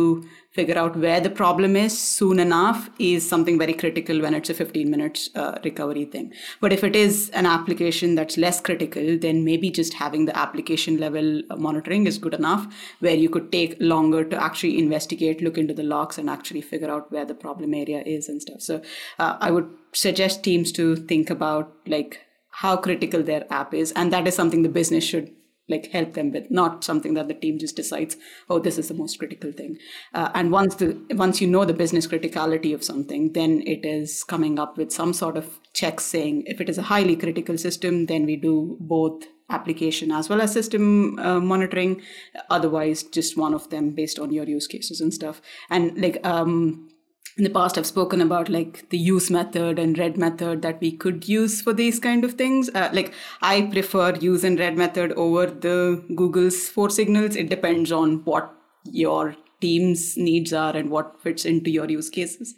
figure 0.56 0.78
out 0.82 0.96
where 1.04 1.20
the 1.20 1.30
problem 1.30 1.76
is 1.76 1.98
soon 1.98 2.40
enough 2.40 2.90
is 2.98 3.28
something 3.28 3.58
very 3.58 3.74
critical 3.74 4.22
when 4.22 4.34
it's 4.34 4.50
a 4.50 4.54
15 4.54 4.90
minutes 4.90 5.30
uh, 5.36 5.58
recovery 5.66 6.06
thing. 6.06 6.32
But 6.62 6.72
if 6.72 6.84
it 6.84 6.96
is 6.96 7.30
an 7.42 7.46
application 7.46 8.16
that's 8.16 8.38
less 8.38 8.62
critical, 8.62 9.18
then 9.26 9.44
maybe 9.44 9.70
just 9.70 9.94
having 9.94 10.26
the 10.26 10.38
application 10.38 10.98
level 10.98 11.42
monitoring 11.58 12.08
is 12.08 12.18
good 12.18 12.34
enough, 12.34 12.68
where 13.00 13.16
you 13.16 13.30
could 13.30 13.52
take 13.52 13.76
longer 13.80 14.24
to 14.24 14.42
actually 14.42 14.80
investigate, 14.80 15.42
look 15.42 15.58
into 15.58 15.74
the 15.74 15.84
logs, 15.84 16.18
and 16.18 16.30
actually 16.30 16.62
figure 16.62 16.92
out 16.92 17.12
where 17.12 17.26
the 17.26 17.40
problem 17.46 17.74
area 17.74 18.02
is 18.06 18.30
and 18.30 18.42
stuff. 18.42 18.62
So 18.62 18.82
uh, 19.20 19.38
I 19.42 19.52
would 19.52 19.70
suggest 19.94 20.44
teams 20.44 20.72
to 20.74 20.96
think 20.96 21.30
about 21.30 21.74
like 21.86 22.22
how 22.62 22.78
critical 22.78 23.24
their 23.24 23.46
app 23.52 23.74
is, 23.74 23.92
and 23.92 24.14
that 24.14 24.28
is 24.28 24.36
something 24.36 24.64
the 24.64 24.78
business 24.82 25.04
should 25.04 25.32
like 25.68 25.88
help 25.92 26.14
them 26.14 26.32
with 26.32 26.50
not 26.52 26.84
something 26.84 27.14
that 27.16 27.28
the 27.28 27.34
team 27.34 27.58
just 27.58 27.76
decides 27.76 28.18
oh 28.50 28.60
this 28.60 28.78
is 28.78 28.88
the 28.88 28.94
most 28.94 29.18
critical 29.20 29.52
thing. 29.52 29.78
Uh, 30.14 30.30
and 30.34 30.52
once 30.52 30.76
the 30.76 30.98
once 31.12 31.42
you 31.42 31.48
know 31.48 31.66
the 31.66 31.74
business 31.74 32.08
criticality 32.08 32.74
of 32.74 32.84
something 32.84 33.34
then 33.34 33.62
it 33.66 33.86
is 33.86 34.24
coming 34.24 34.60
up 34.60 34.78
with 34.78 34.92
some 34.92 35.14
sort 35.14 35.38
of 35.38 35.60
check 35.74 36.00
saying 36.00 36.44
if 36.46 36.62
it 36.62 36.70
is 36.70 36.78
a 36.78 36.84
highly 36.84 37.16
critical 37.16 37.58
system 37.58 38.06
then 38.06 38.26
we 38.26 38.36
do 38.36 38.78
both 38.80 39.24
application 39.50 40.12
as 40.12 40.28
well 40.28 40.42
as 40.42 40.52
system 40.52 41.20
uh, 41.20 41.40
monitoring. 41.40 42.02
Otherwise 42.50 43.04
just 43.04 43.38
one 43.38 43.54
of 43.54 43.70
them 43.70 43.92
based 43.92 44.20
on 44.20 44.32
your 44.32 44.46
use 44.46 44.68
cases 44.68 45.02
and 45.02 45.14
stuff. 45.14 45.42
And 45.70 46.00
like 46.00 46.26
um 46.26 46.90
in 47.38 47.44
the 47.44 47.50
past 47.50 47.78
i've 47.78 47.86
spoken 47.86 48.22
about 48.22 48.50
like 48.50 48.90
the 48.90 48.98
use 48.98 49.30
method 49.30 49.78
and 49.78 49.98
red 49.98 50.18
method 50.18 50.62
that 50.62 50.80
we 50.80 50.92
could 50.92 51.28
use 51.28 51.62
for 51.62 51.74
these 51.74 52.00
kind 52.00 52.24
of 52.24 52.34
things 52.34 52.70
uh, 52.74 52.90
like 52.94 53.14
i 53.42 53.62
prefer 53.62 54.14
use 54.16 54.44
and 54.44 54.60
red 54.60 54.78
method 54.78 55.12
over 55.14 55.46
the 55.46 56.04
google's 56.16 56.70
four 56.70 56.90
signals 56.90 57.36
it 57.36 57.50
depends 57.50 57.92
on 57.92 58.24
what 58.24 58.54
your 58.92 59.36
team's 59.62 60.18
needs 60.18 60.54
are 60.54 60.76
and 60.76 60.90
what 60.90 61.22
fits 61.22 61.46
into 61.46 61.70
your 61.70 61.90
use 61.90 62.10
cases. 62.10 62.56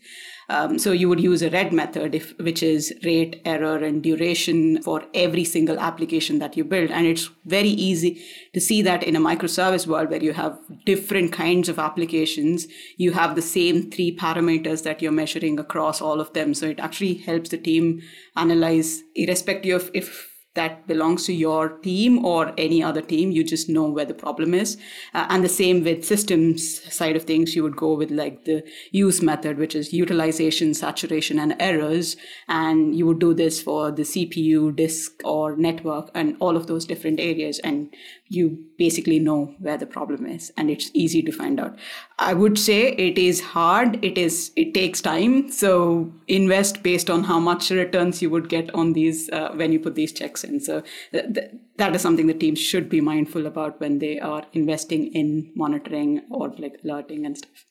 Um, 0.49 0.79
so 0.79 0.93
you 0.93 1.09
would 1.09 1.19
use 1.19 1.41
a 1.41 1.49
red 1.49 1.73
method, 1.73 2.15
if, 2.15 2.37
which 2.39 2.63
is 2.63 2.93
rate, 3.03 3.41
error, 3.43 3.77
and 3.77 4.01
duration 4.01 4.81
for 4.81 5.03
every 5.13 5.43
single 5.43 5.77
application 5.77 6.39
that 6.39 6.55
you 6.55 6.63
build. 6.63 6.89
And 6.89 7.05
it's 7.05 7.29
very 7.45 7.67
easy 7.67 8.23
to 8.53 8.61
see 8.61 8.81
that 8.83 9.03
in 9.03 9.17
a 9.17 9.19
microservice 9.19 9.85
world 9.87 10.09
where 10.09 10.23
you 10.23 10.31
have 10.33 10.57
different 10.85 11.33
kinds 11.33 11.67
of 11.67 11.79
applications, 11.79 12.65
you 12.95 13.11
have 13.11 13.35
the 13.35 13.41
same 13.41 13.91
three 13.91 14.15
parameters 14.15 14.83
that 14.83 15.01
you're 15.01 15.11
measuring 15.11 15.59
across 15.59 16.01
all 16.01 16.21
of 16.21 16.31
them. 16.31 16.53
So 16.53 16.67
it 16.67 16.79
actually 16.79 17.15
helps 17.15 17.49
the 17.49 17.57
team 17.57 18.01
analyze, 18.37 19.03
irrespective 19.15 19.81
of 19.81 19.91
if 19.93 20.26
that 20.57 20.87
belongs 20.87 21.25
to 21.27 21.33
your 21.33 21.69
team 21.69 22.25
or 22.25 22.51
any 22.57 22.81
other 22.83 23.01
team. 23.01 23.31
You 23.31 23.43
just 23.43 23.69
know 23.69 23.85
where 23.85 24.05
the 24.05 24.15
problem 24.15 24.53
is. 24.53 24.75
Uh, 25.13 25.27
and 25.29 25.43
the 25.43 25.49
same 25.49 25.83
with 25.83 26.03
systems 26.03 26.81
side 26.93 27.15
of 27.15 27.23
things, 27.23 27.55
you 27.55 27.61
would 27.63 27.75
go 27.75 27.93
with 27.93 28.09
like 28.09 28.45
the 28.45 28.63
use 28.91 29.21
method, 29.21 29.59
which 29.59 29.75
is 29.75 29.93
utilization, 29.93 30.73
saturation, 30.73 31.37
and 31.37 31.55
errors. 31.59 32.17
And 32.47 32.95
you 32.95 33.05
would 33.05 33.19
do 33.19 33.33
this 33.33 33.61
for 33.61 33.91
the 33.91 34.01
CPU, 34.01 34.75
disk, 34.75 35.21
or 35.23 35.55
network, 35.55 36.09
and 36.15 36.35
all 36.39 36.57
of 36.57 36.65
those 36.65 36.85
different 36.85 37.19
areas. 37.19 37.59
And 37.59 37.93
you 38.29 38.57
basically 38.77 39.19
know 39.19 39.55
where 39.59 39.77
the 39.77 39.85
problem 39.85 40.25
is 40.25 40.51
and 40.57 40.69
it's 40.69 40.91
easy 40.93 41.21
to 41.21 41.31
find 41.31 41.59
out. 41.59 41.77
I 42.19 42.33
would 42.33 42.57
say 42.59 42.91
it 42.93 43.17
is 43.17 43.41
hard. 43.41 44.03
It 44.03 44.17
is 44.17 44.51
it 44.55 44.73
takes 44.73 45.01
time. 45.01 45.51
So 45.51 46.11
invest 46.27 46.83
based 46.83 47.09
on 47.09 47.23
how 47.23 47.39
much 47.39 47.69
returns 47.69 48.21
you 48.21 48.29
would 48.29 48.49
get 48.49 48.73
on 48.73 48.93
these 48.93 49.29
uh, 49.29 49.51
when 49.55 49.71
you 49.71 49.79
put 49.79 49.95
these 49.95 50.11
checks 50.11 50.43
in. 50.43 50.59
So 50.59 50.83
th- 51.11 51.33
th- 51.33 51.51
that 51.77 51.95
is 51.95 52.01
something 52.01 52.27
the 52.27 52.33
teams 52.33 52.59
should 52.59 52.89
be 52.89 53.01
mindful 53.01 53.45
about 53.45 53.79
when 53.79 53.99
they 53.99 54.19
are 54.19 54.43
investing 54.53 55.13
in 55.13 55.51
monitoring 55.55 56.21
or 56.29 56.53
like 56.57 56.79
alerting 56.83 57.25
and 57.25 57.37
stuff. 57.37 57.65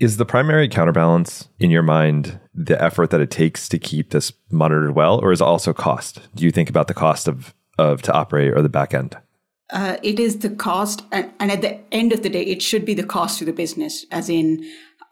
Is 0.00 0.16
the 0.16 0.26
primary 0.26 0.68
counterbalance 0.68 1.48
in 1.60 1.70
your 1.70 1.82
mind 1.82 2.40
the 2.52 2.80
effort 2.82 3.10
that 3.10 3.20
it 3.20 3.30
takes 3.30 3.68
to 3.68 3.78
keep 3.78 4.10
this 4.10 4.32
monitored 4.50 4.96
well 4.96 5.20
or 5.20 5.30
is 5.30 5.40
it 5.40 5.44
also 5.44 5.72
cost? 5.72 6.20
Do 6.34 6.44
you 6.44 6.50
think 6.50 6.68
about 6.68 6.88
the 6.88 6.94
cost 6.94 7.28
of 7.28 7.54
of 7.78 8.02
to 8.02 8.12
operate 8.12 8.52
or 8.52 8.62
the 8.62 8.68
back 8.68 8.94
end 8.94 9.16
uh, 9.74 9.96
it 10.02 10.20
is 10.20 10.38
the 10.38 10.50
cost, 10.50 11.02
and, 11.10 11.30
and 11.40 11.50
at 11.50 11.60
the 11.60 11.80
end 11.92 12.12
of 12.12 12.22
the 12.22 12.30
day, 12.30 12.42
it 12.42 12.62
should 12.62 12.84
be 12.84 12.94
the 12.94 13.02
cost 13.02 13.40
to 13.40 13.44
the 13.44 13.52
business, 13.52 14.06
as 14.10 14.30
in 14.30 14.64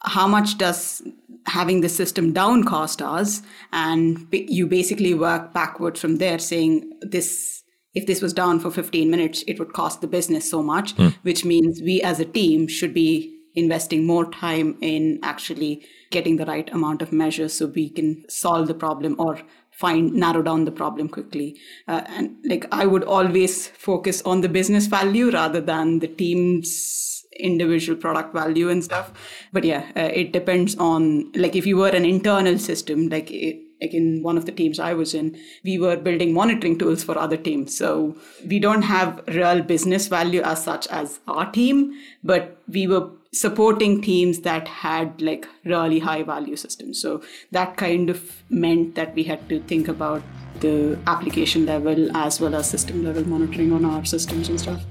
how 0.04 0.28
much 0.28 0.56
does 0.56 1.02
having 1.46 1.80
the 1.80 1.88
system 1.88 2.32
down 2.32 2.62
cost 2.62 3.02
us, 3.02 3.42
and 3.72 4.28
you 4.30 4.68
basically 4.68 5.14
work 5.14 5.52
backwards 5.52 6.00
from 6.00 6.16
there, 6.16 6.38
saying 6.38 6.90
this. 7.02 7.58
If 7.94 8.06
this 8.06 8.22
was 8.22 8.32
down 8.32 8.58
for 8.58 8.70
15 8.70 9.10
minutes, 9.10 9.44
it 9.46 9.58
would 9.58 9.74
cost 9.74 10.00
the 10.00 10.06
business 10.06 10.48
so 10.48 10.62
much, 10.62 10.96
mm. 10.96 11.12
which 11.24 11.44
means 11.44 11.82
we 11.82 12.00
as 12.00 12.20
a 12.20 12.24
team 12.24 12.66
should 12.66 12.94
be 12.94 13.38
investing 13.54 14.06
more 14.06 14.30
time 14.30 14.78
in 14.80 15.18
actually 15.22 15.84
getting 16.10 16.36
the 16.36 16.46
right 16.46 16.72
amount 16.72 17.02
of 17.02 17.12
measures 17.12 17.52
so 17.52 17.66
we 17.66 17.90
can 17.90 18.24
solve 18.30 18.66
the 18.66 18.74
problem 18.74 19.14
or 19.18 19.40
find 19.72 20.12
narrow 20.12 20.42
down 20.42 20.64
the 20.64 20.70
problem 20.70 21.08
quickly 21.08 21.56
uh, 21.88 22.02
and 22.06 22.36
like 22.44 22.66
i 22.72 22.86
would 22.86 23.04
always 23.04 23.68
focus 23.68 24.22
on 24.22 24.40
the 24.40 24.48
business 24.48 24.86
value 24.86 25.30
rather 25.30 25.60
than 25.60 25.98
the 25.98 26.08
team's 26.08 27.24
individual 27.40 27.98
product 27.98 28.34
value 28.34 28.68
and 28.68 28.84
stuff 28.84 29.12
but 29.52 29.64
yeah 29.64 29.90
uh, 29.96 30.10
it 30.12 30.32
depends 30.32 30.76
on 30.76 31.32
like 31.32 31.56
if 31.56 31.66
you 31.66 31.76
were 31.76 31.88
an 31.88 32.04
internal 32.04 32.58
system 32.58 33.08
like 33.08 33.30
it, 33.30 33.58
like 33.82 33.92
in 33.92 34.22
one 34.22 34.38
of 34.38 34.46
the 34.46 34.52
teams 34.52 34.78
I 34.78 34.94
was 34.94 35.12
in, 35.12 35.36
we 35.64 35.76
were 35.76 35.96
building 35.96 36.32
monitoring 36.32 36.78
tools 36.78 37.02
for 37.02 37.18
other 37.18 37.36
teams. 37.36 37.76
So 37.76 38.16
we 38.46 38.60
don't 38.60 38.82
have 38.82 39.20
real 39.26 39.60
business 39.60 40.06
value 40.06 40.40
as 40.42 40.62
such 40.62 40.86
as 40.86 41.18
our 41.26 41.50
team, 41.50 41.92
but 42.22 42.58
we 42.68 42.86
were 42.86 43.10
supporting 43.32 44.02
teams 44.02 44.40
that 44.40 44.68
had 44.68 45.20
like 45.22 45.48
really 45.64 45.98
high 45.98 46.22
value 46.22 46.56
systems. 46.56 47.00
So 47.00 47.22
that 47.50 47.76
kind 47.76 48.10
of 48.10 48.42
meant 48.50 48.94
that 48.94 49.14
we 49.14 49.22
had 49.22 49.48
to 49.48 49.60
think 49.60 49.88
about 49.88 50.22
the 50.60 50.98
application 51.06 51.66
level 51.66 52.14
as 52.16 52.40
well 52.40 52.54
as 52.54 52.68
system 52.68 53.04
level 53.04 53.26
monitoring 53.26 53.72
on 53.72 53.84
our 53.84 54.04
systems 54.04 54.48
and 54.48 54.60
stuff. 54.60 54.82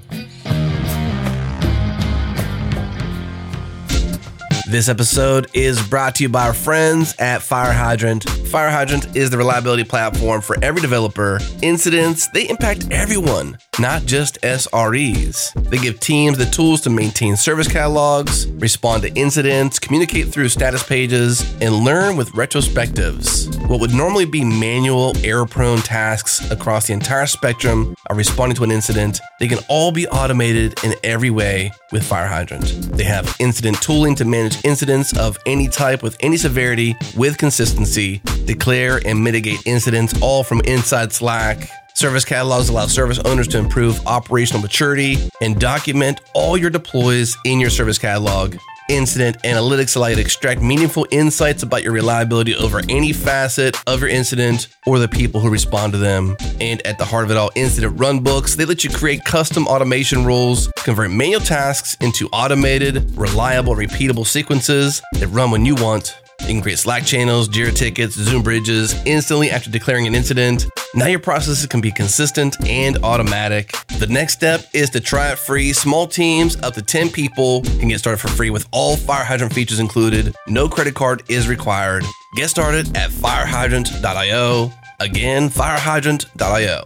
This 4.72 4.88
episode 4.88 5.50
is 5.54 5.86
brought 5.86 6.16
to 6.16 6.24
you 6.24 6.30
by 6.30 6.48
our 6.48 6.54
friends 6.54 7.14
at 7.20 7.42
FireHydrant. 7.42 8.48
Fire 8.48 8.70
Hydrant 8.70 9.18
is 9.18 9.30
the 9.30 9.38
reliability 9.38 9.84
platform 9.84 10.42
for 10.42 10.62
every 10.62 10.82
developer. 10.82 11.40
Incidents, 11.62 12.28
they 12.30 12.50
impact 12.50 12.88
everyone, 12.90 13.58
not 13.80 14.06
just 14.06 14.42
SREs. 14.42 15.54
They 15.70 15.78
give 15.78 16.00
teams 16.00 16.38
the 16.38 16.46
tools 16.46 16.80
to 16.82 16.90
maintain 16.90 17.36
service 17.36 17.70
catalogs, 17.70 18.48
respond 18.48 19.04
to 19.04 19.14
incidents, 19.14 19.78
communicate 19.78 20.28
through 20.28 20.48
status 20.50 20.84
pages, 20.84 21.42
and 21.62 21.76
learn 21.76 22.16
with 22.16 22.30
retrospectives. 22.32 23.70
What 23.70 23.80
would 23.80 23.94
normally 23.94 24.26
be 24.26 24.44
manual, 24.44 25.14
error 25.24 25.46
prone 25.46 25.80
tasks 25.80 26.50
across 26.52 26.88
the 26.88 26.94
entire 26.94 27.28
spectrum 27.28 27.96
of 28.10 28.18
responding 28.18 28.58
to 28.58 28.64
an 28.64 28.72
incident, 28.72 29.22
they 29.40 29.48
can 29.48 29.60
all 29.70 29.94
be 29.94 30.08
automated 30.10 30.78
in 30.84 30.94
every 31.06 31.30
way 31.30 31.72
with 31.94 32.04
FireHydrant. 32.04 32.98
They 32.98 33.06
have 33.06 33.34
incident 33.40 33.82
tooling 33.82 34.16
to 34.16 34.26
manage 34.26 34.61
incidents 34.64 35.18
of 35.18 35.38
any 35.46 35.68
type 35.68 36.04
with 36.04 36.18
any 36.20 36.38
severity 36.38 36.96
with 37.16 37.38
consistency, 37.38 38.22
declare 38.46 39.02
and 39.06 39.24
mitigate 39.24 39.66
incidents 39.66 40.20
all 40.22 40.44
from 40.44 40.62
inside 40.62 41.12
Slack. 41.14 41.70
Service 41.94 42.26
catalogs 42.26 42.70
allow 42.70 42.88
service 42.88 43.20
owners 43.20 43.48
to 43.50 43.58
improve 43.58 44.06
operational 44.08 44.62
maturity 44.62 45.18
and 45.42 45.60
document 45.60 46.22
all 46.34 46.58
your 46.58 46.70
deploys 46.70 47.38
in 47.46 47.60
your 47.60 47.70
service 47.70 47.98
catalog 47.98 48.56
incident 48.92 49.42
analytics 49.44 49.96
allow 49.96 50.08
you 50.08 50.16
to 50.16 50.22
extract 50.22 50.62
meaningful 50.62 51.08
insights 51.12 51.64
about 51.64 51.82
your 51.82 51.94
reliability 51.94 52.56
over 52.56 52.82
any 52.90 53.14
facet 53.14 53.82
of 53.88 54.02
your 54.02 54.10
incident 54.10 54.68
or 54.86 55.00
the 55.00 55.08
people 55.08 55.40
who 55.40 55.50
respond 55.50 55.94
to 55.94 55.98
them. 55.98 56.36
And 56.60 56.86
at 56.86 56.98
the 56.98 57.06
heart 57.06 57.24
of 57.26 57.32
it 57.32 57.38
all, 57.38 57.52
incident 57.56 57.96
runbooks. 57.98 58.56
They 58.56 58.66
let 58.66 58.84
you 58.84 58.90
create 58.90 59.24
custom 59.24 59.66
automation 59.68 60.26
rules, 60.26 60.68
convert 60.76 61.12
manual 61.12 61.42
tasks 61.42 61.96
into 62.02 62.28
automated, 62.30 63.18
reliable, 63.18 63.76
repeatable 63.76 64.28
sequences 64.28 65.02
that 65.14 65.28
run 65.28 65.52
when 65.52 65.66
you 65.66 65.76
want 65.76 66.21
you 66.42 66.48
can 66.48 66.62
create 66.62 66.80
Slack 66.80 67.06
channels, 67.06 67.48
Jira 67.50 67.76
tickets, 67.76 68.16
Zoom 68.16 68.44
bridges 68.44 68.96
instantly 69.06 69.50
after 69.50 69.70
declaring 69.70 70.08
an 70.08 70.16
incident. 70.16 70.68
Now 70.94 71.08
your 71.08 71.20
processes 71.20 71.66
can 71.68 71.82
be 71.82 71.92
consistent 71.92 72.58
and 72.68 72.98
automatic. 73.04 73.74
The 74.00 74.08
next 74.08 74.34
step 74.34 74.66
is 74.74 74.90
to 74.92 75.00
try 75.00 75.32
it 75.32 75.40
free. 75.40 75.74
Small 75.74 76.08
teams 76.08 76.62
up 76.62 76.74
to 76.74 76.82
10 76.82 77.10
people 77.10 77.62
can 77.62 77.88
get 77.88 78.00
started 78.00 78.20
for 78.20 78.28
free 78.28 78.50
with 78.50 78.68
all 78.72 78.98
fire 78.98 79.24
hydrant 79.24 79.54
features 79.54 79.80
included. 79.80 80.36
No 80.48 80.68
credit 80.68 80.96
card 80.96 81.24
is 81.30 81.48
required. 81.48 82.04
Get 82.36 82.50
started 82.50 82.96
at 82.98 83.10
firehydrant.io. 83.10 84.72
Again, 85.00 85.50
firehydrant.io. 85.50 86.84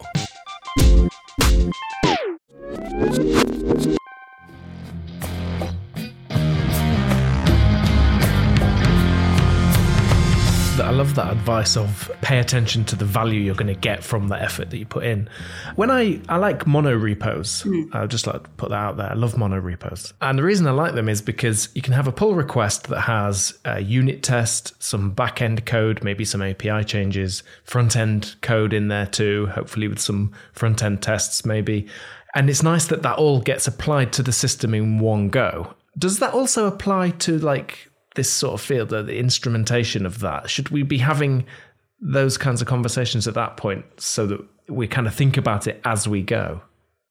I 10.80 10.90
love 10.90 11.16
that 11.16 11.32
advice 11.32 11.78
of 11.78 12.12
pay 12.22 12.40
attention 12.40 12.84
to 12.86 12.96
the 12.96 13.06
value 13.06 13.40
you're 13.40 13.56
going 13.56 13.74
to 13.74 13.80
get 13.80 14.04
from 14.04 14.28
the 14.28 14.42
effort 14.42 14.70
that 14.72 14.78
you 14.78 14.86
put 14.86 15.06
in. 15.06 15.30
When 15.76 15.90
I, 15.90 16.20
I 16.28 16.38
like 16.38 16.68
mono 16.68 16.94
repos, 16.94 17.64
mm. 17.64 17.94
I 17.96 18.06
just 18.08 18.28
like 18.28 18.44
to 18.44 18.50
put 18.52 18.70
that 18.70 18.76
out 18.76 18.98
there. 18.98 19.10
I 19.10 19.14
love 19.14 19.38
mono 19.38 19.58
repos. 19.58 20.14
And 20.22 20.38
the 20.38 20.44
reason 20.44 20.68
I 20.68 20.72
like 20.72 20.94
them 20.94 21.08
is 21.08 21.22
because 21.22 21.70
you 21.76 21.82
can 21.82 21.94
have 21.94 22.08
a 22.08 22.12
pull 22.12 22.36
request 22.36 22.88
that 22.88 23.02
has 23.02 23.58
a 23.64 23.80
unit 23.80 24.22
test, 24.22 24.74
some 24.84 25.12
back 25.12 25.42
end 25.42 25.66
code, 25.66 26.04
maybe 26.04 26.26
some 26.26 26.42
API 26.42 26.84
changes, 26.84 27.44
front 27.64 27.96
end 27.96 28.36
code 28.42 28.74
in 28.74 28.90
there 28.90 29.08
too, 29.08 29.48
hopefully 29.48 29.88
with 29.88 30.00
some 30.00 30.34
front 30.52 30.84
end 30.84 31.02
tests 31.02 31.46
maybe. 31.46 31.88
And 32.34 32.50
it's 32.50 32.64
nice 32.64 32.86
that 32.88 33.02
that 33.04 33.18
all 33.18 33.40
gets 33.40 33.66
applied 33.66 34.12
to 34.14 34.24
the 34.24 34.34
system 34.34 34.74
in 34.74 35.00
one 35.00 35.30
go. 35.30 35.74
Does 35.98 36.20
that 36.20 36.34
also 36.34 36.68
apply 36.68 37.12
to 37.12 37.40
like 37.40 37.90
this 38.16 38.32
sort 38.32 38.54
of 38.54 38.62
field, 38.62 38.90
the, 38.90 39.04
the 39.04 39.18
instrumentation 39.18 40.06
of 40.06 40.20
that? 40.20 40.50
Should 40.50 40.70
we 40.70 40.84
be 40.84 40.98
having 40.98 41.46
those 42.00 42.38
kinds 42.38 42.62
of 42.62 42.68
conversations 42.68 43.28
at 43.28 43.34
that 43.36 43.58
point 43.58 43.86
so 43.98 44.28
that 44.28 44.40
we 44.68 44.88
kind 44.88 45.08
of 45.08 45.14
think 45.14 45.38
about 45.38 45.68
it 45.68 45.82
as 45.86 46.08
we 46.08 46.22
go? 46.22 46.62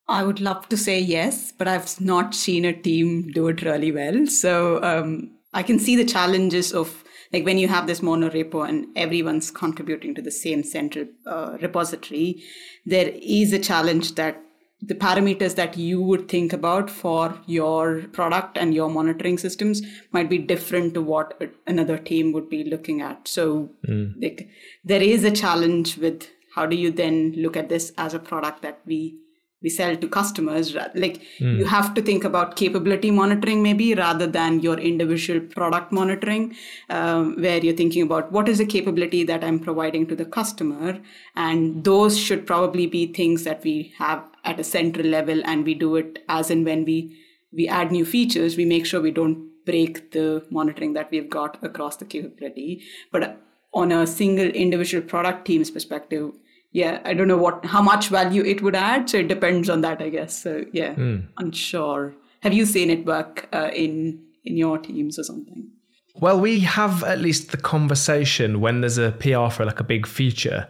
I 0.06 0.22
would 0.22 0.40
love 0.40 0.68
to 0.68 0.76
say 0.76 1.00
yes, 1.00 1.52
but 1.52 1.66
I've 1.66 2.00
not 2.00 2.34
seen 2.34 2.64
a 2.64 2.72
team 2.72 3.30
do 3.32 3.48
it 3.48 3.62
really 3.62 3.90
well. 3.90 4.26
So 4.26 4.82
um, 4.82 5.30
I 5.54 5.62
can 5.62 5.78
see 5.78 5.96
the 5.96 6.04
challenges 6.04 6.72
of 6.72 7.04
like 7.32 7.44
when 7.44 7.58
you 7.58 7.66
have 7.66 7.88
this 7.88 8.00
mono 8.00 8.30
repo 8.30 8.68
and 8.68 8.86
everyone's 8.96 9.50
contributing 9.50 10.14
to 10.14 10.22
the 10.22 10.30
same 10.30 10.62
central 10.62 11.06
uh, 11.26 11.56
repository, 11.60 12.42
there 12.86 13.10
is 13.12 13.52
a 13.52 13.58
challenge 13.58 14.14
that 14.14 14.40
the 14.86 14.94
parameters 14.94 15.54
that 15.54 15.76
you 15.78 16.00
would 16.02 16.28
think 16.28 16.52
about 16.52 16.90
for 16.90 17.38
your 17.46 18.02
product 18.12 18.58
and 18.58 18.74
your 18.74 18.90
monitoring 18.90 19.38
systems 19.38 19.82
might 20.12 20.28
be 20.28 20.38
different 20.38 20.94
to 20.94 21.02
what 21.02 21.40
another 21.66 21.96
team 21.96 22.32
would 22.32 22.48
be 22.48 22.64
looking 22.64 23.00
at 23.00 23.26
so 23.26 23.70
mm. 23.88 24.12
like 24.22 24.48
there 24.84 25.02
is 25.02 25.24
a 25.24 25.30
challenge 25.30 25.96
with 25.98 26.28
how 26.54 26.66
do 26.66 26.76
you 26.76 26.90
then 26.90 27.32
look 27.36 27.56
at 27.56 27.68
this 27.68 27.92
as 27.98 28.14
a 28.14 28.18
product 28.18 28.62
that 28.62 28.80
we 28.84 29.16
we 29.62 29.70
sell 29.70 29.96
to 29.96 30.08
customers 30.08 30.74
like 30.74 31.22
mm. 31.40 31.58
you 31.58 31.64
have 31.64 31.94
to 31.94 32.02
think 32.02 32.24
about 32.24 32.54
capability 32.56 33.10
monitoring 33.10 33.62
maybe 33.62 33.94
rather 33.94 34.26
than 34.26 34.60
your 34.60 34.78
individual 34.78 35.40
product 35.40 35.90
monitoring 35.90 36.54
um, 36.90 37.34
where 37.40 37.58
you're 37.64 37.80
thinking 37.82 38.02
about 38.02 38.30
what 38.30 38.48
is 38.48 38.58
the 38.58 38.66
capability 38.66 39.24
that 39.24 39.42
i'm 39.42 39.58
providing 39.58 40.06
to 40.06 40.14
the 40.14 40.26
customer 40.26 41.00
and 41.34 41.82
those 41.84 42.18
should 42.18 42.46
probably 42.46 42.86
be 42.86 43.06
things 43.06 43.44
that 43.44 43.64
we 43.64 43.94
have 43.98 44.22
at 44.44 44.60
a 44.60 44.64
central 44.64 45.06
level 45.06 45.40
and 45.44 45.64
we 45.64 45.74
do 45.74 45.96
it 45.96 46.22
as 46.28 46.50
and 46.50 46.64
when 46.64 46.84
we 46.84 47.16
we 47.52 47.68
add 47.68 47.92
new 47.92 48.04
features 48.04 48.56
we 48.56 48.64
make 48.64 48.84
sure 48.84 49.00
we 49.00 49.10
don't 49.10 49.50
break 49.64 50.10
the 50.12 50.44
monitoring 50.50 50.92
that 50.92 51.10
we've 51.10 51.30
got 51.30 51.62
across 51.64 51.96
the 51.96 52.04
capability 52.04 52.82
but 53.12 53.40
on 53.72 53.90
a 53.90 54.06
single 54.06 54.46
individual 54.46 55.02
product 55.02 55.46
team's 55.46 55.70
perspective 55.70 56.32
yeah, 56.74 57.00
I 57.04 57.14
don't 57.14 57.28
know 57.28 57.36
what 57.36 57.64
how 57.64 57.80
much 57.80 58.08
value 58.08 58.42
it 58.42 58.60
would 58.60 58.74
add. 58.74 59.08
So 59.08 59.18
it 59.18 59.28
depends 59.28 59.70
on 59.70 59.80
that, 59.82 60.02
I 60.02 60.08
guess. 60.10 60.36
So 60.36 60.64
yeah, 60.72 60.94
mm. 60.94 61.26
unsure. 61.38 62.14
Have 62.40 62.52
you 62.52 62.66
seen 62.66 62.90
it 62.90 63.06
work 63.06 63.48
uh, 63.52 63.70
in 63.72 64.20
in 64.44 64.56
your 64.56 64.78
teams 64.78 65.16
or 65.18 65.22
something? 65.22 65.70
Well, 66.16 66.40
we 66.40 66.60
have 66.60 67.04
at 67.04 67.20
least 67.20 67.52
the 67.52 67.56
conversation 67.56 68.60
when 68.60 68.80
there's 68.80 68.98
a 68.98 69.12
PR 69.12 69.50
for 69.50 69.64
like 69.64 69.78
a 69.78 69.84
big 69.84 70.04
feature. 70.04 70.68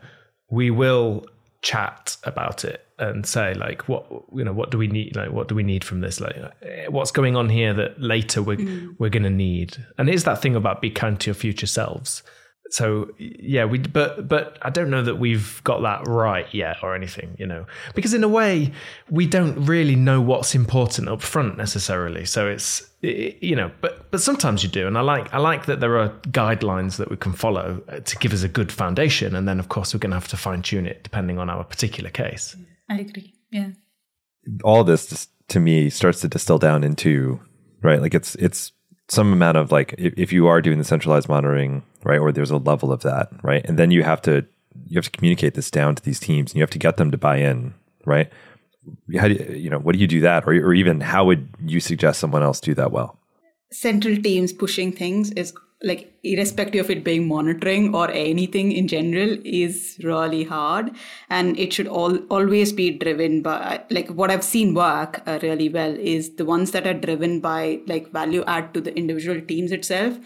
We 0.50 0.70
will 0.70 1.24
chat 1.64 2.18
about 2.24 2.62
it 2.62 2.86
and 2.98 3.26
say 3.26 3.54
like 3.54 3.88
what 3.88 4.04
you 4.34 4.44
know 4.44 4.52
what 4.52 4.70
do 4.70 4.76
we 4.76 4.86
need 4.86 5.16
like 5.16 5.32
what 5.32 5.48
do 5.48 5.54
we 5.54 5.62
need 5.62 5.82
from 5.82 6.00
this? 6.00 6.20
Like 6.20 6.36
what's 6.88 7.10
going 7.10 7.36
on 7.36 7.48
here 7.48 7.72
that 7.72 8.00
later 8.00 8.42
we're 8.42 8.58
mm. 8.58 8.94
we're 8.98 9.08
going 9.08 9.24
to 9.24 9.30
need? 9.30 9.84
And 9.98 10.08
it's 10.08 10.24
that 10.24 10.42
thing 10.42 10.54
about 10.54 10.82
be 10.82 10.90
kind 10.90 11.18
to 11.20 11.28
your 11.28 11.34
future 11.34 11.66
selves. 11.66 12.22
So 12.70 13.08
yeah 13.18 13.64
we 13.64 13.78
but 13.78 14.28
but 14.28 14.58
i 14.62 14.70
don't 14.70 14.90
know 14.90 15.02
that 15.02 15.16
we've 15.16 15.62
got 15.64 15.82
that 15.82 16.08
right 16.08 16.46
yet 16.52 16.78
or 16.82 16.94
anything 16.94 17.36
you 17.38 17.46
know 17.46 17.66
because 17.94 18.14
in 18.14 18.24
a 18.24 18.28
way 18.28 18.72
we 19.10 19.26
don't 19.26 19.66
really 19.66 19.94
know 19.94 20.20
what's 20.20 20.54
important 20.54 21.08
up 21.08 21.22
front 21.22 21.56
necessarily. 21.56 22.24
So 22.26 22.46
it's 22.46 22.90
you 23.00 23.56
know 23.56 23.70
but 23.80 24.03
but 24.14 24.22
sometimes 24.22 24.62
you 24.62 24.68
do 24.68 24.86
and 24.86 24.96
i 24.96 25.00
like 25.00 25.34
i 25.34 25.38
like 25.38 25.66
that 25.66 25.80
there 25.80 25.98
are 25.98 26.08
guidelines 26.28 26.98
that 26.98 27.10
we 27.10 27.16
can 27.16 27.32
follow 27.32 27.82
uh, 27.88 27.98
to 27.98 28.16
give 28.18 28.32
us 28.32 28.44
a 28.44 28.48
good 28.48 28.70
foundation 28.70 29.34
and 29.34 29.48
then 29.48 29.58
of 29.58 29.70
course 29.70 29.92
we're 29.92 29.98
going 29.98 30.12
to 30.12 30.16
have 30.16 30.28
to 30.28 30.36
fine 30.36 30.62
tune 30.62 30.86
it 30.86 31.02
depending 31.02 31.36
on 31.36 31.50
our 31.50 31.64
particular 31.64 32.10
case. 32.10 32.54
I 32.88 33.00
agree 33.00 33.34
yeah. 33.50 33.70
All 34.62 34.84
this 34.84 35.08
just, 35.08 35.30
to 35.48 35.58
me 35.58 35.90
starts 35.90 36.20
to 36.20 36.28
distill 36.28 36.58
down 36.58 36.84
into 36.84 37.40
right 37.82 38.00
like 38.00 38.14
it's 38.14 38.36
it's 38.36 38.70
some 39.08 39.32
amount 39.32 39.56
of 39.56 39.72
like 39.72 39.96
if, 39.98 40.14
if 40.16 40.32
you 40.32 40.46
are 40.46 40.62
doing 40.62 40.78
the 40.78 40.84
centralized 40.84 41.28
monitoring 41.28 41.82
right 42.04 42.20
or 42.20 42.30
there's 42.30 42.52
a 42.52 42.58
level 42.58 42.92
of 42.92 43.00
that 43.00 43.30
right 43.42 43.66
and 43.66 43.80
then 43.80 43.90
you 43.90 44.04
have 44.04 44.22
to 44.22 44.46
you 44.86 44.96
have 44.96 45.06
to 45.06 45.10
communicate 45.10 45.54
this 45.54 45.72
down 45.72 45.96
to 45.96 46.04
these 46.04 46.20
teams 46.20 46.52
and 46.52 46.56
you 46.58 46.62
have 46.62 46.70
to 46.70 46.78
get 46.78 46.98
them 46.98 47.10
to 47.10 47.18
buy 47.18 47.38
in 47.38 47.74
right? 48.06 48.30
How 49.18 49.26
do 49.26 49.34
you, 49.34 49.56
you 49.56 49.70
know 49.70 49.80
what 49.80 49.94
do 49.94 49.98
you 49.98 50.06
do 50.06 50.20
that? 50.20 50.44
Or, 50.46 50.52
or 50.52 50.72
even 50.72 51.00
how 51.00 51.24
would 51.24 51.48
you 51.66 51.80
suggest 51.80 52.20
someone 52.20 52.44
else 52.44 52.60
do 52.60 52.74
that 52.74 52.92
well 52.92 53.18
central 53.74 54.16
teams 54.16 54.52
pushing 54.52 54.92
things 54.92 55.30
is 55.32 55.52
like 55.82 56.12
irrespective 56.22 56.84
of 56.84 56.90
it 56.90 57.04
being 57.04 57.28
monitoring 57.28 57.94
or 57.94 58.10
anything 58.10 58.72
in 58.72 58.88
general 58.88 59.36
is 59.44 59.98
really 60.02 60.42
hard 60.42 60.90
and 61.28 61.58
it 61.58 61.72
should 61.72 61.86
all 61.86 62.16
always 62.36 62.72
be 62.72 62.90
driven 62.90 63.42
by 63.42 63.82
like 63.90 64.08
what 64.08 64.30
i've 64.30 64.44
seen 64.44 64.72
work 64.74 65.20
uh, 65.26 65.38
really 65.42 65.68
well 65.68 65.94
is 65.94 66.36
the 66.36 66.44
ones 66.44 66.70
that 66.70 66.86
are 66.86 66.94
driven 66.94 67.40
by 67.40 67.78
like 67.86 68.10
value 68.12 68.42
add 68.46 68.72
to 68.72 68.80
the 68.80 68.96
individual 68.96 69.40
teams 69.42 69.72
itself 69.72 70.16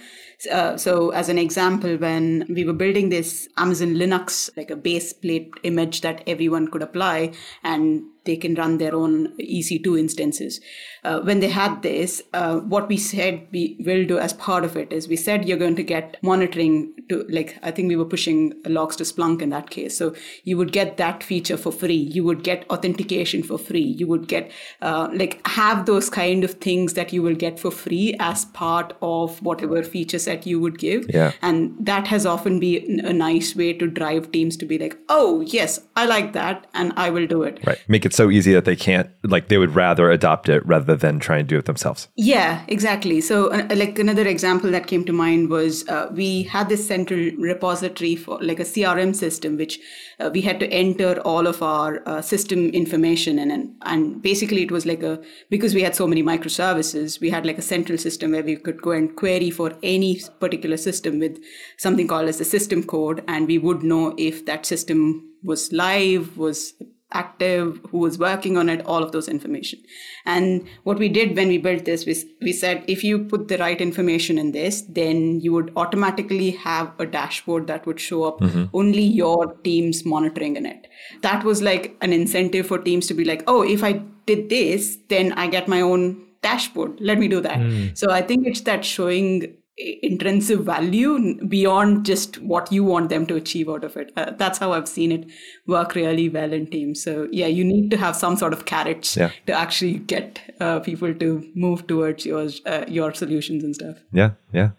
uh, 0.53 0.77
so 0.77 1.11
as 1.11 1.29
an 1.29 1.39
example 1.39 1.97
when 1.97 2.47
we 2.49 2.65
were 2.65 2.79
building 2.85 3.09
this 3.09 3.49
amazon 3.57 3.95
linux 3.95 4.49
like 4.57 4.71
a 4.71 4.77
base 4.77 5.13
plate 5.13 5.51
image 5.65 6.03
that 6.03 6.23
everyone 6.29 6.69
could 6.69 6.83
apply 6.83 7.33
and 7.65 8.05
they 8.29 8.37
can 8.37 8.55
run 8.55 8.77
their 8.77 8.95
own 8.95 9.35
EC2 9.39 9.99
instances. 9.99 10.61
Uh, 11.09 11.21
when 11.23 11.41
they 11.41 11.49
had 11.49 11.81
this, 11.83 12.21
uh, 12.35 12.57
what 12.73 12.87
we 12.89 12.99
said 12.99 13.47
we 13.51 13.77
will 13.81 14.05
do 14.05 14.19
as 14.19 14.35
part 14.35 14.63
of 14.63 14.77
it 14.77 14.93
is 14.93 15.09
we 15.09 15.17
said 15.17 15.49
you're 15.49 15.57
going 15.57 15.77
to 15.77 15.83
get 15.83 16.19
monitoring 16.23 16.93
to 17.09 17.25
like 17.31 17.57
I 17.63 17.71
think 17.71 17.89
we 17.89 17.97
were 17.97 18.05
pushing 18.05 18.53
logs 18.67 18.97
to 18.97 19.05
Splunk 19.05 19.41
in 19.41 19.49
that 19.51 19.71
case. 19.71 19.97
So 19.97 20.15
you 20.45 20.59
would 20.59 20.73
get 20.73 20.99
that 20.99 21.23
feature 21.23 21.57
for 21.57 21.73
free. 21.73 21.95
You 21.95 22.25
would 22.25 22.43
get 22.45 22.67
authentication 22.71 23.43
for 23.43 23.59
free. 23.59 23.89
You 24.03 24.07
would 24.07 24.29
get 24.29 24.51
uh, 24.83 25.09
like 25.13 25.47
have 25.47 25.87
those 25.87 26.11
kind 26.11 26.45
of 26.45 26.55
things 26.67 26.93
that 26.95 27.13
you 27.13 27.23
will 27.23 27.35
get 27.35 27.59
for 27.59 27.71
free 27.71 28.15
as 28.21 28.45
part 28.47 28.93
of 29.01 29.41
whatever 29.43 29.83
feature 29.83 30.19
set 30.19 30.47
you 30.47 30.61
would 30.61 30.79
give. 30.79 31.07
Yeah. 31.09 31.33
And 31.41 31.75
that 31.81 32.07
has 32.09 32.27
often 32.27 32.61
been 32.61 33.01
a 33.05 33.15
nice 33.15 33.57
way 33.57 33.73
to 33.73 33.87
drive 33.87 34.31
teams 34.33 34.59
to 34.59 34.67
be 34.67 34.79
like, 34.79 34.99
oh 35.09 35.41
yes, 35.41 35.81
I 35.97 36.05
like 36.05 36.35
that, 36.35 36.67
and 36.75 36.93
I 36.97 37.09
will 37.09 37.27
do 37.27 37.43
it. 37.45 37.67
Right. 37.67 37.79
Make 37.89 38.05
it 38.05 38.13
so 38.13 38.31
easy 38.31 38.53
that 38.53 38.67
they 38.67 38.77
can't 38.77 39.11
like 39.23 39.49
they 39.49 39.59
would 39.59 39.75
rather 39.75 40.11
adopt 40.11 40.51
it 40.51 40.67
rather 40.67 40.98
than 40.99 41.19
try 41.19 41.39
and 41.39 41.49
do 41.49 41.59
it 41.59 41.65
themselves. 41.65 42.09
Yeah 42.17 42.65
exactly. 42.69 43.21
So 43.21 43.53
uh, 43.53 43.67
like 43.75 43.99
another 43.99 44.27
example 44.27 44.71
that 44.71 44.87
came 44.87 45.05
to 45.05 45.13
mind 45.13 45.49
was 45.51 45.89
uh, 45.89 46.09
we 46.13 46.43
had 46.45 46.69
this 46.69 46.87
central 46.87 47.31
repository 47.39 48.17
for 48.17 48.39
like 48.43 48.61
a 48.61 48.65
crm 48.65 49.15
system 49.15 49.57
which 49.57 49.79
uh, 50.21 50.31
we 50.33 50.41
had 50.41 50.61
to 50.61 50.69
enter 50.69 51.21
all 51.21 51.47
of 51.47 51.63
our 51.63 52.03
uh, 52.07 52.21
system 52.21 52.69
information 52.71 53.39
in 53.39 53.51
and, 53.51 53.75
and 53.83 54.23
basically 54.23 54.63
it 54.63 54.71
was 54.71 54.87
like 54.87 55.03
a 55.03 55.21
because 55.51 55.75
we 55.75 55.83
had 55.83 55.95
so 55.95 56.07
many 56.07 56.23
microservices 56.23 57.21
we 57.21 57.31
had 57.31 57.47
like 57.47 57.59
a 57.59 57.63
central 57.63 57.99
system 57.99 58.33
where 58.33 58.43
we 58.43 58.57
could 58.57 58.81
go 58.83 58.91
and 58.91 59.17
query 59.17 59.51
for 59.51 59.73
any 59.83 60.21
particular 60.41 60.77
system 60.77 61.19
with 61.19 61.39
something 61.79 62.09
called 62.09 62.29
as 62.29 62.39
the 62.39 62.45
system 62.45 62.83
code 62.83 63.23
and 63.29 63.47
we 63.47 63.59
would 63.59 63.83
know 63.83 64.15
if 64.19 64.45
that 64.47 64.67
system 64.67 65.29
was 65.43 65.73
live 65.73 66.37
was 66.37 66.75
active, 67.13 67.81
who 67.91 67.99
was 67.99 68.19
working 68.19 68.59
on 68.59 68.69
it, 68.69 68.85
all 68.85 69.03
of 69.03 69.13
those 69.13 69.29
information. 69.29 69.79
And 70.27 70.69
what 70.85 70.99
we 70.99 71.09
did 71.09 71.37
when 71.37 71.49
we 71.49 71.59
built 71.59 71.85
this, 71.85 72.05
we, 72.05 72.15
we 72.43 72.53
said 72.53 72.85
if 72.87 73.03
you 73.03 73.25
put 73.25 73.49
the 73.49 73.59
right 73.59 73.81
information 73.81 74.39
in 74.39 74.53
this, 74.53 74.83
then 74.83 75.41
you 75.41 75.53
would 75.53 75.73
automatically 75.77 76.51
have 76.51 76.93
a 76.99 77.07
dashboard 77.07 77.67
that 77.69 77.87
would 77.87 77.99
show 77.99 78.25
up 78.25 78.41
mm-hmm. 78.41 78.65
only 78.75 79.03
your 79.03 79.55
team's 79.65 80.05
monitoring 80.05 80.57
in 80.57 80.67
it. 80.67 80.87
That 81.23 81.45
was 81.45 81.63
like 81.63 81.97
an 82.03 82.13
incentive 82.13 82.67
for 82.67 82.79
teams 82.79 83.07
to 83.07 83.15
be 83.15 83.25
like, 83.25 83.43
oh, 83.47 83.63
if 83.63 83.83
I 83.83 84.03
did 84.27 84.51
this, 84.51 84.99
then 85.09 85.33
I 85.33 85.47
get 85.47 85.67
my 85.67 85.81
own 85.81 86.25
dashboard. 86.43 87.01
Let 87.01 87.19
me 87.19 87.29
do 87.29 87.41
that. 87.41 87.59
Mm. 87.59 87.97
So 87.97 88.11
I 88.11 88.23
think 88.23 88.47
it's 88.47 88.61
that 88.63 88.85
showing 88.85 89.57
intrinsic 89.79 90.61
value 90.61 91.35
beyond 91.47 92.05
just 92.05 92.41
what 92.43 92.73
you 92.73 92.83
want 92.83 93.09
them 93.11 93.27
to 93.27 93.37
achieve 93.37 93.69
out 93.69 93.85
of 93.85 93.97
it. 93.97 94.13
Uh, 94.17 94.33
that's 94.33 94.59
how 94.59 94.73
I've 94.73 94.89
seen 94.89 95.13
it 95.13 95.31
work 95.67 95.95
really 95.95 96.29
well 96.29 96.53
in 96.53 96.67
teams. 96.67 97.03
So 97.03 97.29
yeah, 97.31 97.47
you 97.47 97.65
need 97.65 97.91
to 97.93 97.97
have 97.97 98.17
some 98.17 98.37
sort 98.37 98.53
of 98.53 98.65
carrots 98.65 99.17
yeah. 99.17 99.31
to 99.47 99.53
actually 99.53 99.99
get 99.99 100.41
uh, 100.61 100.81
people 100.81 101.15
to 101.15 101.51
move 101.55 101.87
towards 101.87 102.27
your 102.27 102.49
uh, 102.67 102.85
your 102.89 103.15
solutions 103.15 103.63
and 103.63 103.75
stuff. 103.75 103.99
Yeah, 104.13 104.33
yeah, 104.53 104.71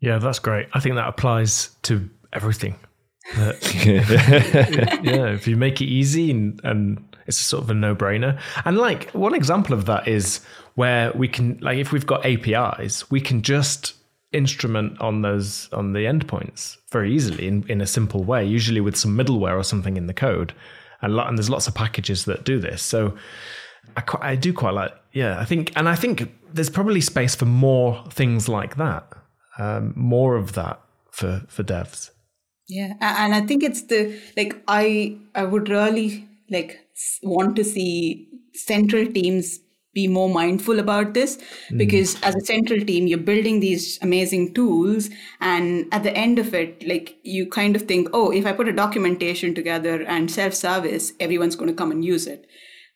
yeah. 0.00 0.18
That's 0.18 0.38
great. 0.38 0.68
I 0.72 0.80
think 0.80 0.94
that 0.94 1.08
applies 1.08 1.76
to 1.82 2.08
everything. 2.32 2.76
yeah, 3.36 5.28
if 5.28 5.46
you 5.46 5.56
make 5.56 5.80
it 5.80 5.86
easy 5.86 6.30
and, 6.30 6.60
and 6.64 7.16
it's 7.26 7.36
sort 7.36 7.62
of 7.62 7.70
a 7.70 7.74
no-brainer. 7.74 8.40
And 8.64 8.78
like 8.78 9.10
one 9.12 9.34
example 9.34 9.74
of 9.74 9.86
that 9.86 10.08
is 10.08 10.40
where 10.74 11.12
we 11.12 11.28
can 11.28 11.58
like 11.60 11.78
if 11.78 11.92
we've 11.92 12.06
got 12.06 12.24
APIs, 12.24 13.10
we 13.10 13.20
can 13.20 13.42
just 13.42 13.94
instrument 14.32 15.00
on 15.00 15.22
those 15.22 15.68
on 15.72 15.92
the 15.92 16.00
endpoints 16.00 16.76
very 16.90 17.12
easily 17.14 17.46
in, 17.46 17.64
in 17.68 17.80
a 17.80 17.86
simple 17.86 18.24
way, 18.24 18.44
usually 18.44 18.80
with 18.80 18.96
some 18.96 19.16
middleware 19.16 19.58
or 19.58 19.64
something 19.64 19.96
in 19.96 20.06
the 20.06 20.14
code. 20.14 20.54
And, 21.00 21.16
lot, 21.16 21.28
and 21.28 21.36
there's 21.36 21.50
lots 21.50 21.66
of 21.66 21.74
packages 21.74 22.26
that 22.26 22.44
do 22.44 22.60
this. 22.60 22.82
So 22.82 23.16
I, 23.96 24.00
quite, 24.02 24.22
I 24.22 24.36
do 24.36 24.52
quite 24.52 24.74
like, 24.74 24.92
yeah, 25.12 25.40
I 25.40 25.44
think, 25.44 25.72
and 25.74 25.88
I 25.88 25.96
think 25.96 26.32
there's 26.52 26.70
probably 26.70 27.00
space 27.00 27.34
for 27.34 27.46
more 27.46 28.04
things 28.10 28.48
like 28.48 28.76
that, 28.76 29.04
um, 29.58 29.92
more 29.96 30.36
of 30.36 30.52
that 30.52 30.80
for 31.10 31.42
for 31.48 31.62
devs. 31.62 32.10
Yeah, 32.68 32.94
and 33.00 33.34
I 33.34 33.40
think 33.42 33.62
it's 33.62 33.82
the 33.82 34.18
like 34.36 34.62
I 34.68 35.18
I 35.34 35.44
would 35.44 35.68
really 35.68 36.28
like 36.48 36.78
want 37.22 37.56
to 37.56 37.64
see 37.64 38.28
central 38.54 39.06
teams 39.06 39.58
be 39.94 40.08
more 40.08 40.28
mindful 40.28 40.78
about 40.78 41.14
this 41.14 41.38
mm. 41.70 41.78
because 41.78 42.20
as 42.22 42.34
a 42.34 42.40
central 42.40 42.80
team 42.80 43.06
you're 43.06 43.18
building 43.18 43.60
these 43.60 43.98
amazing 44.02 44.52
tools 44.54 45.10
and 45.40 45.86
at 45.92 46.02
the 46.02 46.16
end 46.16 46.38
of 46.38 46.54
it 46.54 46.86
like 46.86 47.16
you 47.22 47.46
kind 47.46 47.76
of 47.76 47.82
think 47.82 48.08
oh 48.12 48.30
if 48.30 48.46
i 48.46 48.52
put 48.52 48.68
a 48.68 48.72
documentation 48.72 49.54
together 49.54 50.02
and 50.02 50.30
self 50.30 50.54
service 50.54 51.12
everyone's 51.20 51.56
going 51.56 51.68
to 51.68 51.76
come 51.76 51.90
and 51.90 52.04
use 52.04 52.26
it 52.26 52.46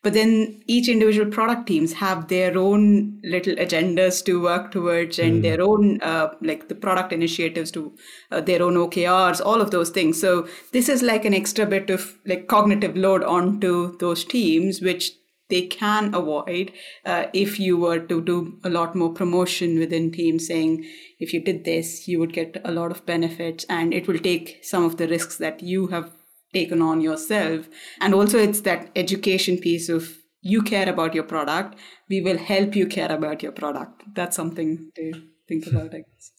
but 0.03 0.13
then 0.13 0.63
each 0.69 0.89
individual 0.89 1.29
product 1.29 1.67
teams 1.67 1.95
have 1.95 2.29
their 2.29 2.57
own 2.57 3.21
little 3.25 3.57
agendas 3.57 4.25
to 4.25 4.41
work 4.41 4.71
towards 4.71 5.19
and 5.19 5.41
mm. 5.41 5.43
their 5.43 5.61
own 5.61 6.01
uh, 6.01 6.29
like 6.41 6.69
the 6.69 6.75
product 6.75 7.13
initiatives 7.13 7.71
to 7.73 7.93
uh, 8.31 8.41
their 8.41 8.63
own 8.63 8.75
okrs 8.75 9.45
all 9.45 9.61
of 9.61 9.71
those 9.71 9.91
things 9.91 10.21
so 10.21 10.49
this 10.73 10.89
is 10.89 11.03
like 11.03 11.25
an 11.25 11.35
extra 11.35 11.67
bit 11.67 11.91
of 11.91 12.17
like 12.25 12.47
cognitive 12.47 12.97
load 12.97 13.23
onto 13.23 13.99
those 13.99 14.25
teams 14.25 14.81
which 14.81 15.13
they 15.49 15.63
can 15.67 16.13
avoid 16.15 16.73
uh, 17.05 17.27
if 17.33 17.61
you 17.61 17.77
were 17.77 18.01
to 18.01 18.21
do 18.21 18.59
a 18.65 18.71
lot 18.71 18.95
more 18.97 19.13
promotion 19.13 19.79
within 19.79 20.11
teams 20.11 20.47
saying 20.47 20.85
if 21.21 21.33
you 21.33 21.41
did 21.41 21.65
this 21.65 22.09
you 22.09 22.19
would 22.19 22.33
get 22.33 22.61
a 22.65 22.73
lot 22.73 22.91
of 22.91 23.07
benefits 23.07 23.65
and 23.69 23.95
it 23.95 24.09
will 24.09 24.19
take 24.19 24.59
some 24.63 24.85
of 24.85 24.97
the 24.97 25.09
risks 25.09 25.37
that 25.37 25.63
you 25.63 25.87
have 25.89 26.11
taken 26.57 26.83
on 26.83 27.01
yourself. 27.01 27.69
And 28.01 28.15
also, 28.15 28.39
it's 28.39 28.63
that 28.63 28.91
education 28.97 29.59
piece 29.59 29.89
of 29.89 30.17
you 30.41 30.63
care 30.63 30.89
about 30.89 31.15
your 31.15 31.25
product, 31.25 31.79
we 32.09 32.21
will 32.21 32.39
help 32.39 32.77
you 32.77 32.87
care 32.87 33.13
about 33.13 33.43
your 33.43 33.53
product. 33.53 34.03
That's 34.15 34.37
something 34.37 34.91
to 34.97 35.13
think 35.49 35.67
about, 35.71 35.95
I 35.95 35.99
guess. 35.99 36.33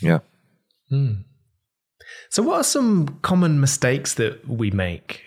Yeah. 0.00 0.18
So, 2.30 2.42
what 2.42 2.60
are 2.60 2.64
some 2.64 3.20
common 3.22 3.60
mistakes 3.60 4.14
that 4.14 4.46
we 4.48 4.70
make 4.70 5.23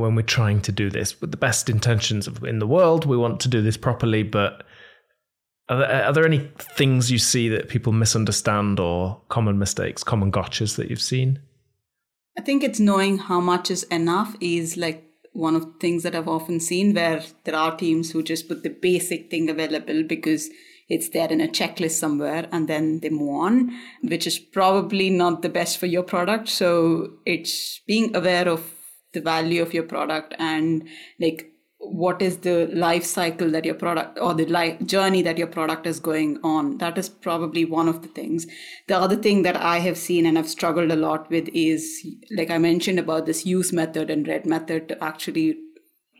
when 0.00 0.14
we're 0.14 0.22
trying 0.22 0.60
to 0.62 0.72
do 0.72 0.90
this 0.90 1.20
with 1.20 1.30
the 1.30 1.36
best 1.36 1.68
intentions 1.68 2.26
of, 2.26 2.42
in 2.44 2.58
the 2.58 2.66
world? 2.66 3.04
We 3.04 3.16
want 3.16 3.40
to 3.40 3.48
do 3.48 3.62
this 3.62 3.76
properly, 3.76 4.22
but 4.22 4.64
are 5.68 5.78
there, 5.78 6.04
are 6.04 6.12
there 6.12 6.26
any 6.26 6.50
things 6.58 7.10
you 7.10 7.18
see 7.18 7.48
that 7.48 7.68
people 7.68 7.92
misunderstand 7.92 8.78
or 8.78 9.22
common 9.28 9.58
mistakes, 9.58 10.04
common 10.04 10.30
gotchas 10.30 10.76
that 10.76 10.90
you've 10.90 11.00
seen? 11.00 11.40
I 12.38 12.42
think 12.42 12.64
it's 12.64 12.80
knowing 12.80 13.18
how 13.18 13.40
much 13.40 13.70
is 13.70 13.84
enough 13.84 14.36
is 14.40 14.76
like 14.76 15.04
one 15.32 15.54
of 15.54 15.64
the 15.64 15.78
things 15.80 16.02
that 16.02 16.14
I've 16.14 16.28
often 16.28 16.60
seen 16.60 16.94
where 16.94 17.22
there 17.44 17.56
are 17.56 17.76
teams 17.76 18.10
who 18.10 18.22
just 18.22 18.48
put 18.48 18.62
the 18.62 18.70
basic 18.70 19.30
thing 19.30 19.48
available 19.48 20.02
because 20.02 20.50
it's 20.88 21.08
there 21.08 21.30
in 21.30 21.40
a 21.40 21.48
checklist 21.48 21.92
somewhere 21.92 22.46
and 22.52 22.68
then 22.68 23.00
they 23.00 23.08
move 23.08 23.40
on, 23.40 23.72
which 24.02 24.26
is 24.26 24.38
probably 24.38 25.10
not 25.10 25.42
the 25.42 25.48
best 25.48 25.78
for 25.78 25.86
your 25.86 26.02
product. 26.02 26.48
So 26.48 27.14
it's 27.24 27.80
being 27.86 28.14
aware 28.14 28.48
of 28.48 28.73
the 29.14 29.20
value 29.20 29.62
of 29.62 29.74
your 29.74 29.84
product 29.84 30.34
and 30.38 30.86
like 31.20 31.50
what 31.78 32.22
is 32.22 32.38
the 32.38 32.66
life 32.68 33.04
cycle 33.04 33.50
that 33.50 33.64
your 33.64 33.74
product 33.74 34.18
or 34.18 34.32
the 34.34 34.46
life 34.46 34.78
journey 34.86 35.20
that 35.22 35.36
your 35.36 35.46
product 35.46 35.86
is 35.86 36.00
going 36.00 36.38
on. 36.42 36.78
That 36.78 36.96
is 36.96 37.08
probably 37.08 37.64
one 37.64 37.88
of 37.88 38.00
the 38.02 38.08
things. 38.08 38.46
The 38.88 38.96
other 38.96 39.16
thing 39.16 39.42
that 39.42 39.56
i 39.56 39.78
have 39.78 39.98
seen 39.98 40.26
and 40.26 40.38
i've 40.38 40.48
struggled 40.48 40.90
a 40.90 40.96
lot 40.96 41.30
with 41.30 41.48
is 41.52 42.06
like 42.30 42.50
i 42.50 42.58
mentioned 42.58 42.98
about 42.98 43.26
this 43.26 43.44
use 43.46 43.72
method 43.72 44.10
and 44.10 44.26
red 44.26 44.46
method 44.46 44.88
to 44.88 45.04
actually 45.04 45.58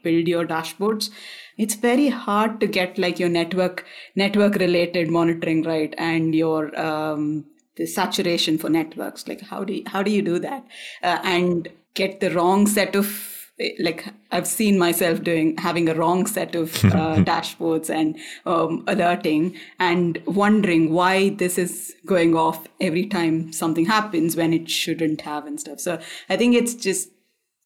build 0.04 0.28
your 0.28 0.46
dashboards. 0.46 1.10
It's 1.56 1.74
very 1.74 2.08
hard 2.08 2.60
to 2.60 2.66
get 2.66 2.98
like 2.98 3.18
your 3.18 3.28
network 3.28 3.84
network 4.14 4.56
related 4.56 5.10
monitoring 5.10 5.62
right 5.62 5.94
and 5.98 6.34
your 6.34 6.78
um, 6.78 7.46
the 7.76 7.86
saturation 7.86 8.58
for 8.58 8.68
networks. 8.68 9.26
Like 9.26 9.40
how 9.40 9.64
do 9.64 9.72
you, 9.72 9.82
how 9.86 10.02
do 10.02 10.10
you 10.10 10.22
do 10.22 10.38
that? 10.38 10.64
Uh, 11.02 11.18
and 11.24 11.68
get 11.94 12.20
the 12.20 12.30
wrong 12.30 12.66
set 12.66 12.94
of 12.96 13.30
like 13.78 14.04
I've 14.32 14.48
seen 14.48 14.78
myself 14.78 15.22
doing 15.22 15.56
having 15.58 15.88
a 15.88 15.94
wrong 15.94 16.26
set 16.26 16.54
of 16.56 16.74
uh, 16.84 17.16
dashboards 17.22 17.88
and 17.88 18.18
um, 18.46 18.82
alerting 18.88 19.56
and 19.78 20.20
wondering 20.26 20.92
why 20.92 21.30
this 21.30 21.56
is 21.56 21.94
going 22.04 22.34
off 22.34 22.66
every 22.80 23.06
time 23.06 23.52
something 23.52 23.86
happens 23.86 24.36
when 24.36 24.52
it 24.52 24.68
shouldn't 24.68 25.20
have 25.20 25.46
and 25.46 25.60
stuff. 25.60 25.78
So 25.78 26.00
I 26.28 26.36
think 26.36 26.56
it's 26.56 26.74
just 26.74 27.10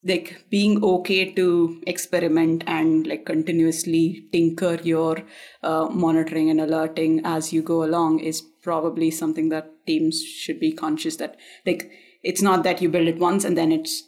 like 0.04 0.44
being 0.48 0.82
okay 0.84 1.32
to 1.32 1.82
experiment 1.86 2.62
and 2.66 3.06
like 3.06 3.24
continuously 3.24 4.28
tinker 4.30 4.78
your 4.82 5.22
uh, 5.62 5.86
monitoring 5.86 6.50
and 6.50 6.60
alerting 6.60 7.20
as 7.24 7.52
you 7.52 7.62
go 7.62 7.82
along 7.82 8.20
is 8.20 8.42
probably 8.62 9.10
something 9.10 9.48
that 9.48 9.70
teams 9.86 10.22
should 10.22 10.60
be 10.60 10.70
conscious 10.70 11.16
that 11.16 11.36
like 11.66 11.90
it's 12.22 12.42
not 12.42 12.62
that 12.62 12.80
you 12.80 12.88
build 12.88 13.08
it 13.08 13.18
once 13.18 13.44
and 13.44 13.56
then 13.56 13.72
it's 13.72 14.04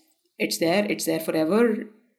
it's 0.47 0.59
there 0.59 0.85
it's 0.95 1.07
there 1.11 1.21
forever 1.29 1.63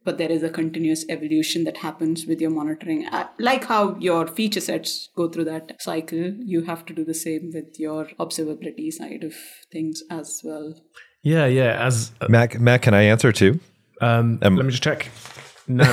but 0.04 0.18
there 0.20 0.32
is 0.36 0.42
a 0.44 0.50
continuous 0.50 1.02
evolution 1.16 1.64
that 1.66 1.78
happens 1.88 2.26
with 2.30 2.40
your 2.44 2.54
monitoring 2.60 3.02
Uh, 3.18 3.26
like 3.50 3.66
how 3.74 3.82
your 4.08 4.22
feature 4.40 4.64
sets 4.70 4.94
go 5.20 5.28
through 5.30 5.46
that 5.50 5.76
cycle 5.88 6.24
you 6.54 6.62
have 6.72 6.86
to 6.88 6.94
do 7.00 7.04
the 7.12 7.20
same 7.26 7.52
with 7.58 7.80
your 7.86 8.06
observability 8.26 8.90
side 9.00 9.24
of 9.32 9.36
things 9.76 10.02
as 10.20 10.42
well 10.50 10.68
Yeah, 11.24 11.46
yeah. 11.46 11.74
As 11.88 12.12
Mac, 12.36 12.60
Mac, 12.68 12.82
can 12.86 12.96
I 13.00 13.04
answer 13.14 13.32
too? 13.42 13.52
um, 14.08 14.40
Um, 14.42 14.56
let 14.58 14.66
me 14.66 14.72
just 14.72 14.82
check. 14.84 15.10
No, 15.68 15.90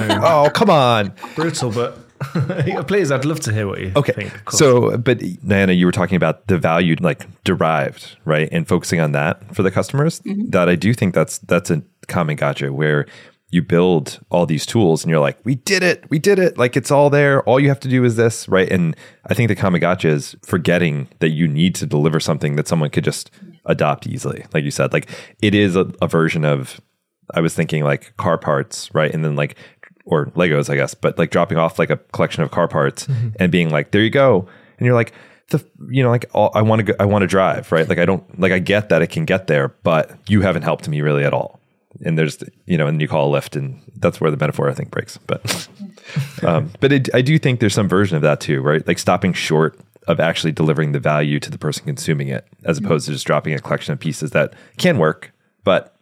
no, 0.00 0.06
Oh, 0.30 0.50
come 0.58 0.68
on. 0.70 1.14
brutal, 1.34 1.70
but 1.78 1.96
please, 2.86 3.10
I'd 3.12 3.24
love 3.24 3.40
to 3.40 3.52
hear 3.52 3.66
what 3.66 3.80
you 3.80 3.92
Okay. 3.96 4.12
think. 4.12 4.34
of 4.34 4.44
course. 4.46 4.58
So, 4.58 4.96
but 4.98 5.18
Nayana, 5.18 5.76
you 5.76 5.86
were 5.86 5.92
talking 5.92 6.16
about 6.16 6.46
the 6.48 6.58
value 6.58 6.96
like 7.00 7.26
derived, 7.44 8.16
right? 8.24 8.48
And 8.52 8.66
focusing 8.66 9.00
on 9.00 9.12
that 9.12 9.54
for 9.54 9.62
the 9.62 9.70
customers. 9.70 10.20
Mm-hmm. 10.20 10.50
That 10.50 10.68
I 10.68 10.74
do 10.76 10.94
think 10.94 11.14
that's 11.14 11.38
that's 11.38 11.70
a 11.70 11.82
common 12.08 12.36
gotcha 12.36 12.72
where 12.72 13.06
you 13.50 13.62
build 13.62 14.18
all 14.30 14.44
these 14.44 14.66
tools 14.66 15.04
and 15.04 15.10
you're 15.10 15.20
like, 15.20 15.38
we 15.44 15.54
did 15.54 15.82
it, 15.82 16.04
we 16.10 16.18
did 16.18 16.38
it. 16.38 16.58
Like 16.58 16.76
it's 16.76 16.90
all 16.90 17.10
there. 17.10 17.42
All 17.44 17.60
you 17.60 17.68
have 17.68 17.80
to 17.80 17.88
do 17.88 18.02
is 18.04 18.16
this, 18.16 18.48
right? 18.48 18.70
And 18.70 18.96
I 19.30 19.34
think 19.34 19.48
the 19.48 19.54
common 19.54 19.80
gotcha 19.80 20.08
is 20.08 20.34
forgetting 20.44 21.08
that 21.20 21.30
you 21.30 21.46
need 21.46 21.74
to 21.76 21.86
deliver 21.86 22.18
something 22.18 22.56
that 22.56 22.66
someone 22.66 22.90
could 22.90 23.04
just 23.04 23.30
adopt 23.66 24.06
easily. 24.06 24.44
Like 24.52 24.64
you 24.64 24.70
said, 24.72 24.92
like 24.92 25.08
it 25.40 25.54
is 25.54 25.76
a, 25.76 25.90
a 26.02 26.08
version 26.08 26.44
of 26.44 26.80
I 27.34 27.40
was 27.40 27.54
thinking 27.54 27.82
like 27.84 28.16
car 28.16 28.36
parts, 28.38 28.88
right? 28.94 29.12
And 29.12 29.24
then 29.24 29.36
like 29.36 29.56
or 30.06 30.26
Legos, 30.26 30.70
I 30.70 30.76
guess, 30.76 30.94
but 30.94 31.18
like 31.18 31.30
dropping 31.30 31.58
off 31.58 31.78
like 31.78 31.90
a 31.90 31.96
collection 31.96 32.42
of 32.42 32.50
car 32.50 32.68
parts 32.68 33.06
and 33.38 33.52
being 33.52 33.70
like, 33.70 33.90
there 33.90 34.00
you 34.00 34.10
go. 34.10 34.48
And 34.78 34.86
you're 34.86 34.94
like, 34.94 35.12
the 35.50 35.64
you 35.90 36.02
know, 36.02 36.10
like 36.10 36.26
all, 36.32 36.50
I 36.54 36.62
want 36.62 36.80
to 36.80 36.84
go, 36.84 36.94
I 36.98 37.04
want 37.04 37.22
to 37.22 37.26
drive, 37.26 37.70
right? 37.70 37.88
Like 37.88 37.98
I 37.98 38.04
don't 38.04 38.38
like 38.40 38.52
I 38.52 38.58
get 38.58 38.88
that 38.88 39.02
it 39.02 39.08
can 39.08 39.24
get 39.24 39.46
there, 39.46 39.68
but 39.82 40.10
you 40.28 40.40
haven't 40.40 40.62
helped 40.62 40.88
me 40.88 41.00
really 41.00 41.24
at 41.24 41.32
all. 41.32 41.60
And 42.04 42.18
there's 42.18 42.42
you 42.66 42.76
know, 42.76 42.86
and 42.86 43.00
you 43.00 43.08
call 43.08 43.34
a 43.34 43.40
Lyft, 43.40 43.56
and 43.56 43.80
that's 43.96 44.20
where 44.20 44.30
the 44.30 44.36
metaphor 44.36 44.68
I 44.68 44.74
think 44.74 44.90
breaks. 44.90 45.18
But 45.18 45.68
um, 46.42 46.72
but 46.80 46.92
it, 46.92 47.14
I 47.14 47.22
do 47.22 47.38
think 47.38 47.60
there's 47.60 47.74
some 47.74 47.88
version 47.88 48.16
of 48.16 48.22
that 48.22 48.40
too, 48.40 48.60
right? 48.60 48.86
Like 48.86 48.98
stopping 48.98 49.32
short 49.32 49.78
of 50.08 50.20
actually 50.20 50.52
delivering 50.52 50.92
the 50.92 51.00
value 51.00 51.40
to 51.40 51.50
the 51.50 51.58
person 51.58 51.84
consuming 51.84 52.28
it, 52.28 52.46
as 52.64 52.78
opposed 52.78 53.06
to 53.06 53.12
just 53.12 53.26
dropping 53.26 53.54
a 53.54 53.58
collection 53.58 53.92
of 53.92 54.00
pieces 54.00 54.30
that 54.32 54.54
can 54.78 54.98
work, 54.98 55.32
but 55.64 55.96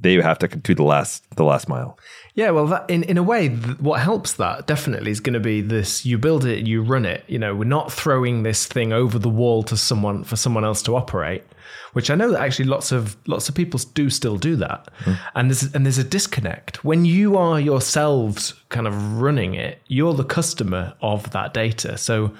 they 0.00 0.14
have 0.14 0.38
to 0.40 0.48
do 0.48 0.74
the 0.74 0.82
last 0.82 1.24
the 1.36 1.44
last 1.44 1.68
mile. 1.68 1.98
Yeah, 2.34 2.50
well, 2.50 2.66
that, 2.68 2.88
in 2.88 3.02
in 3.02 3.18
a 3.18 3.22
way, 3.22 3.48
th- 3.48 3.78
what 3.78 4.00
helps 4.00 4.34
that 4.34 4.66
definitely 4.66 5.10
is 5.10 5.20
going 5.20 5.34
to 5.34 5.40
be 5.40 5.60
this: 5.60 6.06
you 6.06 6.16
build 6.16 6.46
it, 6.46 6.66
you 6.66 6.82
run 6.82 7.04
it. 7.04 7.24
You 7.26 7.38
know, 7.38 7.54
we're 7.54 7.64
not 7.64 7.92
throwing 7.92 8.42
this 8.42 8.64
thing 8.64 8.92
over 8.92 9.18
the 9.18 9.28
wall 9.28 9.62
to 9.64 9.76
someone 9.76 10.24
for 10.24 10.36
someone 10.36 10.64
else 10.64 10.82
to 10.84 10.96
operate, 10.96 11.44
which 11.92 12.10
I 12.10 12.14
know 12.14 12.30
that 12.30 12.40
actually 12.40 12.66
lots 12.66 12.90
of 12.90 13.16
lots 13.26 13.50
of 13.50 13.54
people 13.54 13.78
do 13.92 14.08
still 14.08 14.38
do 14.38 14.56
that, 14.56 14.88
mm-hmm. 15.00 15.12
and 15.34 15.50
there's 15.50 15.74
and 15.74 15.84
there's 15.84 15.98
a 15.98 16.04
disconnect 16.04 16.82
when 16.82 17.04
you 17.04 17.36
are 17.36 17.60
yourselves 17.60 18.54
kind 18.70 18.86
of 18.86 19.20
running 19.20 19.52
it. 19.54 19.82
You're 19.88 20.14
the 20.14 20.24
customer 20.24 20.94
of 21.02 21.30
that 21.32 21.52
data, 21.52 21.98
so 21.98 22.32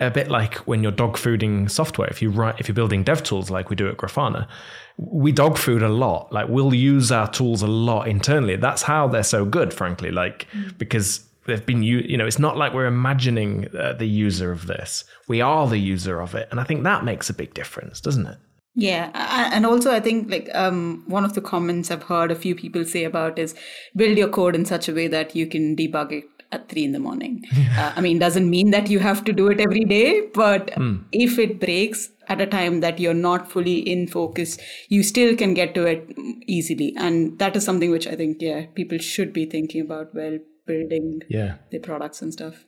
a 0.00 0.10
bit 0.10 0.28
like 0.28 0.56
when 0.66 0.82
you're 0.82 0.92
dog 0.92 1.16
fooding 1.16 1.70
software. 1.70 2.08
If 2.08 2.22
you 2.22 2.30
write, 2.30 2.58
if 2.58 2.68
you're 2.68 2.74
building 2.74 3.04
dev 3.04 3.22
tools 3.22 3.50
like 3.50 3.70
we 3.70 3.76
do 3.76 3.88
at 3.88 3.96
Grafana, 3.96 4.48
we 4.96 5.32
dog 5.32 5.58
food 5.58 5.82
a 5.82 5.88
lot. 5.88 6.32
Like 6.32 6.48
we'll 6.48 6.74
use 6.74 7.12
our 7.12 7.30
tools 7.30 7.62
a 7.62 7.66
lot 7.66 8.08
internally. 8.08 8.56
That's 8.56 8.82
how 8.82 9.08
they're 9.08 9.22
so 9.22 9.44
good, 9.44 9.72
frankly. 9.72 10.10
Like 10.10 10.46
because 10.78 11.24
they've 11.46 11.64
been, 11.64 11.82
u- 11.82 12.04
you 12.06 12.16
know, 12.16 12.26
it's 12.26 12.38
not 12.38 12.56
like 12.56 12.72
we're 12.72 12.86
imagining 12.86 13.68
uh, 13.76 13.94
the 13.94 14.06
user 14.06 14.52
of 14.52 14.66
this. 14.66 15.04
We 15.28 15.40
are 15.40 15.68
the 15.68 15.78
user 15.78 16.20
of 16.20 16.34
it, 16.34 16.48
and 16.50 16.60
I 16.60 16.64
think 16.64 16.84
that 16.84 17.04
makes 17.04 17.30
a 17.30 17.34
big 17.34 17.54
difference, 17.54 18.00
doesn't 18.00 18.26
it? 18.26 18.38
Yeah, 18.74 19.10
and 19.52 19.66
also 19.66 19.92
I 19.92 20.00
think 20.00 20.30
like 20.30 20.48
um, 20.54 21.04
one 21.06 21.26
of 21.26 21.34
the 21.34 21.42
comments 21.42 21.90
I've 21.90 22.04
heard 22.04 22.30
a 22.30 22.34
few 22.34 22.54
people 22.54 22.86
say 22.86 23.04
about 23.04 23.38
is 23.38 23.54
build 23.94 24.16
your 24.16 24.28
code 24.28 24.54
in 24.54 24.64
such 24.64 24.88
a 24.88 24.94
way 24.94 25.08
that 25.08 25.36
you 25.36 25.46
can 25.46 25.76
debug 25.76 26.12
it 26.12 26.24
at 26.52 26.68
three 26.68 26.84
in 26.84 26.92
the 26.92 26.98
morning. 27.00 27.42
Uh, 27.76 27.92
I 27.96 28.00
mean, 28.00 28.18
doesn't 28.18 28.48
mean 28.48 28.70
that 28.72 28.88
you 28.90 28.98
have 29.00 29.24
to 29.24 29.32
do 29.32 29.48
it 29.48 29.60
every 29.60 29.84
day, 29.84 30.28
but 30.34 30.70
if 31.12 31.38
it 31.38 31.58
breaks 31.60 32.10
at 32.28 32.40
a 32.40 32.46
time 32.46 32.80
that 32.80 32.98
you're 33.00 33.14
not 33.14 33.50
fully 33.50 33.78
in 33.78 34.06
focus, 34.06 34.58
you 34.88 35.02
still 35.02 35.36
can 35.36 35.54
get 35.54 35.74
to 35.74 35.86
it 35.86 36.12
easily, 36.46 36.94
and 36.96 37.38
that 37.38 37.56
is 37.56 37.64
something 37.64 37.90
which 37.90 38.06
I 38.06 38.14
think 38.16 38.40
yeah 38.40 38.66
people 38.74 38.98
should 38.98 39.32
be 39.32 39.46
thinking 39.46 39.80
about 39.80 40.14
while 40.14 40.38
building 40.66 41.22
Yeah. 41.28 41.56
their 41.70 41.80
products 41.80 42.22
and 42.22 42.32
stuff. 42.32 42.64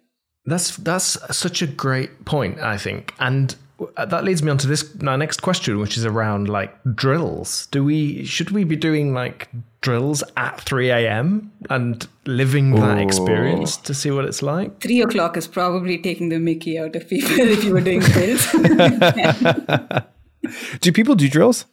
That's 0.46 0.76
that's 0.76 1.16
such 1.36 1.62
a 1.62 1.66
great 1.66 2.24
point, 2.24 2.58
I 2.60 2.76
think, 2.76 3.14
and 3.18 3.54
that 3.96 4.24
leads 4.24 4.42
me 4.42 4.50
on 4.50 4.58
to 4.58 4.66
this 4.66 4.94
my 5.00 5.16
next 5.16 5.42
question, 5.42 5.78
which 5.78 5.96
is 5.96 6.04
around 6.04 6.48
like 6.48 6.76
drills. 6.94 7.66
Do 7.66 7.84
we 7.84 8.24
should 8.24 8.50
we 8.50 8.64
be 8.64 8.76
doing 8.76 9.12
like 9.12 9.48
drills 9.80 10.22
at 10.36 10.60
three 10.60 10.90
a.m. 10.90 11.52
and 11.70 12.06
living 12.26 12.74
that 12.76 12.98
experience 12.98 13.76
to 13.78 13.94
see 13.94 14.10
what 14.10 14.24
it's 14.24 14.42
like? 14.42 14.80
Three 14.80 15.02
o'clock 15.02 15.36
is 15.36 15.48
probably 15.48 15.98
taking 15.98 16.28
the 16.28 16.38
Mickey 16.38 16.78
out 16.78 16.94
of 16.94 17.08
people 17.08 17.30
if 17.38 17.64
you 17.64 17.72
were 17.72 17.80
doing 17.80 18.00
drills. 18.00 18.46
Do 20.80 20.92
people 20.92 21.14
do 21.14 21.28
drills? 21.28 21.64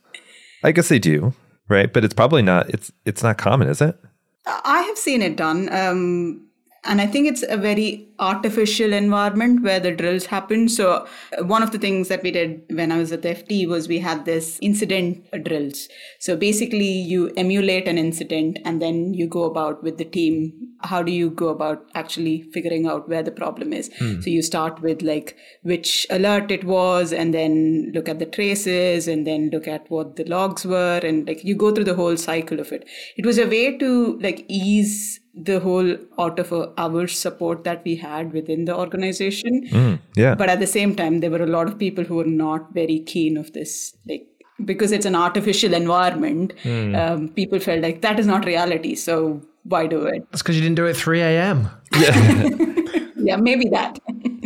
I 0.64 0.72
guess 0.72 0.88
they 0.88 1.00
do, 1.00 1.34
right? 1.68 1.92
But 1.92 2.06
it's 2.06 2.14
probably 2.14 2.42
not. 2.42 2.70
It's 2.70 2.92
it's 3.06 3.22
not 3.22 3.38
common, 3.38 3.68
is 3.68 3.82
it? 3.82 3.98
I 4.46 4.82
have 4.82 4.98
seen 4.98 5.22
it 5.22 5.36
done. 5.36 5.68
Um, 5.74 6.48
and 6.84 7.00
I 7.00 7.06
think 7.06 7.28
it's 7.28 7.44
a 7.48 7.58
very 7.58 8.08
artificial 8.18 8.92
environment 8.92 9.62
where 9.62 9.80
the 9.80 9.92
drills 9.92 10.26
happen. 10.26 10.68
So 10.68 11.08
one 11.42 11.62
of 11.62 11.72
the 11.72 11.78
things 11.78 12.08
that 12.08 12.24
we 12.24 12.32
did 12.32 12.64
when 12.70 12.92
I 12.92 12.98
was 12.98 13.12
at 13.12 13.22
the 13.22 13.30
FT 13.30 13.68
was 13.68 13.88
we 13.88 14.00
had 14.00 14.26
this 14.26 14.58
incident 14.62 15.24
drills. 15.44 15.88
So 16.20 16.36
basically 16.36 16.90
you 16.90 17.32
emulate 17.38 17.88
an 17.88 18.00
incident 18.00 18.58
and 18.66 18.82
then 18.82 19.14
you 19.14 19.28
go 19.28 19.44
about 19.44 19.84
with 19.84 20.00
the 20.00 20.06
team. 20.06 20.70
How 20.84 21.04
do 21.04 21.12
you 21.12 21.30
go 21.30 21.50
about 21.50 21.86
actually 21.94 22.44
figuring 22.52 22.88
out 22.88 23.08
where 23.08 23.22
the 23.22 23.32
problem 23.32 23.74
is? 23.74 23.92
Hmm. 24.00 24.22
So 24.22 24.32
you 24.32 24.42
start 24.42 24.82
with 24.82 25.04
like 25.04 25.38
which 25.62 26.08
alert 26.10 26.50
it 26.50 26.64
was 26.64 27.14
and 27.14 27.32
then 27.32 27.92
look 27.94 28.10
at 28.10 28.18
the 28.18 28.26
traces 28.26 29.08
and 29.08 29.28
then 29.28 29.52
look 29.52 29.68
at 29.68 29.90
what 29.92 30.16
the 30.16 30.24
logs 30.24 30.66
were 30.66 31.00
and 31.04 31.28
like 31.28 31.44
you 31.44 31.56
go 31.56 31.72
through 31.72 31.84
the 31.84 31.96
whole 31.96 32.18
cycle 32.18 32.60
of 32.60 32.72
it. 32.72 32.88
It 33.18 33.26
was 33.26 33.38
a 33.38 33.48
way 33.48 33.78
to 33.78 34.20
like 34.20 34.46
ease 34.48 35.20
the 35.34 35.60
whole 35.60 35.96
out 36.20 36.40
of 36.40 36.52
our 36.78 37.08
support 37.08 37.64
that 37.64 37.84
we 37.86 37.96
had 37.96 38.34
within 38.34 38.66
the 38.66 38.76
organization. 38.76 40.00
yeah. 40.16 40.36
But 40.36 40.50
at 40.50 40.60
the 40.60 40.68
same 40.68 40.96
time, 40.96 41.20
there 41.22 41.32
were 41.32 41.44
a 41.44 41.48
lot 41.48 41.68
of 41.68 41.78
people 41.78 42.04
who 42.04 42.16
were 42.16 42.26
not 42.26 42.74
very 42.74 43.00
keen 43.00 43.38
of 43.38 43.54
this, 43.54 43.96
like 44.08 44.28
because 44.66 44.92
it's 44.92 45.06
an 45.06 45.16
artificial 45.16 45.74
environment. 45.74 46.54
Um, 46.66 47.30
people 47.30 47.60
felt 47.60 47.82
like 47.82 48.02
that 48.02 48.20
is 48.20 48.28
not 48.28 48.46
reality, 48.46 48.96
so 48.96 49.42
why 49.64 49.88
do 49.88 50.04
it? 50.06 50.26
That's 50.32 50.42
because 50.42 50.56
you 50.56 50.62
didn't 50.62 50.76
do 50.76 50.86
it 50.86 50.92
at 50.92 50.98
3 50.98 51.22
a.m. 51.22 51.70
Yeah, 53.24 53.36
maybe 53.36 53.70
that. 53.70 54.00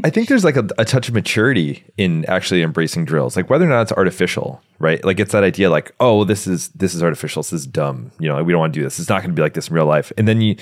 I 0.06 0.12
think 0.12 0.30
there's 0.30 0.43
like 0.43 0.56
a, 0.56 0.68
a 0.78 0.86
touch 0.86 1.08
of 1.08 1.16
maturity 1.16 1.84
in 1.97 2.26
actually 2.26 2.62
embracing 2.62 3.06
drills, 3.06 3.36
like 3.36 3.49
whether 3.49 3.66
or 3.66 3.70
not 3.70 3.82
it's 3.82 3.91
artificial, 3.91 4.62
right? 4.78 5.03
Like 5.03 5.20
it's 5.20 5.32
that 5.32 5.43
idea, 5.43 5.72
like, 5.72 5.95
oh, 5.99 6.24
this 6.24 6.45
is 6.45 6.68
this 6.70 6.93
is 6.93 7.01
artificial, 7.01 7.41
this 7.41 7.51
is 7.51 7.66
dumb, 7.66 8.12
you 8.20 8.30
know, 8.30 8.43
we 8.43 8.53
don't 8.53 8.60
want 8.60 8.72
to 8.72 8.80
do 8.80 8.84
this. 8.84 8.99
It's 8.99 9.10
not 9.10 9.22
going 9.22 9.32
to 9.32 9.36
be 9.36 9.41
like 9.41 9.56
this 9.56 9.70
in 9.70 9.74
real 9.74 9.88
life. 9.88 10.12
And 10.16 10.28
then 10.28 10.41
you, 10.41 10.58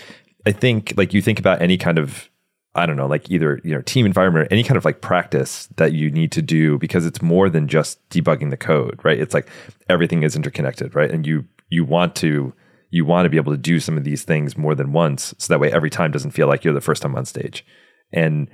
I 0.46 0.54
think, 0.54 0.94
like 0.96 1.14
you 1.14 1.22
think 1.22 1.39
about 1.39 1.62
any 1.62 1.78
kind 1.78 2.00
of, 2.00 2.30
I 2.74 2.86
don't 2.86 2.96
know, 2.96 3.06
like 3.06 3.30
either 3.30 3.60
you 3.66 3.76
know 3.76 3.82
team 3.82 4.06
environment, 4.06 4.48
or 4.48 4.54
any 4.54 4.64
kind 4.64 4.78
of 4.78 4.86
like 4.86 5.02
practice 5.02 5.68
that 5.76 5.91
you 5.91 6.10
need 6.10 6.32
to 6.32 6.41
do 6.41 6.78
because 6.78 7.06
it's 7.06 7.22
more 7.22 7.50
than 7.50 7.68
just 7.68 8.00
debugging 8.12 8.50
the 8.50 8.56
code, 8.56 8.98
right? 9.04 9.20
It's 9.20 9.34
like 9.34 9.50
everything 9.89 10.24
is 10.24 10.38
interconnected, 10.38 10.96
right? 10.96 11.12
And 11.12 11.28
you 11.28 11.44
you 11.68 11.84
want 11.84 12.16
to 12.16 12.54
you 12.91 13.04
want 13.04 13.26
to 13.26 13.30
be 13.30 13.36
able 13.36 13.52
to 13.52 13.58
do 13.58 13.82
some 13.82 13.98
of 13.98 14.06
these 14.06 14.24
things 14.24 14.56
more 14.56 14.74
than 14.74 14.94
once, 14.94 15.36
so 15.38 15.54
that 15.54 15.60
way 15.60 15.70
every 15.70 15.89
time 15.89 16.12
doesn't 16.12 16.32
feel 16.32 16.48
like 16.48 16.64
you're 16.64 16.74
the 16.74 16.80
first 16.80 17.02
time 17.02 17.18
on 17.18 17.26
stage, 17.26 17.66
and 18.14 18.48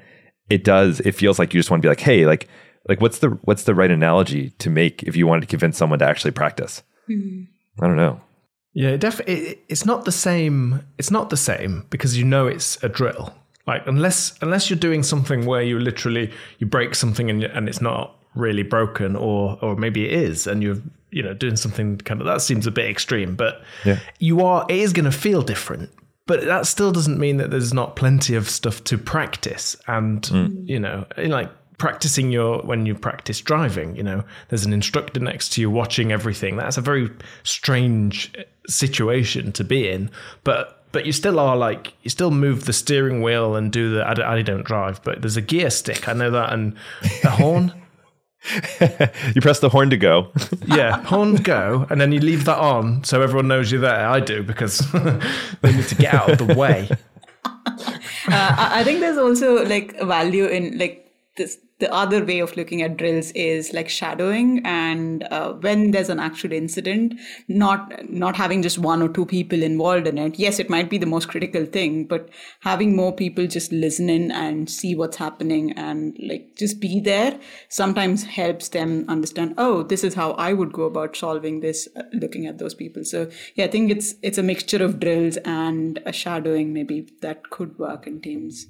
it 0.50 0.64
does 0.64 1.00
it 1.02 1.14
feels 1.14 1.39
like 1.39 1.54
you 1.54 1.60
just 1.60 1.70
want 1.72 1.82
to 1.82 1.86
be 1.86 1.89
like 1.89 2.00
hey 2.00 2.26
like 2.26 2.47
like 2.88 3.02
what's 3.02 3.20
the 3.20 3.30
what's 3.43 3.64
the 3.64 3.76
right 3.76 3.91
analogy 3.91 4.50
to 4.60 4.70
make 4.70 5.04
if 5.04 5.16
you 5.16 5.28
wanted 5.28 5.41
to 5.41 5.47
convince 5.47 5.78
someone 5.78 6.00
to 6.00 6.06
actually 6.06 6.32
practice 6.32 6.84
hmm. 7.08 7.43
i 7.82 7.88
don't 7.88 7.95
know 7.97 8.20
Yeah, 8.74 8.97
definitely. 8.97 9.34
It, 9.34 9.60
it's 9.68 9.84
not 9.86 10.06
the 10.06 10.12
same. 10.12 10.82
It's 11.00 11.10
not 11.12 11.30
the 11.30 11.38
same 11.38 11.86
because 11.89 12.16
you 12.18 12.24
know 12.24 12.47
it's 12.47 12.78
a 12.84 12.88
drill. 12.88 13.34
Like 13.66 13.82
unless 13.88 14.38
unless 14.41 14.70
you're 14.70 14.80
doing 14.80 15.04
something 15.04 15.45
where 15.47 15.64
you 15.64 15.80
literally 15.80 16.32
you 16.60 16.68
break 16.68 16.93
something 16.95 17.30
and 17.32 17.43
and 17.43 17.68
it's 17.68 17.82
not 17.82 18.16
really 18.36 18.64
broken, 18.64 19.16
or 19.16 19.58
or 19.62 19.76
maybe 19.76 20.06
it 20.06 20.14
is, 20.14 20.47
and 20.47 20.62
you're 20.64 20.82
you 21.12 21.24
know 21.24 21.34
doing 21.34 21.58
something 21.58 21.97
kind 22.06 22.22
of 22.22 22.28
that 22.28 22.41
seems 22.41 22.68
a 22.68 22.72
bit 22.72 22.86
extreme. 22.89 23.36
But 23.36 23.54
Yeah. 23.86 23.97
you 24.20 24.45
are. 24.45 24.66
It 24.70 24.78
is 24.86 24.93
going 24.93 25.12
to 25.12 25.18
feel 25.18 25.41
different. 25.41 25.89
But 26.30 26.46
that 26.46 26.68
still 26.68 26.92
doesn't 26.92 27.18
mean 27.18 27.38
that 27.38 27.50
there's 27.50 27.74
not 27.74 27.96
plenty 27.96 28.36
of 28.36 28.48
stuff 28.52 28.84
to 28.84 29.00
practice, 29.00 29.76
and 29.88 30.24
hmm. 30.24 30.64
you 30.64 30.80
know, 30.80 31.08
like 31.18 31.50
practicing 31.80 32.32
your 32.32 32.62
when 32.62 32.86
you 32.86 32.94
practice 32.94 33.42
driving 33.42 33.96
you 33.96 34.04
know 34.04 34.22
there's 34.50 34.66
an 34.66 34.74
instructor 34.74 35.20
next 35.20 35.54
to 35.54 35.62
you 35.62 35.72
watching 35.72 36.12
everything. 36.12 36.56
That's 36.56 36.78
a 36.78 36.82
very 36.82 37.10
strange 37.42 38.32
uh, 38.38 38.44
situation 38.68 39.52
to 39.54 39.64
be 39.64 39.90
in. 39.90 40.12
But 40.44 40.84
but 40.92 41.08
you 41.08 41.14
still 41.14 41.40
are 41.40 41.58
like 41.58 41.94
you 42.04 42.12
still 42.12 42.30
move 42.30 42.66
the 42.66 42.74
steering 42.74 43.24
wheel 43.24 43.56
and 43.56 43.72
do 43.72 43.96
the 43.96 44.08
I 44.08 44.14
don't, 44.14 44.26
I 44.28 44.40
don't 44.44 44.64
drive 44.64 45.02
but 45.02 45.24
there's 45.24 45.38
a 45.38 45.42
gear 45.42 45.72
stick. 45.72 46.08
I 46.08 46.14
know 46.14 46.30
that 46.30 46.54
and 46.54 46.76
a 47.24 47.32
horn 47.32 47.74
you 49.36 49.42
press 49.42 49.60
the 49.60 49.70
horn 49.70 49.90
to 49.90 49.98
go. 49.98 50.32
Yeah. 50.66 51.02
Horn 51.04 51.36
go 51.36 51.88
and 51.90 52.00
then 52.00 52.12
you 52.12 52.20
leave 52.20 52.46
that 52.46 52.58
on 52.58 53.04
so 53.04 53.22
everyone 53.22 53.48
knows 53.48 53.72
you're 53.72 53.82
there. 53.82 54.08
I 54.08 54.20
do 54.20 54.44
because 54.44 54.78
they 55.62 55.74
need 55.76 55.88
to 55.88 55.96
get 55.96 56.14
out 56.14 56.30
of 56.30 56.38
the 56.48 56.54
way. 56.56 56.90
Uh, 57.46 57.52
I 58.32 58.80
I 58.80 58.84
think 58.84 59.00
there's 59.00 59.18
also 59.18 59.66
like 59.66 60.00
value 60.02 60.46
in 60.46 60.78
like 60.78 61.12
this. 61.38 61.58
The 61.80 61.92
other 61.94 62.26
way 62.26 62.40
of 62.40 62.56
looking 62.58 62.82
at 62.82 62.98
drills 62.98 63.32
is 63.32 63.74
like 63.74 63.88
shadowing, 63.88 64.62
and 64.66 65.24
uh, 65.32 65.54
when 65.54 65.92
there's 65.92 66.10
an 66.10 66.20
actual 66.20 66.52
incident, 66.52 67.14
not 67.48 68.10
not 68.10 68.36
having 68.36 68.62
just 68.62 68.78
one 68.78 69.02
or 69.02 69.08
two 69.08 69.26
people 69.26 69.64
involved 69.64 70.08
in 70.08 70.18
it. 70.18 70.38
Yes, 70.38 70.60
it 70.60 70.70
might 70.70 70.90
be 70.90 70.98
the 70.98 71.06
most 71.06 71.30
critical 71.30 71.66
thing, 71.66 72.06
but 72.06 72.30
having 72.62 72.96
more 72.96 73.14
people 73.16 73.48
just 73.48 73.72
listen 73.72 74.10
in 74.10 74.32
and 74.32 74.70
see 74.70 74.94
what's 74.94 75.18
happening 75.18 75.72
and 75.74 76.18
like 76.22 76.56
just 76.58 76.80
be 76.82 77.00
there 77.00 77.40
sometimes 77.70 78.24
helps 78.24 78.70
them 78.70 79.06
understand. 79.08 79.54
Oh, 79.58 79.84
this 79.84 80.04
is 80.04 80.14
how 80.16 80.32
I 80.34 80.52
would 80.54 80.74
go 80.74 80.84
about 80.84 81.16
solving 81.16 81.62
this. 81.62 81.88
Uh, 81.96 82.04
looking 82.14 82.46
at 82.46 82.58
those 82.58 82.74
people, 82.74 83.06
so 83.06 83.30
yeah, 83.56 83.66
I 83.66 83.68
think 83.70 83.90
it's 83.90 84.16
it's 84.22 84.38
a 84.38 84.44
mixture 84.44 84.84
of 84.84 85.00
drills 85.00 85.38
and 85.38 86.00
a 86.06 86.12
shadowing 86.12 86.74
maybe 86.74 87.08
that 87.22 87.50
could 87.50 87.78
work 87.80 88.06
in 88.06 88.20
teams. 88.22 88.68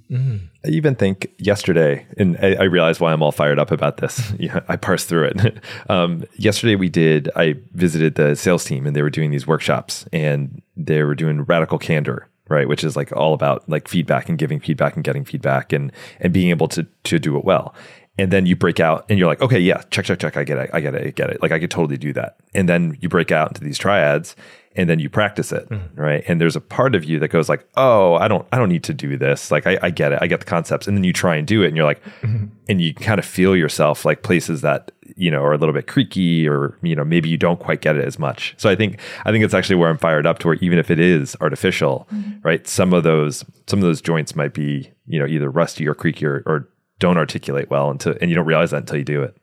I 0.65 0.67
even 0.67 0.95
think 0.95 1.31
yesterday, 1.37 2.05
and 2.17 2.37
I, 2.37 2.55
I 2.55 2.63
realize 2.99 3.09
why 3.09 3.13
I'm 3.13 3.21
all 3.21 3.31
fired 3.31 3.59
up 3.59 3.71
about 3.71 3.97
this. 3.97 4.33
yeah, 4.39 4.61
I 4.67 4.75
parsed 4.75 5.07
through 5.07 5.31
it. 5.35 5.57
um, 5.89 6.23
yesterday, 6.35 6.75
we 6.75 6.89
did. 6.89 7.29
I 7.35 7.55
visited 7.73 8.15
the 8.15 8.35
sales 8.35 8.65
team, 8.65 8.85
and 8.85 8.95
they 8.95 9.01
were 9.01 9.09
doing 9.09 9.31
these 9.31 9.47
workshops, 9.47 10.05
and 10.11 10.61
they 10.75 11.03
were 11.03 11.15
doing 11.15 11.43
radical 11.43 11.77
candor, 11.77 12.27
right, 12.47 12.67
which 12.67 12.83
is 12.83 12.95
like 12.95 13.11
all 13.15 13.33
about 13.33 13.67
like 13.69 13.87
feedback 13.87 14.29
and 14.29 14.37
giving 14.37 14.59
feedback 14.59 14.95
and 14.95 15.03
getting 15.03 15.25
feedback 15.25 15.73
and 15.73 15.91
and 16.19 16.33
being 16.33 16.49
able 16.49 16.67
to 16.69 16.85
to 17.03 17.19
do 17.19 17.37
it 17.37 17.45
well. 17.45 17.73
And 18.17 18.31
then 18.31 18.45
you 18.45 18.55
break 18.57 18.81
out, 18.81 19.05
and 19.09 19.17
you're 19.17 19.29
like, 19.29 19.41
okay, 19.41 19.59
yeah, 19.59 19.81
check, 19.91 20.03
check, 20.03 20.19
check. 20.19 20.35
I 20.35 20.43
get 20.43 20.57
it. 20.57 20.69
I 20.73 20.81
get 20.81 20.93
it. 20.93 21.07
I 21.07 21.09
get 21.11 21.29
it. 21.29 21.41
Like 21.41 21.53
I 21.53 21.59
could 21.59 21.71
totally 21.71 21.97
do 21.97 22.11
that. 22.13 22.35
And 22.53 22.67
then 22.67 22.97
you 22.99 23.07
break 23.07 23.31
out 23.31 23.49
into 23.49 23.63
these 23.63 23.77
triads, 23.77 24.35
and 24.75 24.89
then 24.89 24.99
you 24.99 25.09
practice 25.09 25.51
it 25.51 25.67
mm-hmm. 25.69 25.99
right? 25.99 26.23
And 26.27 26.39
there's 26.39 26.55
a 26.55 26.61
part 26.61 26.95
of 26.95 27.03
you 27.03 27.19
that 27.19 27.29
goes 27.29 27.49
like 27.49 27.67
oh 27.75 28.15
i 28.15 28.27
don't 28.27 28.47
i 28.51 28.57
don't 28.57 28.69
need 28.69 28.83
to 28.85 28.93
do 28.93 29.17
this. 29.17 29.51
Like 29.51 29.67
I, 29.67 29.77
I 29.81 29.89
get 29.89 30.11
it. 30.11 30.19
I 30.21 30.27
get 30.27 30.39
the 30.39 30.45
concepts. 30.45 30.87
And 30.87 30.95
then 30.95 31.03
you 31.03 31.13
try 31.13 31.35
and 31.35 31.47
do 31.47 31.63
it 31.63 31.67
and 31.67 31.75
you're 31.75 31.85
like 31.85 32.03
mm-hmm. 32.21 32.45
and 32.67 32.81
you 32.81 32.93
kind 32.93 33.19
of 33.19 33.25
feel 33.25 33.55
yourself 33.55 34.05
like 34.05 34.23
places 34.23 34.61
that 34.61 34.91
you 35.15 35.31
know 35.31 35.41
are 35.43 35.53
a 35.53 35.57
little 35.57 35.73
bit 35.73 35.87
creaky 35.87 36.47
or 36.47 36.77
you 36.81 36.95
know 36.95 37.03
maybe 37.03 37.29
you 37.29 37.37
don't 37.37 37.59
quite 37.59 37.81
get 37.81 37.95
it 37.95 38.05
as 38.05 38.19
much. 38.19 38.55
So 38.57 38.69
i 38.69 38.75
think 38.75 38.99
i 39.25 39.31
think 39.31 39.43
it's 39.43 39.53
actually 39.53 39.75
where 39.75 39.89
i'm 39.89 39.97
fired 39.97 40.25
up 40.25 40.39
to 40.39 40.47
where 40.47 40.55
even 40.57 40.77
if 40.79 40.91
it 40.91 40.99
is 40.99 41.35
artificial 41.41 42.07
mm-hmm. 42.13 42.39
right 42.43 42.67
some 42.67 42.93
of 42.93 43.03
those 43.03 43.43
some 43.67 43.79
of 43.79 43.83
those 43.83 44.01
joints 44.01 44.35
might 44.35 44.53
be 44.53 44.91
you 45.07 45.19
know 45.19 45.25
either 45.25 45.49
rusty 45.49 45.87
or 45.87 45.95
creaky 45.95 46.25
or, 46.25 46.43
or 46.45 46.69
don't 46.99 47.17
articulate 47.17 47.69
well 47.69 47.89
until 47.89 48.15
and 48.21 48.29
you 48.29 48.35
don't 48.35 48.45
realize 48.45 48.71
that 48.71 48.77
until 48.77 48.97
you 48.97 49.03
do 49.03 49.23
it. 49.23 49.35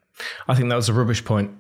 I 0.48 0.54
think 0.54 0.68
that 0.68 0.76
was 0.76 0.88
a 0.88 0.94
rubbish 0.94 1.24
point 1.24 1.50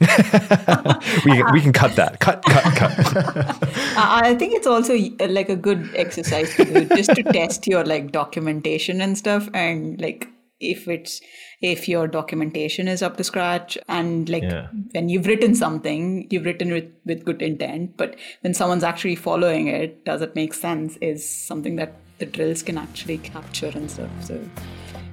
we, 1.24 1.32
can- 1.32 1.52
we 1.52 1.60
can 1.60 1.72
cut 1.72 1.94
that. 1.96 2.18
Cut 2.20 2.42
cut 2.42 2.64
cut. 2.76 2.92
I 3.96 4.20
I 4.30 4.34
think 4.34 4.54
it's 4.54 4.66
also 4.66 4.94
uh, 4.94 5.28
like 5.28 5.48
a 5.48 5.56
good 5.56 5.88
exercise 5.94 6.54
to 6.56 6.64
do 6.64 6.84
just 6.96 7.14
to 7.14 7.22
test 7.22 7.66
your 7.66 7.84
like 7.84 8.12
documentation 8.12 9.00
and 9.00 9.16
stuff. 9.16 9.48
And 9.54 10.00
like 10.00 10.28
if 10.60 10.88
it's 10.88 11.20
if 11.60 11.88
your 11.88 12.06
documentation 12.08 12.88
is 12.88 13.02
up 13.02 13.16
to 13.18 13.24
scratch 13.24 13.76
and 13.88 14.28
like 14.28 14.42
Yeah. 14.42 14.68
when 14.92 15.08
you've 15.08 15.26
written 15.26 15.54
something 15.54 16.26
you've 16.30 16.44
written 16.44 16.72
with 16.72 16.90
with 17.04 17.24
good 17.24 17.42
intent 17.42 17.96
but 17.96 18.14
when 18.42 18.54
someone's 18.54 18.84
actually 18.84 19.16
following 19.16 19.66
it 19.66 20.04
does 20.04 20.22
it 20.22 20.34
make 20.36 20.54
sense 20.54 20.96
is 20.98 21.28
something 21.28 21.74
that 21.76 21.94
the 22.18 22.26
drills 22.26 22.62
can 22.62 22.78
actually 22.78 23.18
capture 23.18 23.72
and 23.74 23.90
stuff. 23.90 24.10
So 24.22 24.40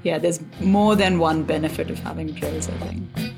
yeah 0.04 0.20
there's 0.20 0.40
more 0.60 0.96
than 0.96 1.18
one 1.20 1.44
benefit 1.44 1.90
of 1.90 2.00
having 2.00 2.28
drills 2.32 2.70
i 2.70 2.74
think 2.86 3.34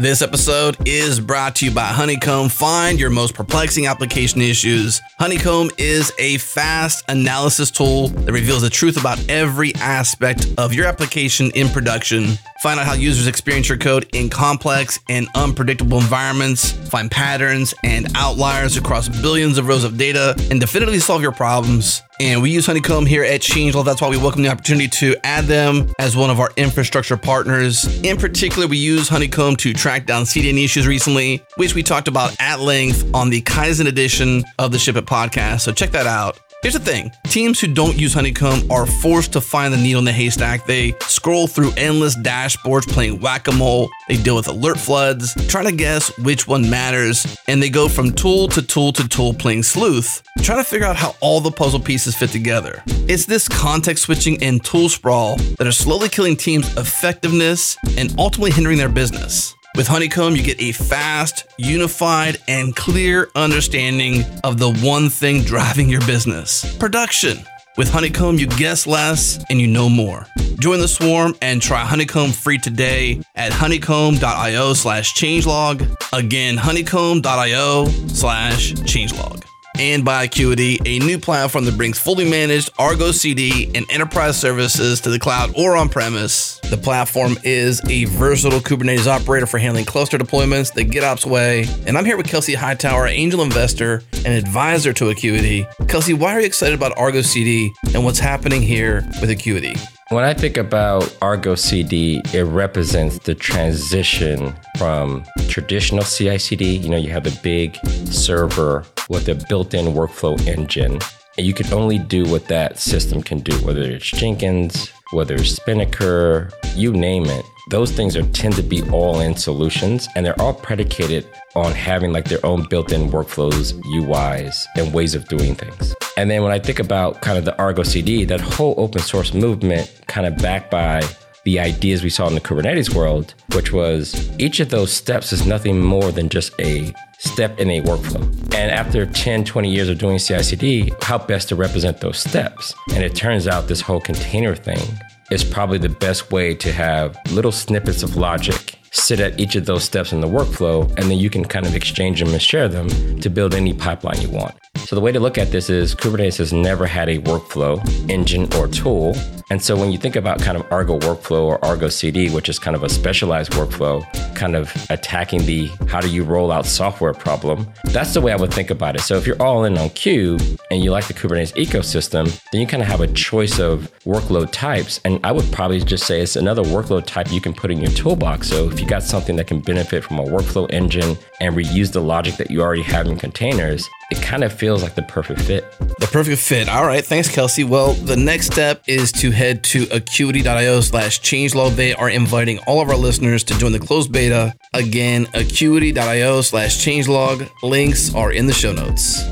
This 0.00 0.22
episode 0.22 0.78
is 0.88 1.20
brought 1.20 1.56
to 1.56 1.66
you 1.66 1.70
by 1.72 1.84
Honeycomb. 1.84 2.48
Find 2.48 2.98
your 2.98 3.10
most 3.10 3.34
perplexing 3.34 3.86
application 3.86 4.40
issues. 4.40 4.98
Honeycomb 5.18 5.70
is 5.76 6.10
a 6.18 6.38
fast 6.38 7.04
analysis 7.10 7.70
tool 7.70 8.08
that 8.08 8.32
reveals 8.32 8.62
the 8.62 8.70
truth 8.70 8.98
about 8.98 9.22
every 9.28 9.74
aspect 9.74 10.46
of 10.56 10.72
your 10.72 10.86
application 10.86 11.50
in 11.50 11.68
production. 11.68 12.38
Find 12.60 12.78
out 12.78 12.84
how 12.84 12.92
users 12.92 13.26
experience 13.26 13.70
your 13.70 13.78
code 13.78 14.06
in 14.12 14.28
complex 14.28 15.00
and 15.08 15.28
unpredictable 15.34 15.96
environments. 15.96 16.72
Find 16.90 17.10
patterns 17.10 17.72
and 17.84 18.06
outliers 18.14 18.76
across 18.76 19.08
billions 19.08 19.56
of 19.56 19.66
rows 19.66 19.82
of 19.82 19.96
data 19.96 20.34
and 20.50 20.60
definitively 20.60 21.00
solve 21.00 21.22
your 21.22 21.32
problems. 21.32 22.02
And 22.20 22.42
we 22.42 22.50
use 22.50 22.66
Honeycomb 22.66 23.06
here 23.06 23.24
at 23.24 23.40
Changelog. 23.40 23.86
That's 23.86 24.02
why 24.02 24.10
we 24.10 24.18
welcome 24.18 24.42
the 24.42 24.50
opportunity 24.50 24.88
to 24.88 25.16
add 25.24 25.46
them 25.46 25.90
as 25.98 26.14
one 26.14 26.28
of 26.28 26.38
our 26.38 26.52
infrastructure 26.58 27.16
partners. 27.16 27.86
In 28.04 28.18
particular, 28.18 28.66
we 28.66 28.76
use 28.76 29.08
Honeycomb 29.08 29.56
to 29.56 29.72
track 29.72 30.04
down 30.04 30.24
CDN 30.24 30.62
issues 30.62 30.86
recently, 30.86 31.42
which 31.56 31.74
we 31.74 31.82
talked 31.82 32.08
about 32.08 32.36
at 32.40 32.60
length 32.60 33.08
on 33.14 33.30
the 33.30 33.40
Kaizen 33.40 33.86
edition 33.86 34.44
of 34.58 34.70
the 34.70 34.78
Ship 34.78 34.96
It 34.96 35.06
podcast. 35.06 35.62
So 35.62 35.72
check 35.72 35.92
that 35.92 36.06
out. 36.06 36.38
Here's 36.62 36.74
the 36.74 36.80
thing 36.80 37.10
teams 37.24 37.58
who 37.58 37.72
don't 37.72 37.98
use 37.98 38.12
Honeycomb 38.12 38.70
are 38.70 38.84
forced 38.84 39.32
to 39.32 39.40
find 39.40 39.72
the 39.72 39.78
needle 39.78 40.00
in 40.00 40.04
the 40.04 40.12
haystack. 40.12 40.66
They 40.66 40.92
scroll 41.00 41.46
through 41.46 41.72
endless 41.78 42.14
dashboards 42.16 42.86
playing 42.86 43.20
whack 43.20 43.48
a 43.48 43.52
mole, 43.52 43.88
they 44.08 44.16
deal 44.16 44.36
with 44.36 44.46
alert 44.46 44.78
floods, 44.78 45.34
trying 45.48 45.64
to 45.64 45.72
guess 45.72 46.16
which 46.18 46.46
one 46.46 46.68
matters, 46.68 47.38
and 47.48 47.62
they 47.62 47.70
go 47.70 47.88
from 47.88 48.12
tool 48.12 48.46
to 48.48 48.60
tool 48.60 48.92
to 48.92 49.08
tool 49.08 49.32
playing 49.32 49.62
sleuth, 49.62 50.22
trying 50.42 50.58
to 50.58 50.64
figure 50.68 50.86
out 50.86 50.96
how 50.96 51.16
all 51.20 51.40
the 51.40 51.50
puzzle 51.50 51.80
pieces 51.80 52.14
fit 52.14 52.28
together. 52.28 52.82
It's 53.08 53.24
this 53.24 53.48
context 53.48 54.04
switching 54.04 54.42
and 54.42 54.62
tool 54.62 54.90
sprawl 54.90 55.36
that 55.56 55.66
are 55.66 55.72
slowly 55.72 56.10
killing 56.10 56.36
teams' 56.36 56.76
effectiveness 56.76 57.78
and 57.96 58.14
ultimately 58.18 58.50
hindering 58.50 58.76
their 58.76 58.90
business. 58.90 59.54
With 59.76 59.86
Honeycomb, 59.86 60.34
you 60.34 60.42
get 60.42 60.60
a 60.60 60.72
fast, 60.72 61.46
unified, 61.56 62.38
and 62.48 62.74
clear 62.74 63.30
understanding 63.36 64.24
of 64.42 64.58
the 64.58 64.72
one 64.82 65.08
thing 65.08 65.42
driving 65.42 65.88
your 65.88 66.00
business 66.06 66.76
production. 66.76 67.38
With 67.76 67.88
Honeycomb, 67.88 68.36
you 68.36 68.48
guess 68.48 68.86
less 68.86 69.42
and 69.48 69.60
you 69.60 69.68
know 69.68 69.88
more. 69.88 70.26
Join 70.58 70.80
the 70.80 70.88
swarm 70.88 71.36
and 71.40 71.62
try 71.62 71.84
Honeycomb 71.84 72.32
free 72.32 72.58
today 72.58 73.22
at 73.36 73.52
honeycomb.io 73.52 74.74
slash 74.74 75.14
changelog. 75.14 75.96
Again, 76.12 76.56
honeycomb.io 76.56 77.86
slash 78.08 78.72
changelog 78.72 79.44
and 79.80 80.04
by 80.04 80.26
Akuity, 80.26 80.78
a 80.84 80.98
new 81.04 81.18
platform 81.18 81.64
that 81.64 81.78
brings 81.78 81.98
fully 81.98 82.28
managed 82.28 82.70
Argo 82.78 83.12
CD 83.12 83.70
and 83.74 83.90
enterprise 83.90 84.38
services 84.38 85.00
to 85.00 85.08
the 85.08 85.18
cloud 85.18 85.52
or 85.56 85.74
on 85.74 85.88
premise. 85.88 86.58
The 86.68 86.76
platform 86.76 87.38
is 87.44 87.80
a 87.88 88.04
versatile 88.04 88.60
Kubernetes 88.60 89.06
operator 89.06 89.46
for 89.46 89.56
handling 89.58 89.86
cluster 89.86 90.18
deployments 90.18 90.72
the 90.74 90.84
GitOps 90.84 91.24
way. 91.24 91.64
And 91.86 91.96
I'm 91.96 92.04
here 92.04 92.18
with 92.18 92.28
Kelsey 92.28 92.54
Hightower, 92.54 93.06
angel 93.06 93.40
investor 93.40 94.02
and 94.26 94.34
advisor 94.34 94.92
to 94.92 95.04
Akuity. 95.04 95.66
Kelsey, 95.88 96.12
why 96.12 96.34
are 96.34 96.40
you 96.40 96.46
excited 96.46 96.74
about 96.74 96.96
Argo 96.98 97.22
CD 97.22 97.72
and 97.94 98.04
what's 98.04 98.18
happening 98.18 98.60
here 98.60 99.08
with 99.22 99.30
Akuity? 99.30 99.80
When 100.12 100.24
I 100.24 100.34
think 100.34 100.56
about 100.56 101.16
Argo 101.22 101.54
CD, 101.54 102.20
it 102.34 102.42
represents 102.42 103.20
the 103.20 103.32
transition 103.32 104.56
from 104.76 105.24
traditional 105.46 106.02
CI 106.02 106.36
CD. 106.36 106.74
You 106.74 106.88
know, 106.88 106.96
you 106.96 107.10
have 107.10 107.22
the 107.22 107.38
big 107.44 107.76
server 108.06 108.84
with 109.08 109.28
a 109.28 109.36
built 109.48 109.72
in 109.72 109.94
workflow 109.94 110.36
engine, 110.48 110.98
and 111.38 111.46
you 111.46 111.54
can 111.54 111.72
only 111.72 112.00
do 112.00 112.24
what 112.24 112.46
that 112.46 112.80
system 112.80 113.22
can 113.22 113.38
do, 113.38 113.54
whether 113.64 113.82
it's 113.82 114.04
Jenkins, 114.04 114.90
whether 115.12 115.36
it's 115.36 115.50
Spinnaker, 115.50 116.50
you 116.74 116.92
name 116.92 117.26
it. 117.26 117.44
Those 117.70 117.92
things 117.92 118.16
are 118.16 118.26
tend 118.32 118.56
to 118.56 118.64
be 118.64 118.82
all-in 118.90 119.36
solutions, 119.36 120.08
and 120.16 120.26
they're 120.26 120.42
all 120.42 120.54
predicated 120.54 121.24
on 121.54 121.70
having 121.70 122.12
like 122.12 122.24
their 122.24 122.44
own 122.44 122.66
built-in 122.68 123.10
workflows, 123.10 123.74
UIs, 123.94 124.66
and 124.76 124.92
ways 124.92 125.14
of 125.14 125.28
doing 125.28 125.54
things. 125.54 125.94
And 126.20 126.30
then 126.30 126.42
when 126.42 126.52
I 126.52 126.58
think 126.58 126.80
about 126.80 127.22
kind 127.22 127.38
of 127.38 127.46
the 127.46 127.56
Argo 127.56 127.82
CD, 127.82 128.26
that 128.26 128.42
whole 128.42 128.74
open 128.76 129.00
source 129.00 129.32
movement, 129.32 129.90
kind 130.06 130.26
of 130.26 130.36
backed 130.36 130.70
by 130.70 131.02
the 131.46 131.58
ideas 131.58 132.02
we 132.02 132.10
saw 132.10 132.28
in 132.28 132.34
the 132.34 132.42
Kubernetes 132.42 132.94
world, 132.94 133.32
which 133.54 133.72
was 133.72 134.30
each 134.38 134.60
of 134.60 134.68
those 134.68 134.92
steps 134.92 135.32
is 135.32 135.46
nothing 135.46 135.80
more 135.80 136.12
than 136.12 136.28
just 136.28 136.52
a 136.60 136.92
step 137.20 137.58
in 137.58 137.70
a 137.70 137.80
workflow. 137.80 138.22
And 138.54 138.70
after 138.70 139.06
10, 139.06 139.44
20 139.44 139.70
years 139.72 139.88
of 139.88 139.96
doing 139.96 140.18
CI 140.18 140.42
CD, 140.42 140.92
how 141.00 141.16
best 141.16 141.48
to 141.48 141.56
represent 141.56 142.02
those 142.02 142.18
steps? 142.18 142.74
And 142.92 143.02
it 143.02 143.14
turns 143.14 143.48
out 143.48 143.66
this 143.66 143.80
whole 143.80 144.02
container 144.02 144.54
thing 144.54 145.00
is 145.30 145.42
probably 145.42 145.78
the 145.78 145.88
best 145.88 146.30
way 146.30 146.54
to 146.56 146.70
have 146.70 147.16
little 147.32 147.52
snippets 147.52 148.02
of 148.02 148.16
logic 148.16 148.78
sit 148.92 149.20
at 149.20 149.38
each 149.38 149.56
of 149.56 149.66
those 149.66 149.84
steps 149.84 150.12
in 150.12 150.20
the 150.20 150.28
workflow, 150.28 150.86
and 150.98 151.10
then 151.10 151.18
you 151.18 151.30
can 151.30 151.44
kind 151.44 151.66
of 151.66 151.74
exchange 151.74 152.20
them 152.20 152.30
and 152.30 152.42
share 152.42 152.68
them 152.68 152.88
to 153.20 153.30
build 153.30 153.54
any 153.54 153.72
pipeline 153.72 154.20
you 154.20 154.28
want. 154.28 154.54
So 154.86 154.96
the 154.96 155.00
way 155.00 155.12
to 155.12 155.20
look 155.20 155.38
at 155.38 155.52
this 155.52 155.70
is 155.70 155.94
Kubernetes 155.94 156.38
has 156.38 156.52
never 156.52 156.84
had 156.84 157.08
a 157.08 157.18
workflow 157.18 157.80
engine 158.10 158.52
or 158.54 158.66
tool. 158.66 159.14
And 159.50 159.62
so 159.62 159.76
when 159.76 159.90
you 159.90 159.98
think 159.98 160.16
about 160.16 160.40
kind 160.40 160.56
of 160.56 160.64
Argo 160.72 160.98
workflow 161.00 161.42
or 161.42 161.64
Argo 161.64 161.88
CD, 161.88 162.30
which 162.30 162.48
is 162.48 162.58
kind 162.58 162.76
of 162.76 162.82
a 162.84 162.88
specialized 162.88 163.52
workflow, 163.52 164.04
kind 164.34 164.54
of 164.54 164.72
attacking 164.90 165.44
the 165.44 165.66
how 165.88 166.00
do 166.00 166.08
you 166.08 166.22
roll 166.22 166.52
out 166.52 166.66
software 166.66 167.12
problem, 167.12 167.68
that's 167.86 168.14
the 168.14 168.20
way 168.20 168.32
I 168.32 168.36
would 168.36 168.52
think 168.52 168.70
about 168.70 168.94
it. 168.94 169.00
So 169.00 169.16
if 169.16 169.26
you're 169.26 169.40
all 169.42 169.64
in 169.64 169.76
on 169.76 169.90
Kube 169.90 170.58
and 170.70 170.82
you 170.82 170.90
like 170.92 171.06
the 171.08 171.14
Kubernetes 171.14 171.52
ecosystem, 171.54 172.26
then 172.50 172.60
you 172.60 172.66
kind 172.66 172.82
of 172.82 172.88
have 172.88 173.00
a 173.00 173.08
choice 173.08 173.58
of 173.58 173.92
workload 174.04 174.50
types. 174.52 175.00
And 175.04 175.18
I 175.24 175.32
would 175.32 175.50
probably 175.52 175.80
just 175.80 176.06
say 176.06 176.20
it's 176.20 176.36
another 176.36 176.62
workload 176.62 177.06
type 177.06 177.32
you 177.32 177.40
can 177.40 177.52
put 177.52 177.70
in 177.70 177.78
your 177.78 177.90
toolbox. 177.92 178.48
So 178.48 178.68
if 178.70 178.80
you 178.80 178.86
got 178.86 179.02
something 179.02 179.34
that 179.36 179.46
can 179.48 179.60
benefit 179.60 180.04
from 180.04 180.20
a 180.20 180.24
workflow 180.24 180.70
engine 180.72 181.16
and 181.40 181.56
reuse 181.56 181.92
the 181.92 182.00
logic 182.00 182.36
that 182.36 182.50
you 182.50 182.62
already 182.62 182.82
have 182.82 183.06
in 183.06 183.16
containers, 183.16 183.88
it 184.10 184.20
kind 184.22 184.42
of 184.44 184.52
feels 184.52 184.82
like 184.82 184.94
the 184.94 185.02
perfect 185.02 185.40
fit. 185.42 185.64
The 185.78 186.08
perfect 186.10 186.40
fit. 186.40 186.68
All 186.68 186.86
right. 186.86 187.04
Thanks, 187.04 187.28
Kelsey. 187.28 187.64
Well, 187.64 187.92
the 187.94 188.16
next 188.16 188.46
step 188.46 188.82
is 188.86 189.12
to 189.12 189.30
head 189.30 189.62
to 189.64 189.86
akuity.io 189.86 190.80
slash 190.80 191.20
changelog. 191.20 191.76
They 191.76 191.94
are 191.94 192.10
inviting 192.10 192.58
all 192.60 192.80
of 192.80 192.88
our 192.88 192.96
listeners 192.96 193.44
to 193.44 193.58
join 193.58 193.72
the 193.72 193.78
closed 193.78 194.12
beta. 194.12 194.54
Again, 194.74 195.26
akuity.io 195.26 196.40
slash 196.42 196.84
changelog. 196.84 197.48
Links 197.62 198.14
are 198.14 198.32
in 198.32 198.46
the 198.46 198.52
show 198.52 198.72
notes. 198.72 199.22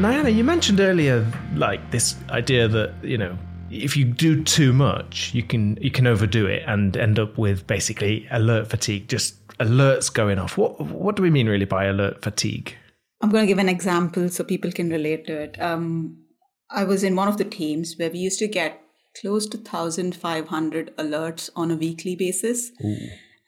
Nayana, 0.00 0.34
you 0.34 0.44
mentioned 0.44 0.80
earlier, 0.80 1.26
like 1.54 1.90
this 1.90 2.16
idea 2.30 2.66
that 2.68 2.94
you 3.02 3.18
know, 3.18 3.36
if 3.70 3.98
you 3.98 4.06
do 4.06 4.42
too 4.42 4.72
much, 4.72 5.34
you 5.34 5.42
can 5.42 5.76
you 5.76 5.90
can 5.90 6.06
overdo 6.06 6.46
it 6.46 6.62
and 6.66 6.96
end 6.96 7.18
up 7.18 7.36
with 7.36 7.66
basically 7.66 8.26
alert 8.30 8.68
fatigue, 8.68 9.08
just 9.08 9.46
alerts 9.58 10.10
going 10.12 10.38
off. 10.38 10.56
What 10.56 10.80
what 10.80 11.16
do 11.16 11.22
we 11.22 11.28
mean 11.28 11.50
really 11.50 11.66
by 11.66 11.84
alert 11.84 12.22
fatigue? 12.22 12.74
I'm 13.20 13.28
going 13.28 13.42
to 13.42 13.46
give 13.46 13.58
an 13.58 13.68
example 13.68 14.30
so 14.30 14.42
people 14.42 14.72
can 14.72 14.88
relate 14.88 15.26
to 15.26 15.38
it. 15.38 15.60
Um, 15.60 16.24
I 16.70 16.84
was 16.84 17.04
in 17.04 17.14
one 17.14 17.28
of 17.28 17.36
the 17.36 17.44
teams 17.44 17.96
where 17.98 18.10
we 18.10 18.20
used 18.20 18.38
to 18.38 18.48
get 18.48 18.80
close 19.20 19.46
to 19.48 19.58
1,500 19.58 20.96
alerts 20.96 21.50
on 21.54 21.70
a 21.70 21.76
weekly 21.76 22.16
basis, 22.16 22.72
Ooh. 22.82 22.96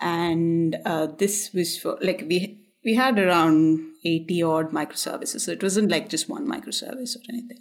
and 0.00 0.76
uh, 0.84 1.07
this 1.07 1.50
was 1.55 1.78
for 1.78 1.96
like 2.03 2.26
we 2.28 2.61
we 2.85 2.95
had 2.95 3.18
around 3.18 3.80
80 4.05 4.43
odd 4.43 4.70
microservices. 4.72 5.43
So 5.43 5.53
it 5.53 5.62
wasn't 5.62 5.91
like 5.91 6.09
just 6.09 6.28
one 6.28 6.47
microservice 6.47 7.16
or 7.16 7.20
anything. 7.28 7.59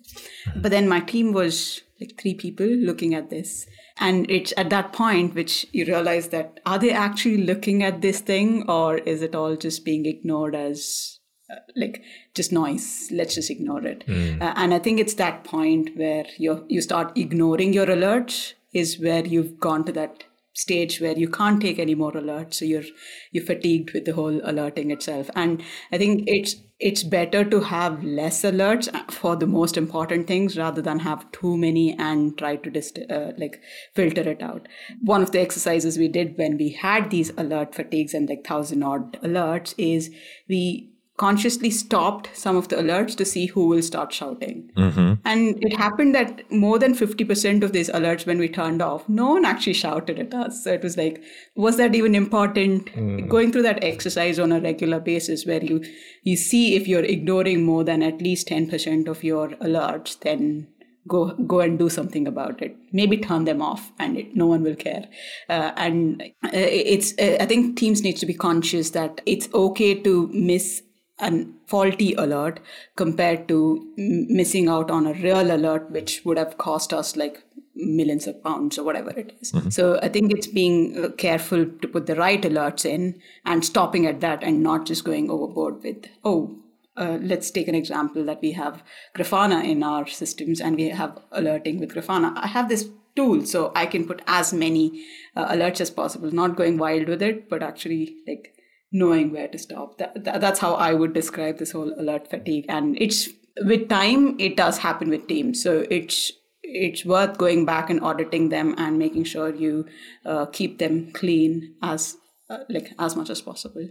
But 0.56 0.72
then 0.72 0.88
my 0.88 1.00
team 1.00 1.32
was 1.32 1.82
like 2.00 2.20
three 2.20 2.34
people 2.34 2.66
looking 2.66 3.14
at 3.14 3.30
this. 3.30 3.68
And 4.00 4.30
it's 4.32 4.54
at 4.58 4.72
that 4.72 4.94
point 4.94 5.36
which 5.36 5.68
you 5.72 5.86
realize 5.86 6.30
that 6.30 6.60
are 6.66 6.80
they 6.80 6.92
actually 6.92 7.38
looking 7.38 7.84
at 7.84 8.02
this 8.02 8.20
thing 8.20 8.68
or 8.70 8.98
is 8.98 9.22
it 9.22 9.36
all 9.36 9.56
just 9.56 9.86
being 9.86 10.06
ignored 10.06 10.56
as 10.56 11.20
uh, 11.52 11.56
like 11.76 12.02
just 12.34 12.52
noise 12.54 13.10
let's 13.12 13.36
just 13.36 13.50
ignore 13.50 13.86
it 13.86 14.08
mm. 14.08 14.42
uh, 14.42 14.54
and 14.56 14.74
i 14.74 14.80
think 14.80 15.02
it's 15.02 15.16
that 15.16 15.44
point 15.44 15.90
where 15.98 16.24
you 16.38 16.66
you 16.70 16.82
start 16.82 17.12
ignoring 17.18 17.74
your 17.74 17.88
alerts 17.88 18.54
is 18.74 18.98
where 19.00 19.26
you've 19.26 19.60
gone 19.60 19.84
to 19.84 19.92
that 19.92 20.24
stage 20.54 21.00
where 21.00 21.18
you 21.18 21.30
can't 21.30 21.62
take 21.62 21.80
any 21.80 21.96
more 21.96 22.12
alerts 22.12 22.56
so 22.56 22.66
you're 22.66 22.84
you're 23.32 23.46
fatigued 23.46 23.92
with 23.94 24.06
the 24.06 24.14
whole 24.14 24.42
alerting 24.44 24.92
itself. 24.92 25.30
And 25.36 25.64
i 25.92 25.98
think 25.98 26.24
it's 26.28 26.56
it's 26.82 27.04
better 27.04 27.44
to 27.46 27.60
have 27.60 28.04
less 28.04 28.42
alerts 28.42 28.90
for 29.12 29.36
the 29.36 29.46
most 29.46 29.78
important 29.78 30.28
things 30.28 30.58
rather 30.58 30.82
than 30.82 31.00
have 31.00 31.32
too 31.32 31.56
many 31.56 31.96
and 31.98 32.36
try 32.40 32.56
to 32.56 32.72
dist- 32.72 33.00
uh, 33.10 33.32
like 33.38 33.62
filter 33.94 34.22
it 34.22 34.42
out. 34.42 34.68
One 35.00 35.22
of 35.22 35.32
the 35.32 35.40
exercises 35.40 36.00
we 36.00 36.08
did 36.08 36.38
when 36.38 36.58
we 36.58 36.70
had 36.70 37.12
these 37.12 37.30
alert 37.38 37.76
fatigues 37.76 38.16
and 38.16 38.28
like 38.28 38.44
thousand 38.44 38.82
odd 38.84 39.14
alerts 39.22 39.76
is 39.78 40.10
we 40.50 40.91
consciously 41.22 41.70
stopped 41.70 42.30
some 42.36 42.58
of 42.58 42.70
the 42.70 42.76
alerts 42.78 43.16
to 43.16 43.24
see 43.24 43.46
who 43.46 43.68
will 43.68 43.84
start 43.84 44.12
shouting. 44.12 44.72
Mm-hmm. 44.76 45.14
And 45.24 45.64
it 45.64 45.78
happened 45.78 46.16
that 46.16 46.52
more 46.52 46.80
than 46.80 46.96
50% 46.96 47.62
of 47.62 47.74
these 47.74 47.92
alerts, 47.92 48.26
when 48.26 48.40
we 48.40 48.50
turned 48.50 48.82
off, 48.82 49.08
no 49.08 49.28
one 49.34 49.46
actually 49.46 49.76
shouted 49.76 50.18
at 50.18 50.34
us. 50.34 50.64
So 50.64 50.74
it 50.74 50.82
was 50.82 50.98
like, 50.98 51.22
was 51.56 51.78
that 51.78 51.94
even 51.94 52.16
important? 52.16 52.88
Mm. 52.96 53.30
Going 53.30 53.52
through 53.52 53.68
that 53.70 53.84
exercise 53.84 54.40
on 54.40 54.52
a 54.52 54.60
regular 54.60 55.00
basis 55.00 55.46
where 55.46 55.64
you, 55.64 55.84
you 56.24 56.36
see 56.36 56.76
if 56.76 56.88
you're 56.88 57.04
ignoring 57.04 57.64
more 57.66 57.84
than 57.84 58.02
at 58.02 58.20
least 58.20 58.48
10% 58.48 59.08
of 59.08 59.24
your 59.24 59.50
alerts, 59.68 60.20
then 60.22 60.70
go 61.08 61.34
go 61.52 61.60
and 61.62 61.80
do 61.80 61.90
something 61.90 62.28
about 62.28 62.62
it 62.62 62.76
maybe 62.92 63.18
turn 63.18 63.46
them 63.46 63.60
off 63.60 63.92
and 63.98 64.18
it, 64.20 64.36
no 64.36 64.46
one 64.46 64.62
will 64.62 64.76
care 64.76 65.06
uh, 65.50 65.72
and 65.76 66.22
uh, 66.46 66.50
it's 66.54 67.14
uh, 67.18 67.38
i 67.40 67.46
think 67.48 67.76
teams 67.76 68.04
need 68.04 68.18
to 68.18 68.28
be 68.28 68.36
conscious 68.36 68.92
that 68.92 69.20
it's 69.26 69.50
okay 69.52 69.96
to 69.96 70.30
miss 70.32 70.84
a 71.22 71.46
faulty 71.68 72.14
alert 72.16 72.60
compared 72.96 73.48
to 73.48 73.94
missing 73.98 74.68
out 74.68 74.92
on 74.92 75.08
a 75.08 75.14
real 75.14 75.56
alert, 75.56 75.92
which 75.92 76.22
would 76.26 76.38
have 76.38 76.58
cost 76.58 76.94
us 76.94 77.16
like 77.16 77.44
millions 77.76 78.28
of 78.28 78.44
pounds 78.44 78.78
or 78.78 78.84
whatever 78.84 79.12
it 79.12 79.38
is. 79.40 79.52
Mm-hmm. 79.52 79.70
So 79.70 80.00
I 80.02 80.10
think 80.10 80.32
it's 80.32 80.48
being 80.48 81.04
uh, 81.04 81.10
careful 81.10 81.66
to 81.66 81.88
put 81.88 82.06
the 82.06 82.16
right 82.16 82.42
alerts 82.42 82.86
in 82.86 83.22
and 83.46 83.64
stopping 83.64 84.06
at 84.06 84.20
that 84.22 84.44
and 84.44 84.62
not 84.62 84.86
just 84.86 85.06
going 85.06 85.30
overboard 85.30 85.82
with, 85.84 86.06
oh, 86.24 86.58
uh, 86.98 87.18
let's 87.22 87.50
take 87.50 87.70
an 87.70 87.76
example 87.76 88.26
that 88.26 88.42
we 88.42 88.52
have 88.52 88.84
Grafana 89.16 89.64
in 89.64 89.82
our 89.84 90.06
systems 90.08 90.60
and 90.60 90.76
we 90.76 90.90
have 90.90 91.18
alerting 91.32 91.80
with 91.80 91.94
Grafana. 91.96 92.34
I 92.36 92.48
have 92.48 92.68
this 92.68 92.90
tool 93.16 93.46
so 93.46 93.72
i 93.76 93.86
can 93.86 94.08
put 94.08 94.22
as 94.28 94.54
many 94.54 95.06
uh, 95.36 95.48
alerts 95.54 95.82
as 95.82 95.90
possible 95.90 96.32
not 96.32 96.56
going 96.56 96.78
wild 96.78 97.08
with 97.08 97.22
it 97.22 97.50
but 97.50 97.62
actually 97.62 98.16
like 98.28 98.56
knowing 98.92 99.32
where 99.32 99.48
to 99.48 99.58
stop 99.58 99.98
that, 99.98 100.24
that, 100.24 100.42
that's 100.42 100.60
how 100.60 100.74
i 100.76 100.94
would 100.94 101.14
describe 101.14 101.58
this 101.58 101.72
whole 101.72 101.94
alert 102.00 102.30
fatigue 102.30 102.66
and 102.70 102.98
it's 103.02 103.30
with 103.62 103.88
time 103.90 104.40
it 104.40 104.58
does 104.58 104.78
happen 104.78 105.10
with 105.10 105.28
teams 105.28 105.62
so 105.62 105.86
it's 105.90 106.32
it's 106.64 107.04
worth 107.06 107.38
going 107.38 107.66
back 107.66 107.90
and 107.90 108.02
auditing 108.02 108.50
them 108.50 108.74
and 108.78 108.98
making 108.98 109.24
sure 109.24 109.54
you 109.54 109.86
uh, 110.26 110.46
keep 110.48 110.78
them 110.80 111.12
clean 111.12 111.74
as 111.82 112.16
uh, 112.50 112.60
like 112.70 112.94
as 113.00 113.16
much 113.16 113.30
as 113.30 113.42
possible 113.42 113.88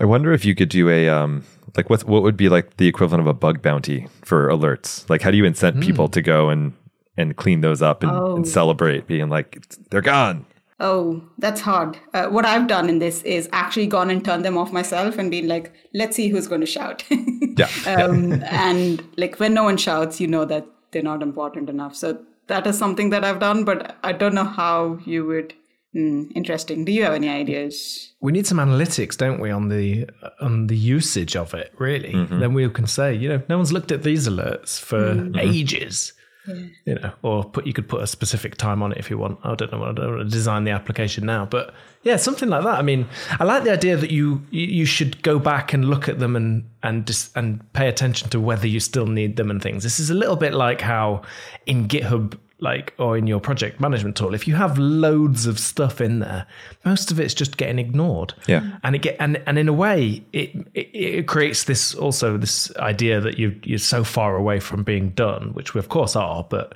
I 0.00 0.06
wonder 0.06 0.32
if 0.32 0.44
you 0.46 0.54
could 0.54 0.70
do 0.70 0.88
a 0.88 1.08
um 1.08 1.44
like 1.76 1.90
what 1.90 2.04
what 2.04 2.22
would 2.22 2.36
be 2.36 2.48
like 2.48 2.78
the 2.78 2.88
equivalent 2.88 3.20
of 3.20 3.26
a 3.26 3.34
bug 3.34 3.60
bounty 3.60 4.08
for 4.24 4.48
alerts? 4.48 5.08
Like 5.10 5.20
how 5.20 5.30
do 5.30 5.36
you 5.36 5.44
incent 5.44 5.82
people 5.82 6.08
to 6.08 6.22
go 6.22 6.48
and 6.48 6.72
and 7.18 7.36
clean 7.36 7.60
those 7.60 7.82
up 7.82 8.02
and, 8.02 8.10
Oh. 8.10 8.36
and 8.36 8.48
celebrate 8.48 9.06
being 9.06 9.28
like 9.28 9.62
they're 9.90 10.00
gone? 10.00 10.46
Oh, 10.82 11.22
that's 11.38 11.60
hard. 11.60 11.96
Uh, 12.12 12.26
what 12.26 12.44
I've 12.44 12.66
done 12.66 12.88
in 12.88 12.98
this 12.98 13.22
is 13.22 13.48
actually 13.52 13.86
gone 13.86 14.10
and 14.10 14.24
turned 14.24 14.44
them 14.44 14.58
off 14.58 14.72
myself 14.72 15.16
and 15.16 15.30
been 15.30 15.46
like, 15.46 15.72
let's 15.94 16.16
see 16.16 16.28
who's 16.28 16.48
going 16.48 16.60
to 16.60 16.66
shout. 16.66 17.04
Yeah. 17.54 17.68
um, 17.86 18.42
and 18.44 19.04
like 19.18 19.38
when 19.38 19.52
no 19.52 19.64
one 19.64 19.76
shouts, 19.76 20.18
you 20.22 20.26
know 20.26 20.46
that 20.46 20.66
they're 20.90 21.02
not 21.02 21.22
important 21.22 21.68
enough. 21.68 21.94
So 21.94 22.18
that 22.46 22.66
is 22.66 22.78
something 22.78 23.10
that 23.10 23.24
I've 23.24 23.40
done, 23.40 23.64
but 23.64 23.96
I 24.02 24.12
don't 24.12 24.34
know 24.34 24.44
how 24.44 24.98
you 25.04 25.26
would. 25.26 25.52
Hmm, 25.92 26.30
interesting. 26.34 26.86
Do 26.86 26.92
you 26.92 27.04
have 27.04 27.12
any 27.12 27.28
ideas? 27.28 28.14
We 28.22 28.32
need 28.32 28.46
some 28.46 28.56
analytics, 28.56 29.18
don't 29.18 29.38
we, 29.38 29.50
on 29.50 29.68
the 29.68 30.08
on 30.40 30.68
the 30.68 30.76
usage 30.76 31.36
of 31.36 31.52
it? 31.52 31.74
Really, 31.78 32.12
then 32.30 32.54
we 32.54 32.66
can 32.70 32.86
say, 32.86 33.14
you 33.14 33.28
know, 33.28 33.42
no 33.50 33.58
one's 33.58 33.74
looked 33.74 33.92
at 33.92 34.02
these 34.02 34.26
alerts 34.26 34.80
for 34.80 35.30
ages. 35.38 36.14
You 36.46 36.96
know, 36.96 37.12
or 37.22 37.44
put 37.44 37.66
you 37.66 37.72
could 37.72 37.88
put 37.88 38.02
a 38.02 38.06
specific 38.06 38.56
time 38.56 38.82
on 38.82 38.92
it 38.92 38.98
if 38.98 39.10
you 39.10 39.16
want. 39.16 39.38
I 39.44 39.54
don't 39.54 39.70
know. 39.70 39.84
I 39.84 39.92
don't 39.92 40.16
want 40.16 40.28
to 40.28 40.32
design 40.36 40.64
the 40.64 40.72
application 40.72 41.24
now, 41.24 41.46
but 41.46 41.72
yeah, 42.02 42.16
something 42.16 42.48
like 42.48 42.64
that. 42.64 42.78
I 42.78 42.82
mean, 42.82 43.06
I 43.38 43.44
like 43.44 43.62
the 43.62 43.70
idea 43.70 43.96
that 43.96 44.10
you 44.10 44.42
you 44.50 44.84
should 44.84 45.22
go 45.22 45.38
back 45.38 45.72
and 45.72 45.84
look 45.84 46.08
at 46.08 46.18
them 46.18 46.34
and 46.34 46.68
and 46.82 47.06
just 47.06 47.36
and 47.36 47.72
pay 47.74 47.88
attention 47.88 48.28
to 48.30 48.40
whether 48.40 48.66
you 48.66 48.80
still 48.80 49.06
need 49.06 49.36
them 49.36 49.50
and 49.50 49.62
things. 49.62 49.84
This 49.84 50.00
is 50.00 50.10
a 50.10 50.14
little 50.14 50.36
bit 50.36 50.52
like 50.52 50.80
how 50.80 51.22
in 51.66 51.86
GitHub 51.86 52.36
like 52.62 52.94
or 52.96 53.18
in 53.18 53.26
your 53.26 53.40
project 53.40 53.80
management 53.80 54.16
tool 54.16 54.34
if 54.34 54.46
you 54.46 54.54
have 54.54 54.78
loads 54.78 55.46
of 55.46 55.58
stuff 55.58 56.00
in 56.00 56.20
there 56.20 56.46
most 56.84 57.10
of 57.10 57.18
it's 57.18 57.34
just 57.34 57.56
getting 57.56 57.78
ignored. 57.78 58.32
Yeah. 58.46 58.78
and 58.84 58.94
it 58.94 59.02
get 59.02 59.16
and 59.18 59.42
and 59.46 59.58
in 59.58 59.68
a 59.68 59.72
way 59.72 60.24
it 60.32 60.54
it, 60.72 60.88
it 60.94 61.26
creates 61.26 61.64
this 61.64 61.94
also 61.94 62.36
this 62.38 62.74
idea 62.76 63.20
that 63.20 63.36
you 63.36 63.58
you're 63.64 63.78
so 63.78 64.04
far 64.04 64.36
away 64.36 64.60
from 64.60 64.84
being 64.84 65.10
done 65.10 65.52
which 65.54 65.74
we 65.74 65.80
of 65.80 65.88
course 65.88 66.14
are 66.14 66.46
but 66.48 66.74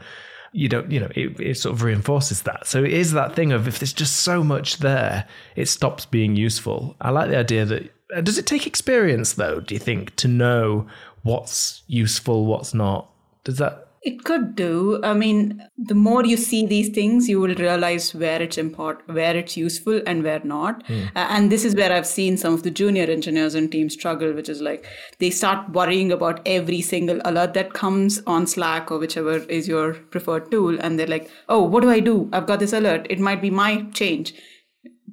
you 0.53 0.68
don't 0.68 0.91
you 0.91 0.99
know 0.99 1.11
it, 1.14 1.39
it 1.39 1.57
sort 1.57 1.74
of 1.74 1.82
reinforces 1.82 2.43
that. 2.43 2.66
So 2.66 2.82
it 2.82 2.93
is 2.93 3.12
that 3.12 3.37
thing 3.37 3.53
of 3.53 3.68
if 3.68 3.78
there's 3.78 3.93
just 3.93 4.16
so 4.16 4.43
much 4.43 4.78
there 4.78 5.26
it 5.55 5.68
stops 5.68 6.05
being 6.05 6.34
useful. 6.34 6.97
I 7.01 7.11
like 7.11 7.30
the 7.30 7.39
idea 7.39 7.64
that 7.64 7.93
uh, 8.14 8.22
does 8.22 8.39
it 8.39 8.47
take 8.47 8.66
experience 8.66 9.34
though 9.34 9.61
do 9.61 9.74
you 9.74 9.78
think 9.78 10.16
to 10.16 10.28
know 10.28 10.89
what's 11.22 11.82
useful 11.87 12.47
what's 12.47 12.74
not? 12.74 13.11
Does 13.45 13.59
that 13.59 13.86
It 14.03 14.22
could 14.22 14.55
do. 14.55 15.01
I 15.03 15.14
mean, 15.14 15.68
the 15.76 15.94
more 15.94 16.24
you 16.24 16.36
see 16.36 16.64
these 16.64 16.90
things, 16.90 17.28
you 17.28 17.40
will 17.40 17.57
realize 17.57 18.14
where 18.14 18.40
it's 18.40 18.57
important, 18.57 19.12
where 19.12 19.36
it's 19.36 19.57
useful, 19.57 20.01
and 20.07 20.22
where 20.22 20.40
not. 20.44 20.84
Uh, 21.16 21.26
and 21.28 21.51
this 21.51 21.64
is 21.64 21.74
where 21.74 21.92
I've 21.92 22.07
seen 22.07 22.36
some 22.36 22.55
of 22.55 22.62
the 22.62 22.70
junior 22.70 23.05
engineers 23.05 23.57
and 23.57 23.70
teams 23.72 23.94
struggle, 23.94 24.32
which 24.32 24.49
is 24.49 24.61
like 24.61 24.86
they 25.18 25.30
start 25.30 25.70
worrying 25.70 26.12
about 26.12 26.40
every 26.47 26.82
single 26.82 27.20
alert 27.24 27.55
that 27.55 27.72
comes 27.72 28.22
on 28.26 28.47
Slack 28.47 28.92
or 28.92 28.99
whichever 28.99 29.38
is 29.38 29.66
your 29.66 29.94
preferred 29.94 30.53
tool, 30.53 30.78
and 30.78 30.99
they're 30.99 31.07
like, 31.09 31.28
"Oh, 31.49 31.62
what 31.62 31.82
do 31.82 31.90
I 31.90 31.99
do? 31.99 32.28
I've 32.32 32.47
got 32.47 32.61
this 32.61 32.72
alert. 32.72 33.09
It 33.11 33.18
might 33.18 33.42
be 33.42 33.51
my 33.51 33.86
change." 33.92 34.34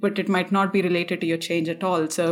But 0.03 0.19
it 0.23 0.29
might 0.35 0.51
not 0.57 0.71
be 0.75 0.81
related 0.85 1.21
to 1.21 1.27
your 1.31 1.37
change 1.49 1.69
at 1.73 1.83
all. 1.91 2.07
So 2.19 2.25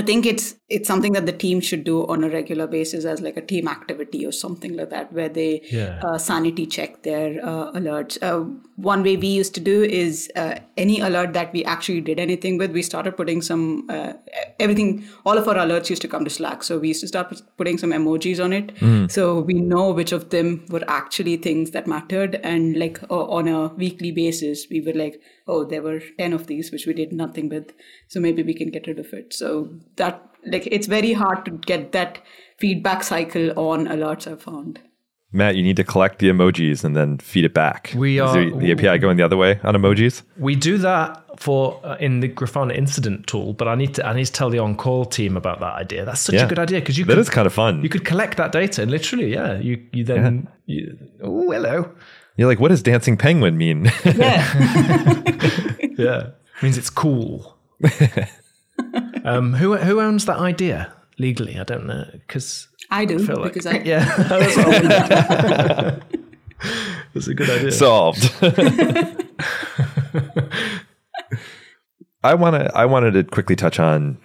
I 0.00 0.02
think 0.10 0.26
it's 0.32 0.46
it's 0.76 0.88
something 0.92 1.14
that 1.16 1.26
the 1.26 1.34
team 1.42 1.60
should 1.66 1.82
do 1.84 1.96
on 2.14 2.24
a 2.24 2.28
regular 2.34 2.66
basis 2.72 3.04
as 3.12 3.20
like 3.26 3.36
a 3.42 3.44
team 3.52 3.68
activity 3.72 4.24
or 4.30 4.32
something 4.38 4.74
like 4.78 4.90
that, 4.94 5.12
where 5.18 5.30
they 5.40 5.50
Yeah. 5.76 6.00
uh, 6.08 6.18
sanity 6.24 6.64
check 6.76 6.96
their 7.08 7.28
uh, 7.52 7.72
alerts. 7.80 8.18
Uh, 8.30 8.40
one 8.88 9.02
way 9.08 9.14
we 9.22 9.28
used 9.28 9.54
to 9.58 9.62
do 9.68 9.76
is 10.00 10.18
uh, 10.42 10.54
any 10.86 10.98
alert 11.08 11.32
that 11.38 11.52
we 11.58 11.64
actually 11.76 12.02
did 12.08 12.20
anything 12.26 12.58
with, 12.64 12.70
we 12.80 12.82
started 12.90 13.16
putting 13.22 13.40
some 13.50 13.64
uh, 13.96 14.12
everything. 14.66 14.92
All 15.24 15.38
of 15.44 15.48
our 15.48 15.56
alerts 15.64 15.88
used 15.94 16.02
to 16.02 16.08
come 16.16 16.28
to 16.30 16.34
Slack, 16.36 16.62
so 16.68 16.78
we 16.78 16.88
used 16.94 17.00
to 17.06 17.08
start 17.14 17.32
putting 17.62 17.78
some 17.84 17.90
emojis 18.00 18.44
on 18.48 18.52
it, 18.60 18.72
so 19.16 19.40
we 19.52 19.54
know 19.72 19.86
which 20.02 20.12
of 20.18 20.28
them 20.36 20.52
were 20.76 20.84
actually 21.00 21.36
things 21.48 21.72
that 21.78 21.86
mattered. 21.86 22.38
And 22.52 22.78
like 22.84 23.02
uh, 23.10 23.24
on 23.40 23.48
a 23.48 23.68
weekly 23.84 24.12
basis, 24.12 24.66
we 24.70 24.80
were 24.80 24.92
like, 25.04 25.20
oh, 25.48 25.64
there 25.64 25.82
were 25.82 26.00
ten 26.18 26.32
of 26.32 26.46
these 26.46 26.70
which 26.70 26.86
we 26.86 26.92
did 26.94 27.12
nothing 27.12 27.48
with, 27.48 27.72
so 28.06 28.20
maybe 28.20 28.42
we 28.42 28.54
can 28.54 28.70
get 28.70 28.86
rid 28.86 28.98
of 28.98 29.12
it. 29.12 29.32
So 29.34 29.68
that 29.96 30.22
like 30.46 30.68
it's 30.70 30.86
very 30.86 31.12
hard 31.14 31.44
to 31.46 31.50
get 31.50 31.92
that 31.92 32.20
feedback 32.58 33.02
cycle 33.02 33.50
on 33.58 33.86
alerts. 33.86 34.30
I've 34.30 34.42
found. 34.42 34.78
Matt, 35.30 35.56
you 35.56 35.62
need 35.62 35.76
to 35.76 35.84
collect 35.84 36.20
the 36.20 36.28
emojis 36.30 36.84
and 36.84 36.96
then 36.96 37.18
feed 37.18 37.44
it 37.44 37.52
back. 37.52 37.92
We 37.94 38.18
Is 38.18 38.22
are- 38.22 38.44
the, 38.50 38.56
the 38.58 38.72
API 38.72 38.96
going 38.98 39.18
the 39.18 39.22
other 39.24 39.36
way 39.36 39.60
on 39.62 39.74
emojis? 39.74 40.22
We 40.38 40.56
do 40.56 40.78
that 40.78 41.22
for 41.38 41.78
uh, 41.84 41.96
in 42.00 42.20
the 42.20 42.30
Grafana 42.30 42.74
incident 42.74 43.26
tool, 43.26 43.52
but 43.52 43.68
I 43.68 43.74
need 43.74 43.94
to 43.96 44.06
I 44.06 44.14
need 44.14 44.24
to 44.24 44.32
tell 44.32 44.48
the 44.48 44.58
on-call 44.58 45.04
team 45.04 45.36
about 45.36 45.60
that 45.60 45.74
idea. 45.74 46.06
That's 46.06 46.20
such 46.20 46.34
Yeah. 46.36 46.46
a 46.46 46.48
good 46.48 46.58
idea 46.58 46.80
because 46.80 46.96
you 46.96 47.04
That 47.04 47.12
could, 47.16 47.20
is 47.20 47.28
kind 47.30 47.46
of 47.46 47.52
fun. 47.52 47.82
you 47.82 47.90
could 47.90 48.06
collect 48.06 48.38
that 48.38 48.52
data 48.52 48.80
and 48.82 48.90
literally, 48.90 49.30
yeah, 49.32 49.58
you 49.58 49.84
you 49.92 50.02
then 50.02 50.48
you, 50.64 50.96
oh 51.22 51.50
hello, 51.52 51.90
You're 52.38 52.46
like, 52.46 52.60
what 52.60 52.68
does 52.68 52.82
dancing 52.84 53.16
penguin 53.16 53.58
mean? 53.58 53.90
Yeah. 54.04 54.46
yeah, 55.98 56.30
means 56.62 56.78
it's 56.78 56.88
cool. 56.88 57.58
um, 59.24 59.54
who 59.54 59.76
who 59.76 60.00
owns 60.00 60.24
that 60.26 60.38
idea 60.38 60.92
legally? 61.18 61.58
I 61.58 61.64
don't 61.64 61.86
know 61.86 62.06
because 62.12 62.68
I 62.92 63.04
do 63.06 63.18
feel 63.18 63.40
like 63.40 63.54
because 63.54 63.66
I 63.74 63.78
yeah, 63.78 64.04
that's, 64.16 64.56
what 64.56 66.04
That's 67.12 67.26
a 67.26 67.34
good 67.34 67.50
idea. 67.50 67.72
Solved. 67.72 68.32
I 72.22 72.34
want 72.34 72.54
to. 72.54 72.70
I 72.72 72.84
wanted 72.86 73.14
to 73.14 73.24
quickly 73.24 73.56
touch 73.56 73.80
on 73.80 74.16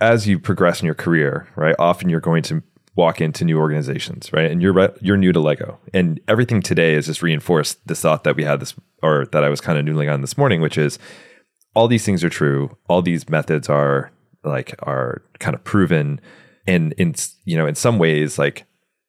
as 0.00 0.26
you 0.26 0.38
progress 0.38 0.80
in 0.80 0.86
your 0.86 0.94
career. 0.94 1.46
Right, 1.54 1.76
often 1.78 2.08
you're 2.08 2.20
going 2.20 2.44
to 2.44 2.62
walk 2.94 3.20
into 3.20 3.44
new 3.44 3.58
organizations, 3.58 4.32
right, 4.32 4.50
and 4.50 4.60
you're 4.60 4.72
re- 4.72 4.94
you're 5.00 5.16
new 5.16 5.32
to 5.32 5.40
Lego, 5.40 5.78
and 5.94 6.20
everything 6.28 6.60
today 6.62 6.94
is 6.94 7.06
just 7.06 7.22
reinforced 7.22 7.86
this 7.86 8.00
thought 8.00 8.24
that 8.24 8.36
we 8.36 8.44
had 8.44 8.60
this, 8.60 8.74
or 9.02 9.26
that 9.32 9.44
I 9.44 9.48
was 9.48 9.60
kind 9.60 9.78
of 9.78 9.84
noodling 9.84 10.12
on 10.12 10.20
this 10.20 10.36
morning, 10.36 10.60
which 10.60 10.78
is 10.78 10.98
all 11.74 11.88
these 11.88 12.04
things 12.04 12.22
are 12.22 12.30
true. 12.30 12.76
All 12.88 13.02
these 13.02 13.28
methods 13.28 13.68
are 13.68 14.12
like 14.44 14.74
are 14.82 15.22
kind 15.38 15.54
of 15.54 15.64
proven, 15.64 16.20
and 16.66 16.92
in 16.94 17.14
you 17.44 17.56
know 17.56 17.66
in 17.66 17.74
some 17.74 17.98
ways 17.98 18.38
like 18.38 18.64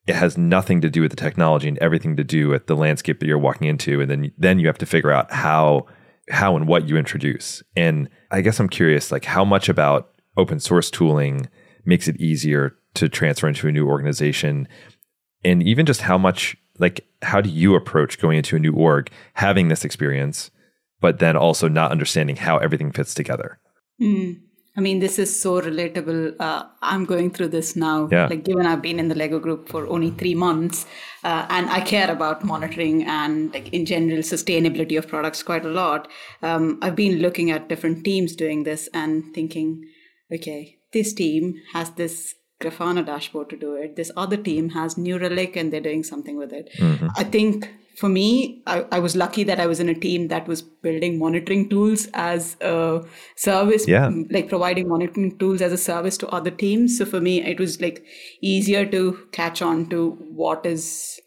it 0.08 0.16
has 0.16 0.38
nothing 0.38 0.82
to 0.82 0.90
do 0.90 1.02
with 1.02 1.12
the 1.12 1.18
technology 1.18 1.68
and 1.68 1.78
everything 1.78 2.18
to 2.18 2.24
do 2.26 2.50
with 2.50 2.68
the 2.68 2.76
landscape 2.76 3.20
that 3.20 3.26
you're 3.26 3.38
walking 3.38 3.68
into. 3.68 4.02
And 4.02 4.12
then 4.12 4.32
then 4.38 4.60
you 4.60 4.68
have 4.68 4.78
to 4.80 4.86
figure 4.86 5.12
out 5.12 5.32
how 5.32 5.88
how 6.30 6.56
and 6.56 6.68
what 6.68 6.88
you 6.88 6.98
introduce. 6.98 7.64
And 7.76 8.10
i 8.32 8.42
guess 8.42 8.60
i'm 8.60 8.70
curious 8.70 9.12
like 9.12 9.26
how 9.26 9.46
much 9.46 9.70
about 9.70 10.10
open 10.38 10.60
source 10.60 10.90
tooling 10.90 11.48
makes 11.86 12.08
it 12.08 12.20
easier 12.20 12.76
to 12.96 13.10
transfer 13.10 13.48
into 13.48 13.68
a 13.68 13.72
new 13.72 13.88
organization 13.88 14.68
and 15.44 15.64
even 15.64 15.86
just 15.86 16.02
how 16.02 16.18
much 16.18 16.56
like 16.80 17.06
how 17.22 17.42
do 17.42 17.50
you 17.50 17.76
approach 17.76 18.20
going 18.20 18.38
into 18.38 18.56
a 18.56 18.60
new 18.60 18.74
org 18.74 19.10
having 19.34 19.68
this 19.68 19.86
experience 19.86 20.52
but 21.00 21.20
then 21.20 21.36
also 21.36 21.68
not 21.68 21.92
understanding 21.92 22.36
how 22.36 22.58
everything 22.58 22.92
fits 22.92 23.14
together 23.14 23.60
I 24.76 24.82
mean, 24.82 25.00
this 25.00 25.20
is 25.20 25.40
so 25.40 25.62
relatable. 25.62 26.36
Uh, 26.40 26.64
I'm 26.82 27.06
going 27.06 27.30
through 27.30 27.50
this 27.50 27.76
now. 27.76 28.10
Yeah. 28.12 28.26
Like, 28.26 28.44
given 28.44 28.66
I've 28.66 28.82
been 28.82 29.00
in 29.00 29.08
the 29.08 29.14
Lego 29.14 29.38
group 29.38 29.70
for 29.70 29.86
only 29.88 30.10
three 30.10 30.34
months, 30.34 30.88
uh, 31.24 31.46
and 31.50 31.70
I 31.70 31.82
care 31.82 32.10
about 32.10 32.44
monitoring 32.44 33.04
and, 33.04 33.54
like, 33.54 33.72
in 33.72 33.86
general, 33.86 34.20
sustainability 34.24 34.98
of 34.98 35.08
products 35.08 35.44
quite 35.44 35.64
a 35.64 35.70
lot. 35.70 36.10
Um, 36.42 36.80
I've 36.82 36.96
been 36.96 37.20
looking 37.20 37.52
at 37.52 37.70
different 37.70 38.04
teams 38.04 38.36
doing 38.36 38.64
this 38.64 38.90
and 38.96 39.32
thinking, 39.36 39.84
okay, 40.34 40.80
this 40.94 41.14
team 41.14 41.56
has 41.74 41.92
this 41.92 42.36
Grafana 42.62 43.06
dashboard 43.06 43.50
to 43.50 43.58
do 43.58 43.76
it. 43.76 43.96
This 43.96 44.12
other 44.16 44.38
team 44.38 44.70
has 44.70 44.98
New 44.98 45.18
Relic 45.20 45.56
and 45.56 45.72
they're 45.72 45.82
doing 45.82 46.04
something 46.04 46.38
with 46.38 46.54
it. 46.54 46.70
Mm-hmm. 46.80 47.08
I 47.18 47.24
think 47.26 47.70
for 47.98 48.10
me, 48.10 48.64
I, 48.66 48.86
I 48.92 49.00
was 49.00 49.16
lucky 49.16 49.44
that 49.44 49.60
I 49.60 49.68
was 49.68 49.80
in 49.80 49.90
a 49.90 49.94
team 49.94 50.30
that 50.30 50.48
was 50.48 50.62
building 50.62 51.20
monitoring 51.20 51.70
tools 51.70 52.08
as 52.14 52.56
a 52.62 53.04
service, 53.36 53.88
Yeah. 53.88 54.10
like 54.32 54.50
providing 54.50 54.88
monitoring 54.88 55.38
tools 55.38 55.62
as 55.62 55.74
a 55.74 55.78
service 55.78 56.18
to 56.20 56.28
other 56.30 56.52
teams. 56.52 56.98
So 56.98 57.06
for 57.06 57.20
me, 57.22 57.44
it 57.44 57.60
was 57.60 57.82
like 57.82 58.04
easier 58.42 58.86
to 58.88 59.28
catch 59.32 59.62
on 59.62 59.90
to 59.90 60.12
what 60.32 60.66
is 60.66 61.20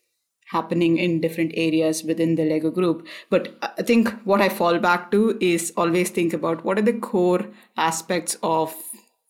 happening 0.50 0.96
in 0.96 1.20
different 1.20 1.52
areas 1.54 2.02
within 2.04 2.36
the 2.36 2.44
Lego 2.44 2.70
group. 2.70 3.06
But 3.30 3.56
I 3.62 3.82
think 3.82 4.08
what 4.24 4.40
I 4.40 4.48
fall 4.48 4.78
back 4.78 5.10
to 5.10 5.36
is 5.40 5.72
always 5.76 6.10
think 6.10 6.32
about 6.32 6.64
what 6.64 6.78
are 6.78 6.82
the 6.82 6.92
core 6.94 7.46
aspects 7.76 8.36
of 8.42 8.74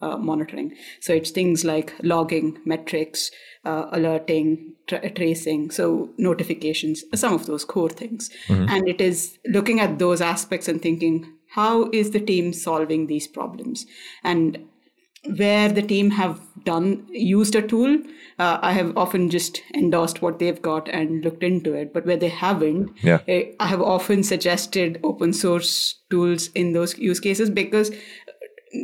uh, 0.01 0.17
monitoring. 0.17 0.75
So 1.01 1.13
it's 1.13 1.31
things 1.31 1.65
like 1.65 1.95
logging, 2.03 2.59
metrics, 2.65 3.31
uh, 3.65 3.87
alerting, 3.93 4.75
tra- 4.87 5.11
tracing, 5.11 5.71
so 5.71 6.11
notifications, 6.19 7.05
some 7.15 7.35
of 7.35 7.47
those 7.47 7.65
core 7.65 7.91
things. 7.91 8.31
And 8.49 8.89
it 8.89 9.01
is 9.01 9.39
looking 9.47 9.81
at 9.81 9.99
those 9.99 10.21
aspects 10.21 10.69
and 10.69 10.81
thinking, 10.83 11.33
how 11.51 11.89
is 11.93 12.11
the 12.11 12.21
team 12.21 12.53
solving 12.53 13.07
these 13.07 13.27
problems? 13.27 13.87
And 14.23 14.67
where 15.37 15.69
the 15.71 15.83
team 15.83 16.11
have 16.13 16.41
done 16.65 17.05
used 17.11 17.55
a 17.57 17.63
tool 17.63 17.99
uh, 18.39 18.59
i 18.63 18.73
have 18.73 18.97
often 18.97 19.29
just 19.29 19.63
endorsed 19.75 20.23
what 20.23 20.39
they've 20.39 20.63
got 20.63 20.89
and 20.89 21.25
looked 21.25 21.43
into 21.43 21.73
it 21.75 21.93
but 21.93 22.07
where 22.07 22.17
they 22.17 22.29
haven't 22.29 22.91
Yeah. 23.03 23.21
eh, 23.27 23.53
i 23.59 23.67
have 23.67 23.83
often 23.83 24.23
suggested 24.23 25.01
open 25.03 25.33
source 25.33 25.97
tools 26.11 26.49
in 26.55 26.73
those 26.73 26.97
use 26.99 27.19
cases 27.21 27.51
because 27.51 27.91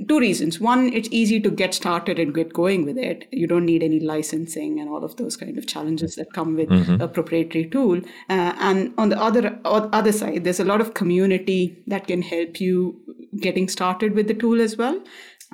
two 0.08 0.18
reasons. 0.18 0.60
One 0.60 0.92
it's 0.92 1.08
easy 1.10 1.40
to 1.40 1.50
get 1.50 1.74
started 1.74 2.18
and 2.18 2.34
get 2.34 2.52
going 2.52 2.84
with 2.84 2.98
it. 2.98 3.26
You 3.30 3.46
don't 3.46 3.66
need 3.66 3.82
any 3.82 4.00
licensing 4.00 4.80
and 4.80 4.88
all 4.88 5.04
of 5.04 5.16
those 5.16 5.36
kind 5.36 5.58
of 5.58 5.66
challenges 5.66 6.16
that 6.16 6.32
come 6.32 6.56
with 6.56 6.70
a 7.00 7.08
proprietary 7.08 7.66
tool. 7.66 7.98
Uh, 8.28 8.52
and 8.60 8.92
on 8.98 9.08
the 9.08 9.20
other 9.20 9.58
other 9.64 10.12
side 10.12 10.44
there's 10.44 10.60
a 10.60 10.64
lot 10.64 10.80
of 10.80 10.94
community 10.94 11.76
that 11.86 12.06
can 12.06 12.22
help 12.22 12.60
you 12.60 13.00
getting 13.40 13.68
started 13.68 14.14
with 14.14 14.28
the 14.28 14.34
tool 14.34 14.60
as 14.60 14.76
well. 14.76 15.00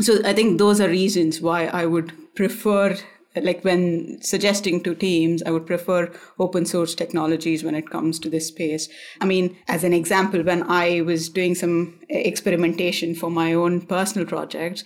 So 0.01 0.21
i 0.25 0.33
think 0.33 0.59
those 0.59 0.81
are 0.81 0.89
reasons 0.89 1.41
why 1.41 1.67
i 1.67 1.85
would 1.85 2.13
prefer 2.37 2.97
like 3.43 3.65
when 3.65 4.19
suggesting 4.21 4.83
to 4.83 4.95
teams 4.95 5.43
i 5.45 5.51
would 5.51 5.67
prefer 5.67 6.11
open 6.39 6.65
source 6.67 6.95
technologies 6.95 7.65
when 7.65 7.75
it 7.75 7.91
comes 7.91 8.19
to 8.19 8.31
this 8.31 8.49
space 8.49 8.89
i 9.21 9.25
mean 9.25 9.57
as 9.69 9.85
an 9.85 9.93
example 9.93 10.43
when 10.43 10.63
i 10.71 11.01
was 11.01 11.29
doing 11.29 11.55
some 11.55 11.99
uh, 12.11 12.17
experimentation 12.17 13.15
for 13.15 13.31
my 13.31 13.53
own 13.53 13.81
personal 13.81 14.27
project, 14.27 14.85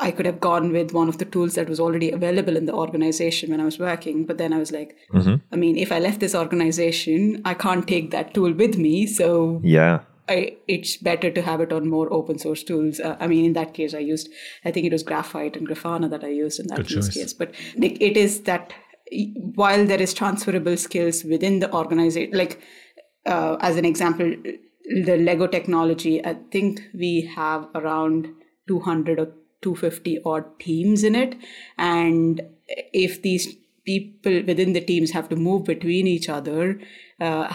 i 0.00 0.10
could 0.10 0.26
have 0.26 0.40
gone 0.40 0.72
with 0.72 0.92
one 0.92 1.08
of 1.08 1.18
the 1.18 1.24
tools 1.24 1.54
that 1.54 1.68
was 1.68 1.80
already 1.80 2.10
available 2.10 2.56
in 2.56 2.66
the 2.66 2.74
organization 2.74 3.50
when 3.50 3.60
i 3.60 3.64
was 3.64 3.78
working 3.78 4.24
but 4.26 4.38
then 4.38 4.52
i 4.52 4.58
was 4.58 4.72
like 4.72 4.96
mm-hmm. 5.12 5.36
i 5.52 5.56
mean 5.56 5.76
if 5.76 5.92
i 5.92 5.98
left 5.98 6.20
this 6.20 6.34
organization 6.34 7.40
i 7.44 7.54
can't 7.54 7.88
take 7.88 8.10
that 8.10 8.34
tool 8.34 8.52
with 8.52 8.76
me 8.76 9.06
so 9.06 9.60
Yeah. 9.62 10.00
I, 10.30 10.56
it's 10.68 10.96
better 10.96 11.30
to 11.30 11.42
have 11.42 11.60
it 11.60 11.72
on 11.72 11.90
more 11.90 12.12
open 12.12 12.38
source 12.38 12.62
tools. 12.62 13.00
Uh, 13.00 13.16
I 13.18 13.26
mean, 13.26 13.44
in 13.44 13.52
that 13.54 13.74
case, 13.74 13.94
I 13.94 13.98
used, 13.98 14.28
I 14.64 14.70
think 14.70 14.86
it 14.86 14.92
was 14.92 15.02
Graphite 15.02 15.56
and 15.56 15.68
Grafana 15.68 16.08
that 16.10 16.22
I 16.22 16.28
used 16.28 16.60
in 16.60 16.68
that 16.68 16.76
Good 16.76 16.90
use 16.92 17.06
choice. 17.08 17.14
case. 17.14 17.32
But 17.32 17.54
like, 17.76 18.00
it 18.00 18.16
is 18.16 18.42
that 18.42 18.72
while 19.54 19.84
there 19.84 20.00
is 20.00 20.14
transferable 20.14 20.76
skills 20.76 21.24
within 21.24 21.58
the 21.58 21.72
organization, 21.74 22.30
like 22.32 22.62
uh, 23.26 23.56
as 23.60 23.76
an 23.76 23.84
example, 23.84 24.34
the 24.84 25.16
Lego 25.16 25.48
technology, 25.48 26.24
I 26.24 26.36
think 26.52 26.80
we 26.94 27.22
have 27.34 27.68
around 27.74 28.28
200 28.68 29.18
or 29.18 29.32
250 29.62 30.20
odd 30.24 30.44
teams 30.60 31.02
in 31.02 31.14
it. 31.14 31.36
And 31.76 32.40
if 32.68 33.22
these 33.22 33.56
people 33.84 34.42
within 34.46 34.74
the 34.74 34.80
teams 34.80 35.10
have 35.10 35.28
to 35.30 35.36
move 35.36 35.64
between 35.64 36.06
each 36.06 36.28
other, 36.28 36.80
uh, 37.20 37.52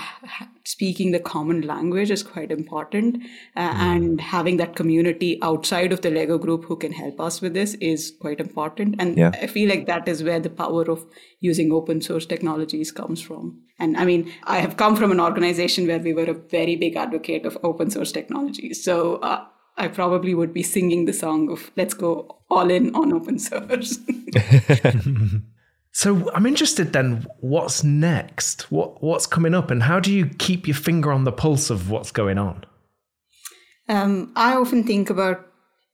speaking 0.66 1.12
the 1.12 1.20
common 1.20 1.62
language 1.62 2.12
is 2.12 2.24
quite 2.24 2.52
important. 2.52 3.18
Uh, 3.56 3.74
And 3.76 4.20
having 4.20 4.58
that 4.58 4.76
community 4.76 5.40
outside 5.42 5.94
of 5.94 6.02
the 6.02 6.10
Lego 6.10 6.38
group 6.38 6.66
who 6.66 6.76
can 6.76 6.92
help 6.92 7.20
us 7.20 7.42
with 7.42 7.54
this 7.54 7.76
is 7.76 8.12
quite 8.20 8.40
important. 8.40 8.96
And 9.00 9.18
Yeah. 9.18 9.32
I 9.42 9.48
feel 9.48 9.70
like 9.70 9.86
that 9.86 10.08
is 10.08 10.24
where 10.24 10.40
the 10.40 10.50
power 10.50 10.84
of 10.84 11.06
using 11.40 11.72
open 11.72 12.02
source 12.02 12.26
technologies 12.26 12.92
comes 12.92 13.22
from. 13.22 13.62
And 13.80 13.98
I 13.98 14.06
mean, 14.06 14.32
I 14.44 14.60
have 14.60 14.78
come 14.78 14.96
from 14.96 15.12
an 15.12 15.20
organization 15.20 15.88
where 15.88 16.00
we 16.00 16.14
were 16.14 16.30
a 16.30 16.34
very 16.34 16.76
big 16.76 16.96
advocate 16.96 17.46
of 17.46 17.58
open 17.64 17.92
source 17.92 18.12
technologies. 18.12 18.84
So 18.84 19.16
uh, 19.18 19.46
I 19.78 19.88
probably 19.88 20.34
would 20.34 20.54
be 20.54 20.64
singing 20.64 21.06
the 21.06 21.14
song 21.14 21.50
of 21.52 21.72
let's 21.76 21.94
go 21.94 22.38
all 22.50 22.72
in 22.72 22.96
on 22.96 23.14
open 23.14 23.40
source. 23.40 24.00
So 25.96 26.30
I'm 26.32 26.46
interested 26.46 26.92
then, 26.92 27.26
what's 27.40 27.82
next? 27.82 28.70
What 28.70 29.02
what's 29.02 29.26
coming 29.26 29.54
up, 29.54 29.72
and 29.72 29.84
how 29.84 30.02
do 30.02 30.12
you 30.12 30.26
keep 30.26 30.68
your 30.68 30.76
finger 30.76 31.10
on 31.10 31.24
the 31.24 31.32
pulse 31.32 31.70
of 31.70 31.90
what's 31.90 32.12
going 32.12 32.38
on? 32.38 32.66
Um, 33.88 34.34
I 34.36 34.56
often 34.56 34.84
think 34.84 35.10
about 35.10 35.48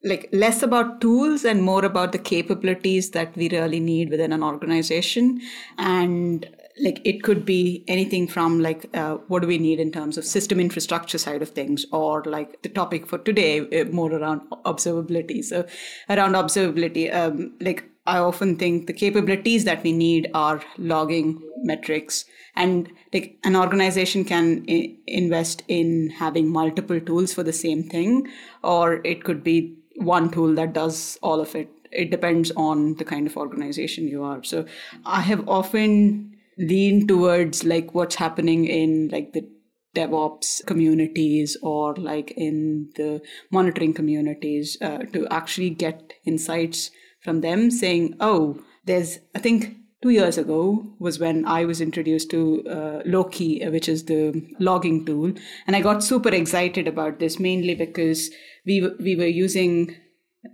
like 0.03 0.27
less 0.33 0.63
about 0.63 1.01
tools 1.01 1.45
and 1.45 1.61
more 1.61 1.85
about 1.85 2.13
the 2.13 2.17
capabilities 2.17 3.11
that 3.11 3.35
we 3.35 3.47
really 3.49 3.79
need 3.79 4.09
within 4.09 4.33
an 4.33 4.41
organization 4.41 5.39
and 5.77 6.49
like 6.83 6.99
it 7.05 7.21
could 7.21 7.45
be 7.45 7.83
anything 7.87 8.27
from 8.27 8.59
like 8.59 8.89
uh, 8.95 9.17
what 9.27 9.43
do 9.43 9.47
we 9.47 9.59
need 9.59 9.79
in 9.79 9.91
terms 9.91 10.17
of 10.17 10.25
system 10.25 10.59
infrastructure 10.59 11.19
side 11.19 11.43
of 11.43 11.49
things 11.49 11.85
or 11.91 12.23
like 12.23 12.59
the 12.63 12.69
topic 12.69 13.05
for 13.05 13.19
today 13.19 13.59
uh, 13.79 13.85
more 13.91 14.11
around 14.11 14.41
observability 14.65 15.43
so 15.43 15.63
around 16.09 16.33
observability 16.33 17.13
um, 17.13 17.53
like 17.61 17.90
i 18.05 18.17
often 18.17 18.55
think 18.55 18.87
the 18.87 18.93
capabilities 18.93 19.65
that 19.65 19.83
we 19.83 19.91
need 19.91 20.29
are 20.33 20.61
logging 20.77 21.41
metrics. 21.63 22.25
And 22.55 22.91
like 23.13 23.37
an 23.43 23.55
organization 23.55 24.25
can 24.25 24.65
I- 24.69 24.95
invest 25.07 25.63
in 25.67 26.09
having 26.09 26.49
multiple 26.49 26.99
tools 26.99 27.33
for 27.33 27.43
the 27.43 27.53
same 27.53 27.83
thing 27.83 28.27
or 28.63 29.01
it 29.05 29.23
could 29.23 29.43
be 29.43 29.77
one 29.97 30.29
tool 30.31 30.55
that 30.55 30.73
does 30.73 31.17
all 31.21 31.39
of 31.39 31.55
it. 31.55 31.69
It 31.91 32.09
depends 32.09 32.51
on 32.55 32.95
the 32.95 33.05
kind 33.05 33.27
of 33.27 33.37
organization 33.37 34.07
you 34.07 34.23
are. 34.23 34.43
So 34.43 34.65
i 35.05 35.21
have 35.21 35.47
often 35.47 36.35
leaned 36.57 37.07
towards 37.07 37.63
like 37.63 37.93
what's 37.93 38.15
happening 38.15 38.65
in 38.65 39.09
like 39.11 39.33
the 39.33 39.47
DevOps 39.95 40.65
communities 40.65 41.57
or 41.61 41.93
like 41.95 42.31
in 42.37 42.89
the 42.95 43.21
monitoring 43.51 43.93
communities 43.93 44.77
uh, 44.81 44.99
to 45.11 45.27
actually 45.29 45.69
get 45.69 46.13
insights 46.25 46.91
from 47.23 47.41
them 47.41 47.71
saying, 47.71 48.15
oh, 48.19 48.61
there's, 48.85 49.19
I 49.35 49.39
think 49.39 49.75
two 50.01 50.09
years 50.09 50.37
ago 50.37 50.95
was 50.99 51.19
when 51.19 51.45
I 51.45 51.65
was 51.65 51.81
introduced 51.81 52.31
to 52.31 52.63
uh, 52.67 53.01
Loki, 53.05 53.63
uh, 53.63 53.71
which 53.71 53.87
is 53.87 54.05
the 54.05 54.43
logging 54.59 55.05
tool. 55.05 55.33
And 55.67 55.75
I 55.75 55.81
got 55.81 56.03
super 56.03 56.29
excited 56.29 56.87
about 56.87 57.19
this 57.19 57.39
mainly 57.39 57.75
because 57.75 58.31
we, 58.65 58.81
we 58.99 59.15
were 59.15 59.27
using 59.27 59.95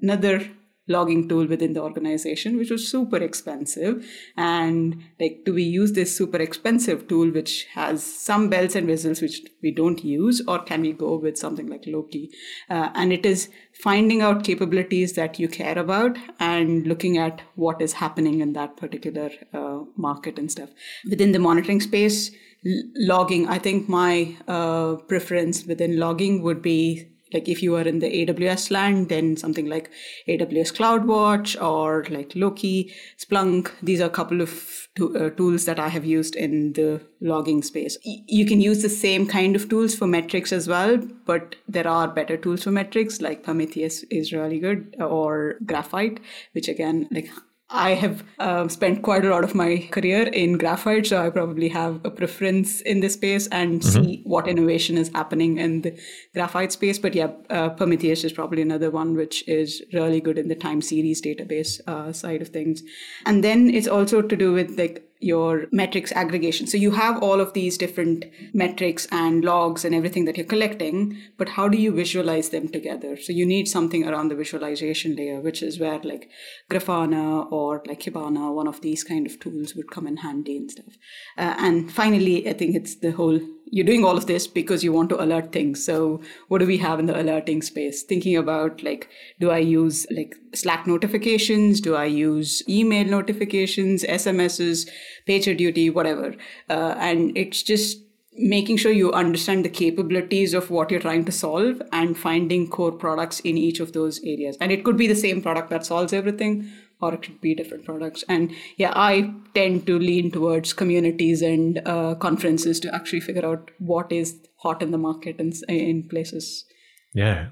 another 0.01 0.49
logging 0.87 1.27
tool 1.27 1.45
within 1.47 1.73
the 1.73 1.81
organization 1.81 2.57
which 2.57 2.71
was 2.71 2.87
super 2.87 3.17
expensive. 3.17 4.05
And 4.35 5.03
like 5.19 5.41
do 5.45 5.53
we 5.53 5.63
use 5.63 5.93
this 5.93 6.15
super 6.15 6.37
expensive 6.37 7.07
tool 7.07 7.31
which 7.31 7.65
has 7.73 8.03
some 8.03 8.49
bells 8.49 8.75
and 8.75 8.87
whistles 8.87 9.21
which 9.21 9.41
we 9.61 9.71
don't 9.71 10.03
use 10.03 10.41
or 10.47 10.59
can 10.59 10.81
we 10.81 10.93
go 10.93 11.15
with 11.15 11.37
something 11.37 11.67
like 11.67 11.83
loki? 11.87 12.31
Uh, 12.69 12.89
and 12.95 13.11
it 13.11 13.25
is 13.25 13.49
finding 13.73 14.21
out 14.21 14.43
capabilities 14.43 15.13
that 15.13 15.39
you 15.39 15.47
care 15.47 15.77
about 15.77 16.17
and 16.39 16.87
looking 16.87 17.17
at 17.17 17.41
what 17.55 17.81
is 17.81 17.93
happening 17.93 18.41
in 18.41 18.53
that 18.53 18.77
particular 18.77 19.29
uh, 19.53 19.79
market 19.95 20.39
and 20.39 20.51
stuff. 20.51 20.69
Within 21.09 21.31
the 21.31 21.39
monitoring 21.39 21.81
space 21.81 22.31
l- 22.65 22.83
logging 22.95 23.47
i 23.47 23.57
think 23.59 23.89
my 23.89 24.35
uh, 24.47 24.95
preference 25.11 25.65
within 25.65 25.99
logging 25.99 26.41
would 26.41 26.61
be 26.61 27.07
like 27.33 27.47
if 27.47 27.61
you 27.61 27.75
are 27.75 27.81
in 27.81 27.99
the 27.99 28.07
AWS 28.25 28.71
land, 28.71 29.09
then 29.09 29.37
something 29.37 29.65
like 29.65 29.89
AWS 30.27 30.73
CloudWatch 30.73 31.61
or 31.61 32.05
like 32.09 32.31
Loki, 32.35 32.93
Splunk. 33.17 33.71
These 33.81 34.01
are 34.01 34.07
a 34.07 34.09
couple 34.09 34.41
of 34.41 34.87
to, 34.95 35.15
uh, 35.17 35.29
tools 35.31 35.65
that 35.65 35.79
I 35.79 35.89
have 35.89 36.05
used 36.05 36.35
in 36.35 36.73
the 36.73 37.01
logging 37.21 37.61
space. 37.63 37.97
Y- 38.05 38.23
you 38.27 38.45
can 38.45 38.61
use 38.61 38.81
the 38.81 38.89
same 38.89 39.27
kind 39.27 39.55
of 39.55 39.69
tools 39.69 39.95
for 39.95 40.07
metrics 40.07 40.51
as 40.51 40.67
well, 40.67 40.97
but 41.25 41.55
there 41.67 41.87
are 41.87 42.07
better 42.07 42.37
tools 42.37 42.63
for 42.63 42.71
metrics 42.71 43.21
like 43.21 43.43
Prometheus 43.43 44.03
is 44.03 44.33
really 44.33 44.59
good 44.59 44.95
or 44.99 45.55
Graphite, 45.65 46.19
which 46.53 46.67
again, 46.67 47.07
like 47.11 47.29
I 47.69 47.95
have 47.95 48.23
uh, 48.39 48.69
spent 48.69 49.01
quite 49.01 49.25
a 49.25 49.29
lot 49.29 49.43
of 49.43 49.53
my 49.53 49.89
career 49.91 50.23
in 50.23 50.57
graphite, 50.57 51.07
so 51.07 51.21
I 51.21 51.29
probably 51.29 51.67
have 51.69 51.99
a 52.05 52.09
preference 52.09 52.79
in 52.79 53.01
this 53.01 53.15
space 53.15 53.47
and 53.47 53.83
see 53.83 54.21
what 54.23 54.47
innovation 54.47 54.97
is 54.97 55.09
happening 55.09 55.57
in 55.57 55.81
the 55.81 55.99
graphite 56.33 56.71
space. 56.71 56.97
But 56.97 57.13
yeah, 57.13 57.31
uh, 57.49 57.69
Prometheus 57.71 58.23
is 58.23 58.31
probably 58.31 58.61
another 58.61 58.89
one 58.89 59.17
which 59.17 59.45
is 59.49 59.83
really 59.91 60.21
good 60.21 60.37
in 60.37 60.47
the 60.47 60.55
time 60.55 60.81
series 60.81 61.21
database 61.21 61.81
uh, 61.87 62.13
side 62.13 62.41
of 62.41 62.49
things. 62.49 62.83
And 63.25 63.43
then 63.43 63.69
it's 63.69 63.87
also 63.87 64.21
to 64.21 64.35
do 64.37 64.53
with 64.53 64.79
like 64.79 65.03
your 65.19 65.65
metrics 65.71 66.11
aggregation. 66.11 66.67
So 66.67 66.77
you 66.77 66.91
have 66.91 67.21
all 67.23 67.39
of 67.39 67.53
these 67.53 67.77
different 67.77 68.25
metrics 68.53 69.07
and 69.11 69.43
logs 69.43 69.83
and 69.83 69.95
everything 69.95 70.25
that 70.25 70.37
you're 70.37 70.45
collecting, 70.45 71.17
but 71.37 71.49
how 71.49 71.67
do 71.67 71.77
you 71.77 71.91
visualize 71.91 72.49
them 72.49 72.67
together? 72.67 73.17
So 73.17 73.33
you 73.33 73.45
need 73.45 73.67
something 73.67 74.07
around 74.07 74.29
the 74.29 74.35
visualization 74.35 75.15
layer, 75.15 75.41
which 75.41 75.63
is 75.63 75.79
where 75.79 75.99
like 75.99 76.29
Grafana 76.69 77.51
or 77.51 77.81
like 77.87 78.01
Kibana, 78.01 78.53
one 78.53 78.67
of 78.67 78.81
these 78.81 79.03
kind 79.03 79.25
of 79.25 79.39
tools 79.39 79.75
would 79.75 79.89
come 79.89 80.07
in 80.07 80.17
handy 80.17 80.57
and 80.57 80.69
stuff. 80.69 80.93
Uh, 81.37 81.55
and 81.57 81.91
finally, 81.91 82.47
I 82.47 82.53
think 82.53 82.75
it's 82.75 82.97
the 82.97 83.11
whole 83.11 83.39
you're 83.71 83.85
doing 83.85 84.05
all 84.05 84.17
of 84.17 84.27
this 84.27 84.47
because 84.47 84.83
you 84.83 84.91
want 84.93 85.09
to 85.09 85.21
alert 85.21 85.51
things. 85.51 85.85
So 85.85 86.21
what 86.47 86.59
do 86.59 86.65
we 86.65 86.77
have 86.77 86.99
in 86.99 87.05
the 87.05 87.19
alerting 87.19 87.61
space? 87.61 88.03
Thinking 88.03 88.35
about 88.35 88.83
like, 88.83 89.09
do 89.39 89.51
I 89.51 89.59
use 89.59 90.05
like 90.11 90.35
Slack 90.53 90.87
notifications? 90.87 91.81
Do 91.81 91.95
I 91.95 92.05
use 92.05 92.63
email 92.67 93.05
notifications, 93.05 94.03
SMSs, 94.03 94.89
pager 95.27 95.55
duty, 95.55 95.89
whatever? 95.89 96.35
Uh, 96.69 96.95
and 96.97 97.37
it's 97.37 97.63
just 97.63 97.99
making 98.37 98.77
sure 98.77 98.91
you 98.91 99.11
understand 99.13 99.65
the 99.65 99.69
capabilities 99.69 100.53
of 100.53 100.69
what 100.69 100.91
you're 100.91 100.99
trying 100.99 101.25
to 101.25 101.31
solve 101.31 101.81
and 101.91 102.17
finding 102.17 102.69
core 102.69 102.91
products 102.91 103.39
in 103.39 103.57
each 103.57 103.79
of 103.79 103.93
those 103.93 104.19
areas. 104.23 104.55
And 104.61 104.71
it 104.71 104.85
could 104.85 104.97
be 104.97 105.07
the 105.07 105.15
same 105.15 105.41
product 105.41 105.69
that 105.71 105.85
solves 105.85 106.13
everything, 106.13 106.69
or 107.01 107.13
it 107.13 107.21
could 107.21 107.39
be 107.41 107.53
different 107.53 107.85
products. 107.85 108.23
And 108.27 108.53
yeah, 108.77 108.91
I 108.95 109.33
tend 109.53 109.85
to 109.87 109.99
lean 109.99 110.31
towards 110.31 110.73
communities 110.73 111.41
and 111.41 111.81
uh, 111.85 112.15
conferences 112.15 112.79
to 112.81 112.93
actually 112.93 113.19
figure 113.19 113.45
out 113.45 113.71
what 113.79 114.11
is 114.11 114.35
hot 114.57 114.81
in 114.81 114.91
the 114.91 114.97
market 114.97 115.39
and 115.39 115.53
in 115.67 116.07
places. 116.07 116.65
Yeah. 117.13 117.49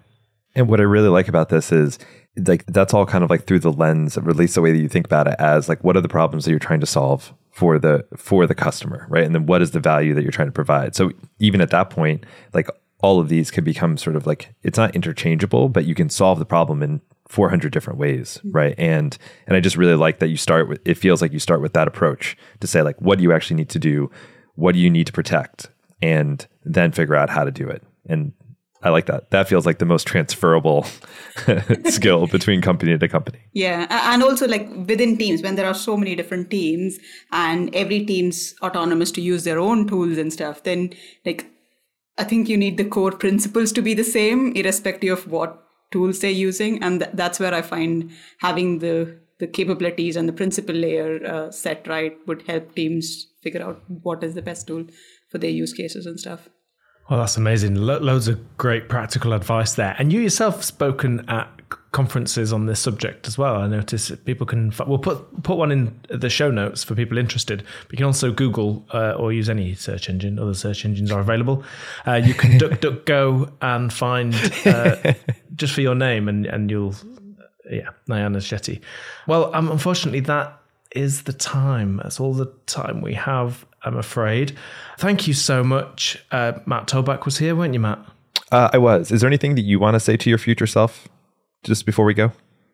And 0.55 0.69
what 0.69 0.79
I 0.79 0.83
really 0.83 1.09
like 1.09 1.27
about 1.27 1.49
this 1.49 1.71
is 1.71 1.99
like 2.47 2.65
that's 2.67 2.93
all 2.93 3.05
kind 3.05 3.23
of 3.23 3.29
like 3.29 3.45
through 3.45 3.59
the 3.59 3.71
lens 3.71 4.17
of 4.17 4.27
at 4.27 4.35
least 4.35 4.55
the 4.55 4.61
way 4.61 4.71
that 4.71 4.79
you 4.79 4.89
think 4.89 5.05
about 5.05 5.27
it 5.27 5.35
as 5.39 5.69
like 5.69 5.83
what 5.83 5.95
are 5.95 6.01
the 6.01 6.09
problems 6.09 6.45
that 6.45 6.51
you're 6.51 6.59
trying 6.59 6.79
to 6.79 6.85
solve 6.85 7.33
for 7.51 7.79
the 7.79 8.05
for 8.17 8.45
the 8.45 8.55
customer, 8.55 9.05
right? 9.09 9.23
And 9.23 9.33
then 9.33 9.45
what 9.45 9.61
is 9.61 9.71
the 9.71 9.79
value 9.79 10.13
that 10.13 10.23
you're 10.23 10.31
trying 10.31 10.47
to 10.47 10.53
provide? 10.53 10.95
So 10.95 11.11
even 11.39 11.61
at 11.61 11.69
that 11.69 11.89
point, 11.89 12.25
like 12.53 12.69
all 12.99 13.19
of 13.19 13.29
these 13.29 13.51
can 13.51 13.63
become 13.63 13.97
sort 13.97 14.15
of 14.15 14.25
like 14.25 14.53
it's 14.63 14.77
not 14.77 14.95
interchangeable, 14.95 15.69
but 15.69 15.85
you 15.85 15.95
can 15.95 16.09
solve 16.09 16.39
the 16.39 16.45
problem 16.45 16.83
in 16.83 17.01
400 17.28 17.71
different 17.71 17.99
ways, 17.99 18.38
mm-hmm. 18.39 18.51
right? 18.51 18.76
And 18.78 19.17
and 19.47 19.55
I 19.55 19.59
just 19.59 19.78
really 19.78 19.95
like 19.95 20.19
that 20.19 20.28
you 20.28 20.38
start 20.38 20.67
with 20.67 20.82
it 20.86 20.95
feels 20.95 21.21
like 21.21 21.34
you 21.34 21.39
start 21.39 21.61
with 21.61 21.73
that 21.73 21.88
approach 21.88 22.38
to 22.59 22.67
say 22.67 22.82
like 22.82 22.99
what 23.01 23.17
do 23.17 23.23
you 23.23 23.34
actually 23.34 23.57
need 23.57 23.69
to 23.69 23.80
do? 23.80 24.11
What 24.55 24.73
do 24.73 24.80
you 24.80 24.89
need 24.89 25.07
to 25.07 25.13
protect? 25.13 25.69
And 26.01 26.45
then 26.63 26.91
figure 26.91 27.15
out 27.15 27.30
how 27.30 27.43
to 27.43 27.51
do 27.51 27.67
it. 27.67 27.84
And 28.07 28.34
I 28.86 28.89
like 28.89 29.07
that. 29.07 29.32
That 29.32 29.49
feels 29.49 29.65
like 29.65 29.80
the 29.80 29.86
most 29.86 30.05
transferable 30.05 30.86
skill 31.86 32.28
between 32.32 32.61
company 32.61 32.95
to 32.95 33.07
company. 33.07 33.39
Yeah. 33.51 33.88
And 33.89 34.21
also, 34.21 34.47
like 34.47 34.69
within 34.88 35.17
teams, 35.17 35.41
when 35.41 35.55
there 35.55 35.65
are 35.65 35.73
so 35.73 35.97
many 35.97 36.15
different 36.15 36.51
teams 36.51 36.99
and 37.32 37.73
every 37.73 38.05
team's 38.05 38.53
autonomous 38.61 39.11
to 39.13 39.21
use 39.21 39.43
their 39.43 39.59
own 39.59 39.88
tools 39.88 40.19
and 40.19 40.32
stuff, 40.32 40.61
then 40.63 40.93
like 41.26 41.49
I 42.19 42.23
think 42.23 42.47
you 42.47 42.57
need 42.57 42.78
the 42.78 42.86
core 42.86 43.11
principles 43.11 43.71
to 43.71 43.82
be 43.82 43.95
the 43.95 44.03
same, 44.03 44.53
irrespective 44.53 45.17
of 45.17 45.32
what 45.32 45.64
tools 45.95 46.19
they're 46.19 46.41
using. 46.47 46.83
And 46.83 46.99
th- 46.99 47.11
that's 47.13 47.39
where 47.39 47.53
I 47.53 47.61
find 47.61 48.11
having 48.39 48.79
the 48.79 48.97
the 49.37 49.47
capabilities 49.47 50.15
and 50.15 50.29
the 50.29 50.33
principle 50.33 50.75
layer 50.75 51.25
uh, 51.25 51.51
set 51.51 51.87
right 51.87 52.17
would 52.25 52.43
help 52.47 52.73
teams 52.73 53.27
figure 53.41 53.61
out 53.61 53.81
what 54.03 54.23
is 54.23 54.33
the 54.33 54.41
best 54.41 54.67
tool 54.67 54.85
for 55.29 55.39
their 55.39 55.49
use 55.49 55.73
cases 55.73 56.05
and 56.05 56.17
stuff. 56.17 56.47
Well, 57.09 57.19
that's 57.19 57.35
amazing. 57.37 57.75
Lo- 57.75 57.99
loads 57.99 58.29
of 58.29 58.57
great 58.57 58.87
practical 58.87 59.33
advice 59.33 59.73
there. 59.73 59.95
And 59.99 60.13
you 60.13 60.21
yourself 60.21 60.63
spoken 60.63 61.29
at 61.29 61.49
conferences 61.91 62.51
on 62.51 62.65
this 62.65 62.79
subject 62.79 63.27
as 63.27 63.37
well. 63.37 63.55
I 63.55 63.67
notice 63.67 64.11
people 64.25 64.45
can. 64.45 64.73
We'll 64.85 64.97
put 64.97 65.43
put 65.43 65.57
one 65.57 65.71
in 65.71 65.99
the 66.09 66.29
show 66.29 66.51
notes 66.51 66.83
for 66.83 66.95
people 66.95 67.17
interested. 67.17 67.63
But 67.83 67.91
you 67.93 67.97
can 67.97 68.05
also 68.05 68.31
Google 68.31 68.85
uh, 68.93 69.13
or 69.13 69.31
use 69.31 69.49
any 69.49 69.75
search 69.75 70.09
engine. 70.09 70.39
Other 70.39 70.53
search 70.53 70.83
engines 70.83 71.11
are 71.11 71.19
available. 71.19 71.63
Uh, 72.05 72.15
you 72.15 72.33
can 72.33 72.57
duck 72.63 72.81
duck 72.81 73.05
go 73.05 73.49
and 73.61 73.93
find 73.93 74.35
uh, 74.65 75.13
just 75.56 75.74
for 75.74 75.82
your 75.82 75.95
name, 75.95 76.28
and 76.28 76.45
and 76.45 76.70
you'll 76.70 76.95
yeah, 77.70 77.89
Nayana 78.10 78.38
Shetty. 78.38 78.82
Well, 79.28 79.53
um, 79.56 79.72
unfortunately, 79.72 80.22
that 80.22 80.60
is 80.91 81.24
the 81.24 81.34
time. 81.34 81.97
That's 81.97 82.20
all 82.20 82.34
the 82.34 82.51
time 82.68 83.01
we 83.01 83.14
have 83.16 83.66
I'm 83.86 83.97
afraid. 83.97 84.58
Thank 84.97 85.28
you 85.28 85.34
so 85.34 85.64
much. 85.64 86.24
Uh, 86.32 86.53
Matt 86.66 86.88
Toback 86.88 87.24
was 87.24 87.38
here, 87.38 87.56
weren't 87.56 87.74
you, 87.74 87.80
Matt? 87.80 87.99
Uh, 88.51 88.70
I 88.74 88.80
was. 88.80 89.12
Is 89.12 89.22
there 89.22 89.28
anything 89.28 89.56
that 89.56 89.62
you 89.62 89.80
want 89.80 89.93
to 89.93 89.99
say 89.99 90.18
to 90.18 90.30
your 90.30 90.39
future 90.39 90.68
self 90.68 91.08
just 91.64 91.86
before 91.86 92.03
we 92.03 92.16
go? 92.16 92.32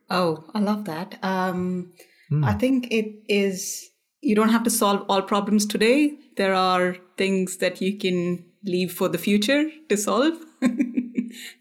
Oh, 0.09 0.43
I 0.53 0.59
love 0.59 0.85
that. 0.85 1.19
Um, 1.21 1.91
mm. 2.31 2.45
I 2.45 2.53
think 2.53 2.91
it 2.91 3.13
is, 3.27 3.89
you 4.21 4.35
don't 4.35 4.49
have 4.49 4.63
to 4.63 4.69
solve 4.69 5.05
all 5.09 5.21
problems 5.21 5.65
today. 5.65 6.17
There 6.37 6.53
are 6.53 6.95
things 7.17 7.57
that 7.57 7.81
you 7.81 7.97
can 7.97 8.45
leave 8.63 8.93
for 8.93 9.09
the 9.09 9.17
future 9.17 9.69
to 9.89 9.97
solve. 9.97 10.33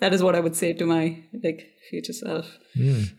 that 0.00 0.12
is 0.12 0.22
what 0.22 0.34
I 0.34 0.40
would 0.40 0.56
say 0.56 0.72
to 0.72 0.86
my 0.86 1.22
like 1.42 1.68
future 1.90 2.12
self. 2.12 2.58
Mm. 2.76 3.10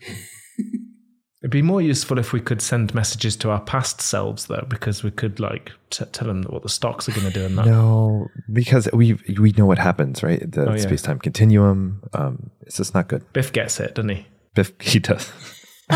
It'd 1.42 1.50
be 1.50 1.60
more 1.60 1.82
useful 1.82 2.20
if 2.20 2.32
we 2.32 2.40
could 2.40 2.62
send 2.62 2.94
messages 2.94 3.34
to 3.36 3.50
our 3.50 3.60
past 3.60 4.00
selves, 4.00 4.46
though, 4.46 4.64
because 4.68 5.02
we 5.02 5.10
could 5.10 5.40
like 5.40 5.72
t- 5.90 6.04
tell 6.12 6.28
them 6.28 6.44
what 6.44 6.62
the 6.62 6.68
stocks 6.68 7.08
are 7.08 7.12
going 7.12 7.26
to 7.26 7.32
do. 7.32 7.44
And 7.44 7.58
that. 7.58 7.66
No, 7.66 8.28
because 8.52 8.88
we 8.92 9.14
we 9.40 9.50
know 9.52 9.66
what 9.66 9.78
happens, 9.78 10.22
right? 10.22 10.48
The 10.48 10.70
oh, 10.70 10.74
yeah. 10.74 10.80
space 10.80 11.02
time 11.02 11.18
continuum. 11.18 12.00
Um, 12.12 12.50
it's 12.60 12.76
just 12.76 12.94
not 12.94 13.08
good. 13.08 13.24
Biff 13.32 13.52
gets 13.52 13.80
it, 13.80 13.96
doesn't 13.96 14.10
he? 14.10 14.26
Biff, 14.54 14.72
he 14.80 15.00
does. 15.00 15.32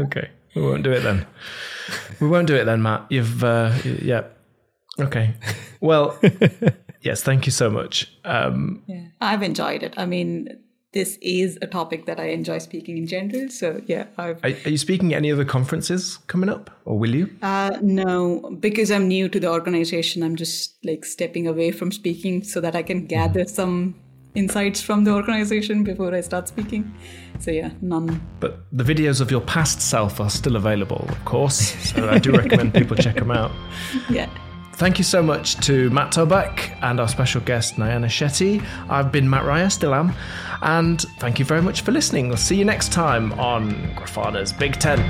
okay, 0.00 0.30
we 0.56 0.62
won't 0.62 0.82
do 0.82 0.92
it 0.92 1.00
then. 1.00 1.26
We 2.20 2.28
won't 2.28 2.46
do 2.46 2.56
it 2.56 2.64
then, 2.64 2.80
Matt. 2.80 3.04
You've 3.10 3.44
uh, 3.44 3.74
yeah. 3.84 4.22
Okay. 4.98 5.34
Well, 5.82 6.18
yes. 7.00 7.22
Thank 7.22 7.46
you 7.46 7.52
so 7.52 7.70
much. 7.70 8.12
Um, 8.24 8.82
yeah, 8.86 9.06
I've 9.20 9.42
enjoyed 9.42 9.82
it. 9.82 9.94
I 9.96 10.06
mean 10.06 10.60
this 10.92 11.18
is 11.22 11.56
a 11.62 11.66
topic 11.66 12.06
that 12.06 12.18
I 12.18 12.30
enjoy 12.30 12.58
speaking 12.58 12.98
in 12.98 13.06
general. 13.06 13.48
So 13.48 13.80
yeah, 13.86 14.06
I've, 14.18 14.42
are, 14.44 14.48
are 14.48 14.70
you 14.70 14.78
speaking 14.78 15.14
at 15.14 15.18
any 15.18 15.30
other 15.30 15.44
conferences 15.44 16.18
coming 16.26 16.48
up, 16.48 16.70
or 16.84 16.98
will 16.98 17.14
you? 17.14 17.30
Uh, 17.42 17.78
no, 17.80 18.56
because 18.58 18.90
I'm 18.90 19.06
new 19.06 19.28
to 19.28 19.38
the 19.38 19.48
organization. 19.48 20.22
I'm 20.22 20.36
just 20.36 20.84
like 20.84 21.04
stepping 21.04 21.46
away 21.46 21.70
from 21.70 21.92
speaking 21.92 22.42
so 22.42 22.60
that 22.60 22.74
I 22.74 22.82
can 22.82 23.06
gather 23.06 23.44
mm. 23.44 23.50
some 23.50 23.94
insights 24.34 24.80
from 24.80 25.04
the 25.04 25.12
organization 25.12 25.84
before 25.84 26.14
I 26.14 26.20
start 26.20 26.48
speaking. 26.48 26.92
So 27.38 27.52
yeah, 27.52 27.70
none. 27.80 28.20
But 28.40 28.64
the 28.72 28.84
videos 28.84 29.20
of 29.20 29.30
your 29.30 29.40
past 29.42 29.80
self 29.80 30.20
are 30.20 30.30
still 30.30 30.56
available, 30.56 31.06
of 31.08 31.24
course. 31.24 31.74
So 31.90 32.08
I 32.08 32.18
do 32.18 32.32
recommend 32.32 32.74
people 32.74 32.96
check 32.96 33.14
them 33.22 33.30
out. 33.30 33.52
Yeah. 34.08 34.28
Thank 34.80 34.96
you 34.96 35.04
so 35.04 35.22
much 35.22 35.56
to 35.66 35.90
Matt 35.90 36.10
Toback 36.10 36.74
and 36.80 37.00
our 37.00 37.06
special 37.06 37.42
guest, 37.42 37.76
Nayana 37.76 38.06
Shetty. 38.06 38.64
I've 38.88 39.12
been 39.12 39.28
Mat 39.28 39.44
Ryer, 39.44 39.68
still 39.68 39.94
am. 39.94 40.14
And 40.62 41.02
thank 41.18 41.38
you 41.38 41.44
very 41.44 41.60
much 41.60 41.82
for 41.82 41.92
listening. 41.92 42.28
We'll 42.28 42.38
see 42.38 42.56
you 42.56 42.64
next 42.64 42.90
time 42.90 43.38
on 43.38 43.72
Grafana's 43.94 44.54
Big 44.54 44.72
Tent. 44.80 45.02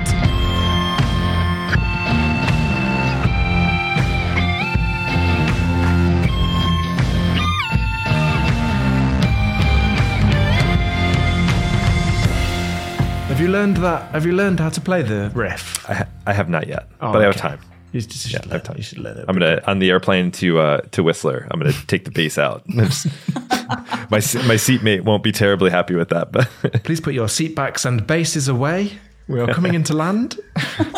Have 13.29 13.41
you 13.41 13.47
learned 13.47 13.77
that? 13.77 14.11
Have 14.11 14.27
you 14.27 14.33
learned 14.33 14.59
how 14.59 14.71
to 14.71 14.81
play 14.81 15.03
the 15.03 15.31
riff? 15.33 15.89
I, 15.89 15.95
ha- 15.95 16.09
I 16.27 16.33
have 16.33 16.49
not 16.49 16.67
yet, 16.67 16.89
oh, 17.01 17.13
but 17.13 17.19
okay. 17.19 17.23
I 17.23 17.27
have 17.27 17.37
time. 17.37 17.70
You, 17.93 18.01
just, 18.01 18.25
you, 18.27 18.31
should 18.31 18.47
yeah, 18.47 18.53
let, 18.53 18.77
you 18.77 18.83
should 18.83 18.99
let 18.99 19.17
it. 19.17 19.25
I'm 19.29 19.37
gonna 19.37 19.61
on 19.67 19.81
the 19.81 19.91
airplane 19.91 20.31
to 20.33 20.59
uh, 20.61 20.81
to 20.93 21.03
Whistler. 21.03 21.49
I'm 21.51 21.59
gonna 21.59 21.75
take 21.89 22.05
the 22.05 22.11
bass 22.11 22.39
out. 22.39 22.63
my 22.69 24.21
my 24.47 24.57
seatmate 24.57 25.05
won't 25.05 25.25
be 25.25 25.33
terribly 25.33 25.71
happy 25.71 25.95
with 25.95 26.11
that, 26.11 26.31
but 26.31 26.49
please 26.85 27.01
put 27.01 27.15
your 27.15 27.27
seatbacks 27.27 27.85
and 27.85 28.07
bases 28.07 28.47
away. 28.47 28.93
We 29.31 29.39
are 29.39 29.47
coming 29.55 29.75
into 29.75 29.95
land. 29.95 30.41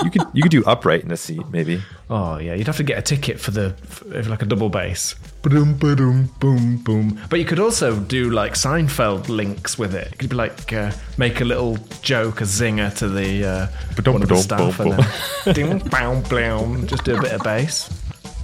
you 0.02 0.10
could 0.10 0.22
you 0.32 0.42
could 0.42 0.50
do 0.50 0.64
upright 0.64 1.04
in 1.04 1.10
a 1.10 1.18
seat, 1.18 1.42
maybe. 1.50 1.82
Oh 2.08 2.38
yeah, 2.38 2.54
you'd 2.54 2.66
have 2.66 2.78
to 2.78 2.82
get 2.82 2.96
a 2.96 3.02
ticket 3.02 3.38
for 3.38 3.50
the 3.50 3.74
for 3.84 4.22
like 4.22 4.40
a 4.40 4.46
double 4.46 4.70
bass. 4.70 5.14
Boom, 5.42 5.74
boom, 5.74 6.30
boom, 6.40 6.78
boom. 6.78 7.20
But 7.28 7.40
you 7.40 7.44
could 7.44 7.58
also 7.58 8.00
do 8.00 8.30
like 8.30 8.54
Seinfeld 8.54 9.28
links 9.28 9.78
with 9.78 9.94
it. 9.94 10.12
You 10.12 10.16
could 10.16 10.30
be 10.30 10.36
like 10.36 10.72
uh, 10.72 10.92
make 11.18 11.42
a 11.42 11.44
little 11.44 11.76
joke, 12.00 12.40
a 12.40 12.44
zinger 12.44 12.96
to 12.96 13.08
the 13.10 13.44
uh, 13.44 13.66
one 14.10 14.22
of 14.22 14.28
the 14.30 14.36
staff, 14.36 14.80
and 14.80 14.92
then 14.92 15.54
ding, 15.54 15.78
bow, 15.90 16.22
blow, 16.22 16.82
just 16.86 17.04
do 17.04 17.18
a 17.18 17.20
bit 17.20 17.32
of 17.32 17.42
bass. 17.42 17.90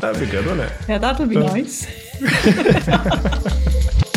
That'd 0.01 0.21
be 0.21 0.27
good, 0.31 0.45
wouldn't 0.45 0.71
it? 0.71 0.79
Yeah, 0.87 0.99
that 0.99 1.19
would 1.19 1.31
be 1.31 1.37
nice. 1.37 1.87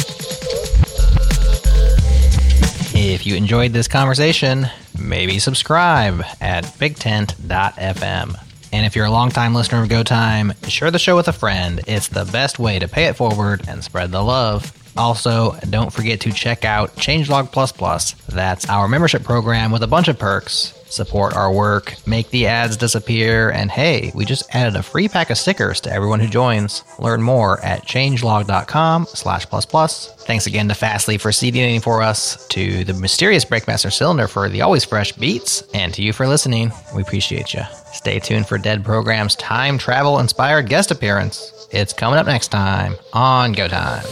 If 3.04 3.26
you 3.26 3.36
enjoyed 3.36 3.74
this 3.74 3.88
conversation, 3.88 4.68
maybe 4.96 5.40
subscribe 5.40 6.24
at 6.40 6.78
bigtent.fm. 6.78 8.36
And 8.72 8.86
if 8.86 8.96
you're 8.96 9.06
a 9.06 9.12
longtime 9.12 9.56
listener 9.56 9.82
of 9.82 9.90
Go 9.90 10.04
Time, 10.04 10.54
share 10.68 10.92
the 10.92 11.00
show 11.00 11.16
with 11.16 11.28
a 11.28 11.34
friend. 11.34 11.82
It's 11.88 12.10
the 12.10 12.26
best 12.26 12.60
way 12.60 12.78
to 12.78 12.88
pay 12.88 13.06
it 13.06 13.16
forward 13.16 13.68
and 13.68 13.84
spread 13.84 14.12
the 14.12 14.22
love. 14.22 14.72
Also, 14.96 15.58
don't 15.68 15.92
forget 15.92 16.22
to 16.22 16.32
check 16.32 16.64
out 16.64 16.96
Changelog 16.96 17.52
Plus 17.52 17.72
Plus. 17.72 18.12
That's 18.30 18.70
our 18.70 18.88
membership 18.88 19.24
program 19.24 19.72
with 19.72 19.82
a 19.82 19.88
bunch 19.88 20.08
of 20.08 20.20
perks 20.20 20.80
support 20.92 21.36
our 21.36 21.52
work, 21.52 21.96
make 22.06 22.30
the 22.30 22.48
ads 22.48 22.78
disappear, 22.78 23.50
and 23.50 23.72
hey, 23.72 24.12
we 24.14 24.26
just 24.26 24.54
added 24.54 24.76
a 24.76 24.84
free 24.84 25.08
pack 25.08 25.30
of 25.30 25.38
stickers 25.38 25.82
to 25.82 25.92
everyone 25.92 26.20
who 26.20 26.28
joins. 26.28 26.84
Learn 27.00 27.22
more 27.22 27.60
at 27.62 27.84
changelog.com 27.86 29.06
slash 29.08 29.46
plus 29.48 29.66
plus. 29.66 30.14
Thanks 30.26 30.48
again 30.48 30.68
to 30.68 30.76
Fastly 30.76 31.18
for 31.18 31.32
CDNing 31.32 31.82
for 31.82 32.02
us, 32.02 32.48
to 32.48 32.84
the 32.84 32.94
mysterious 32.94 33.46
Breakmaster 33.46 33.92
Cylinder 33.92 34.28
for 34.28 34.50
the 34.50 34.62
always 34.62 34.86
fresh 34.86 35.12
beats, 35.14 35.64
and 35.74 35.94
to 35.94 36.02
you 36.02 36.14
for 36.14 36.28
listening. 36.28 36.72
We 36.96 37.02
appreciate 37.02 37.54
you. 37.54 37.64
Stay 37.94 38.20
tuned 38.20 38.48
for 38.48 38.58
Dead 38.58 38.84
Program's 38.84 39.36
time 39.36 39.78
travel 39.78 40.20
inspired 40.20 40.70
guest 40.70 40.92
appearance. 40.92 41.68
It's 41.72 41.94
coming 41.94 42.20
up 42.20 42.26
next 42.26 42.50
time 42.50 42.96
on 43.14 43.54
Go 43.54 43.68
Time. 43.68 44.06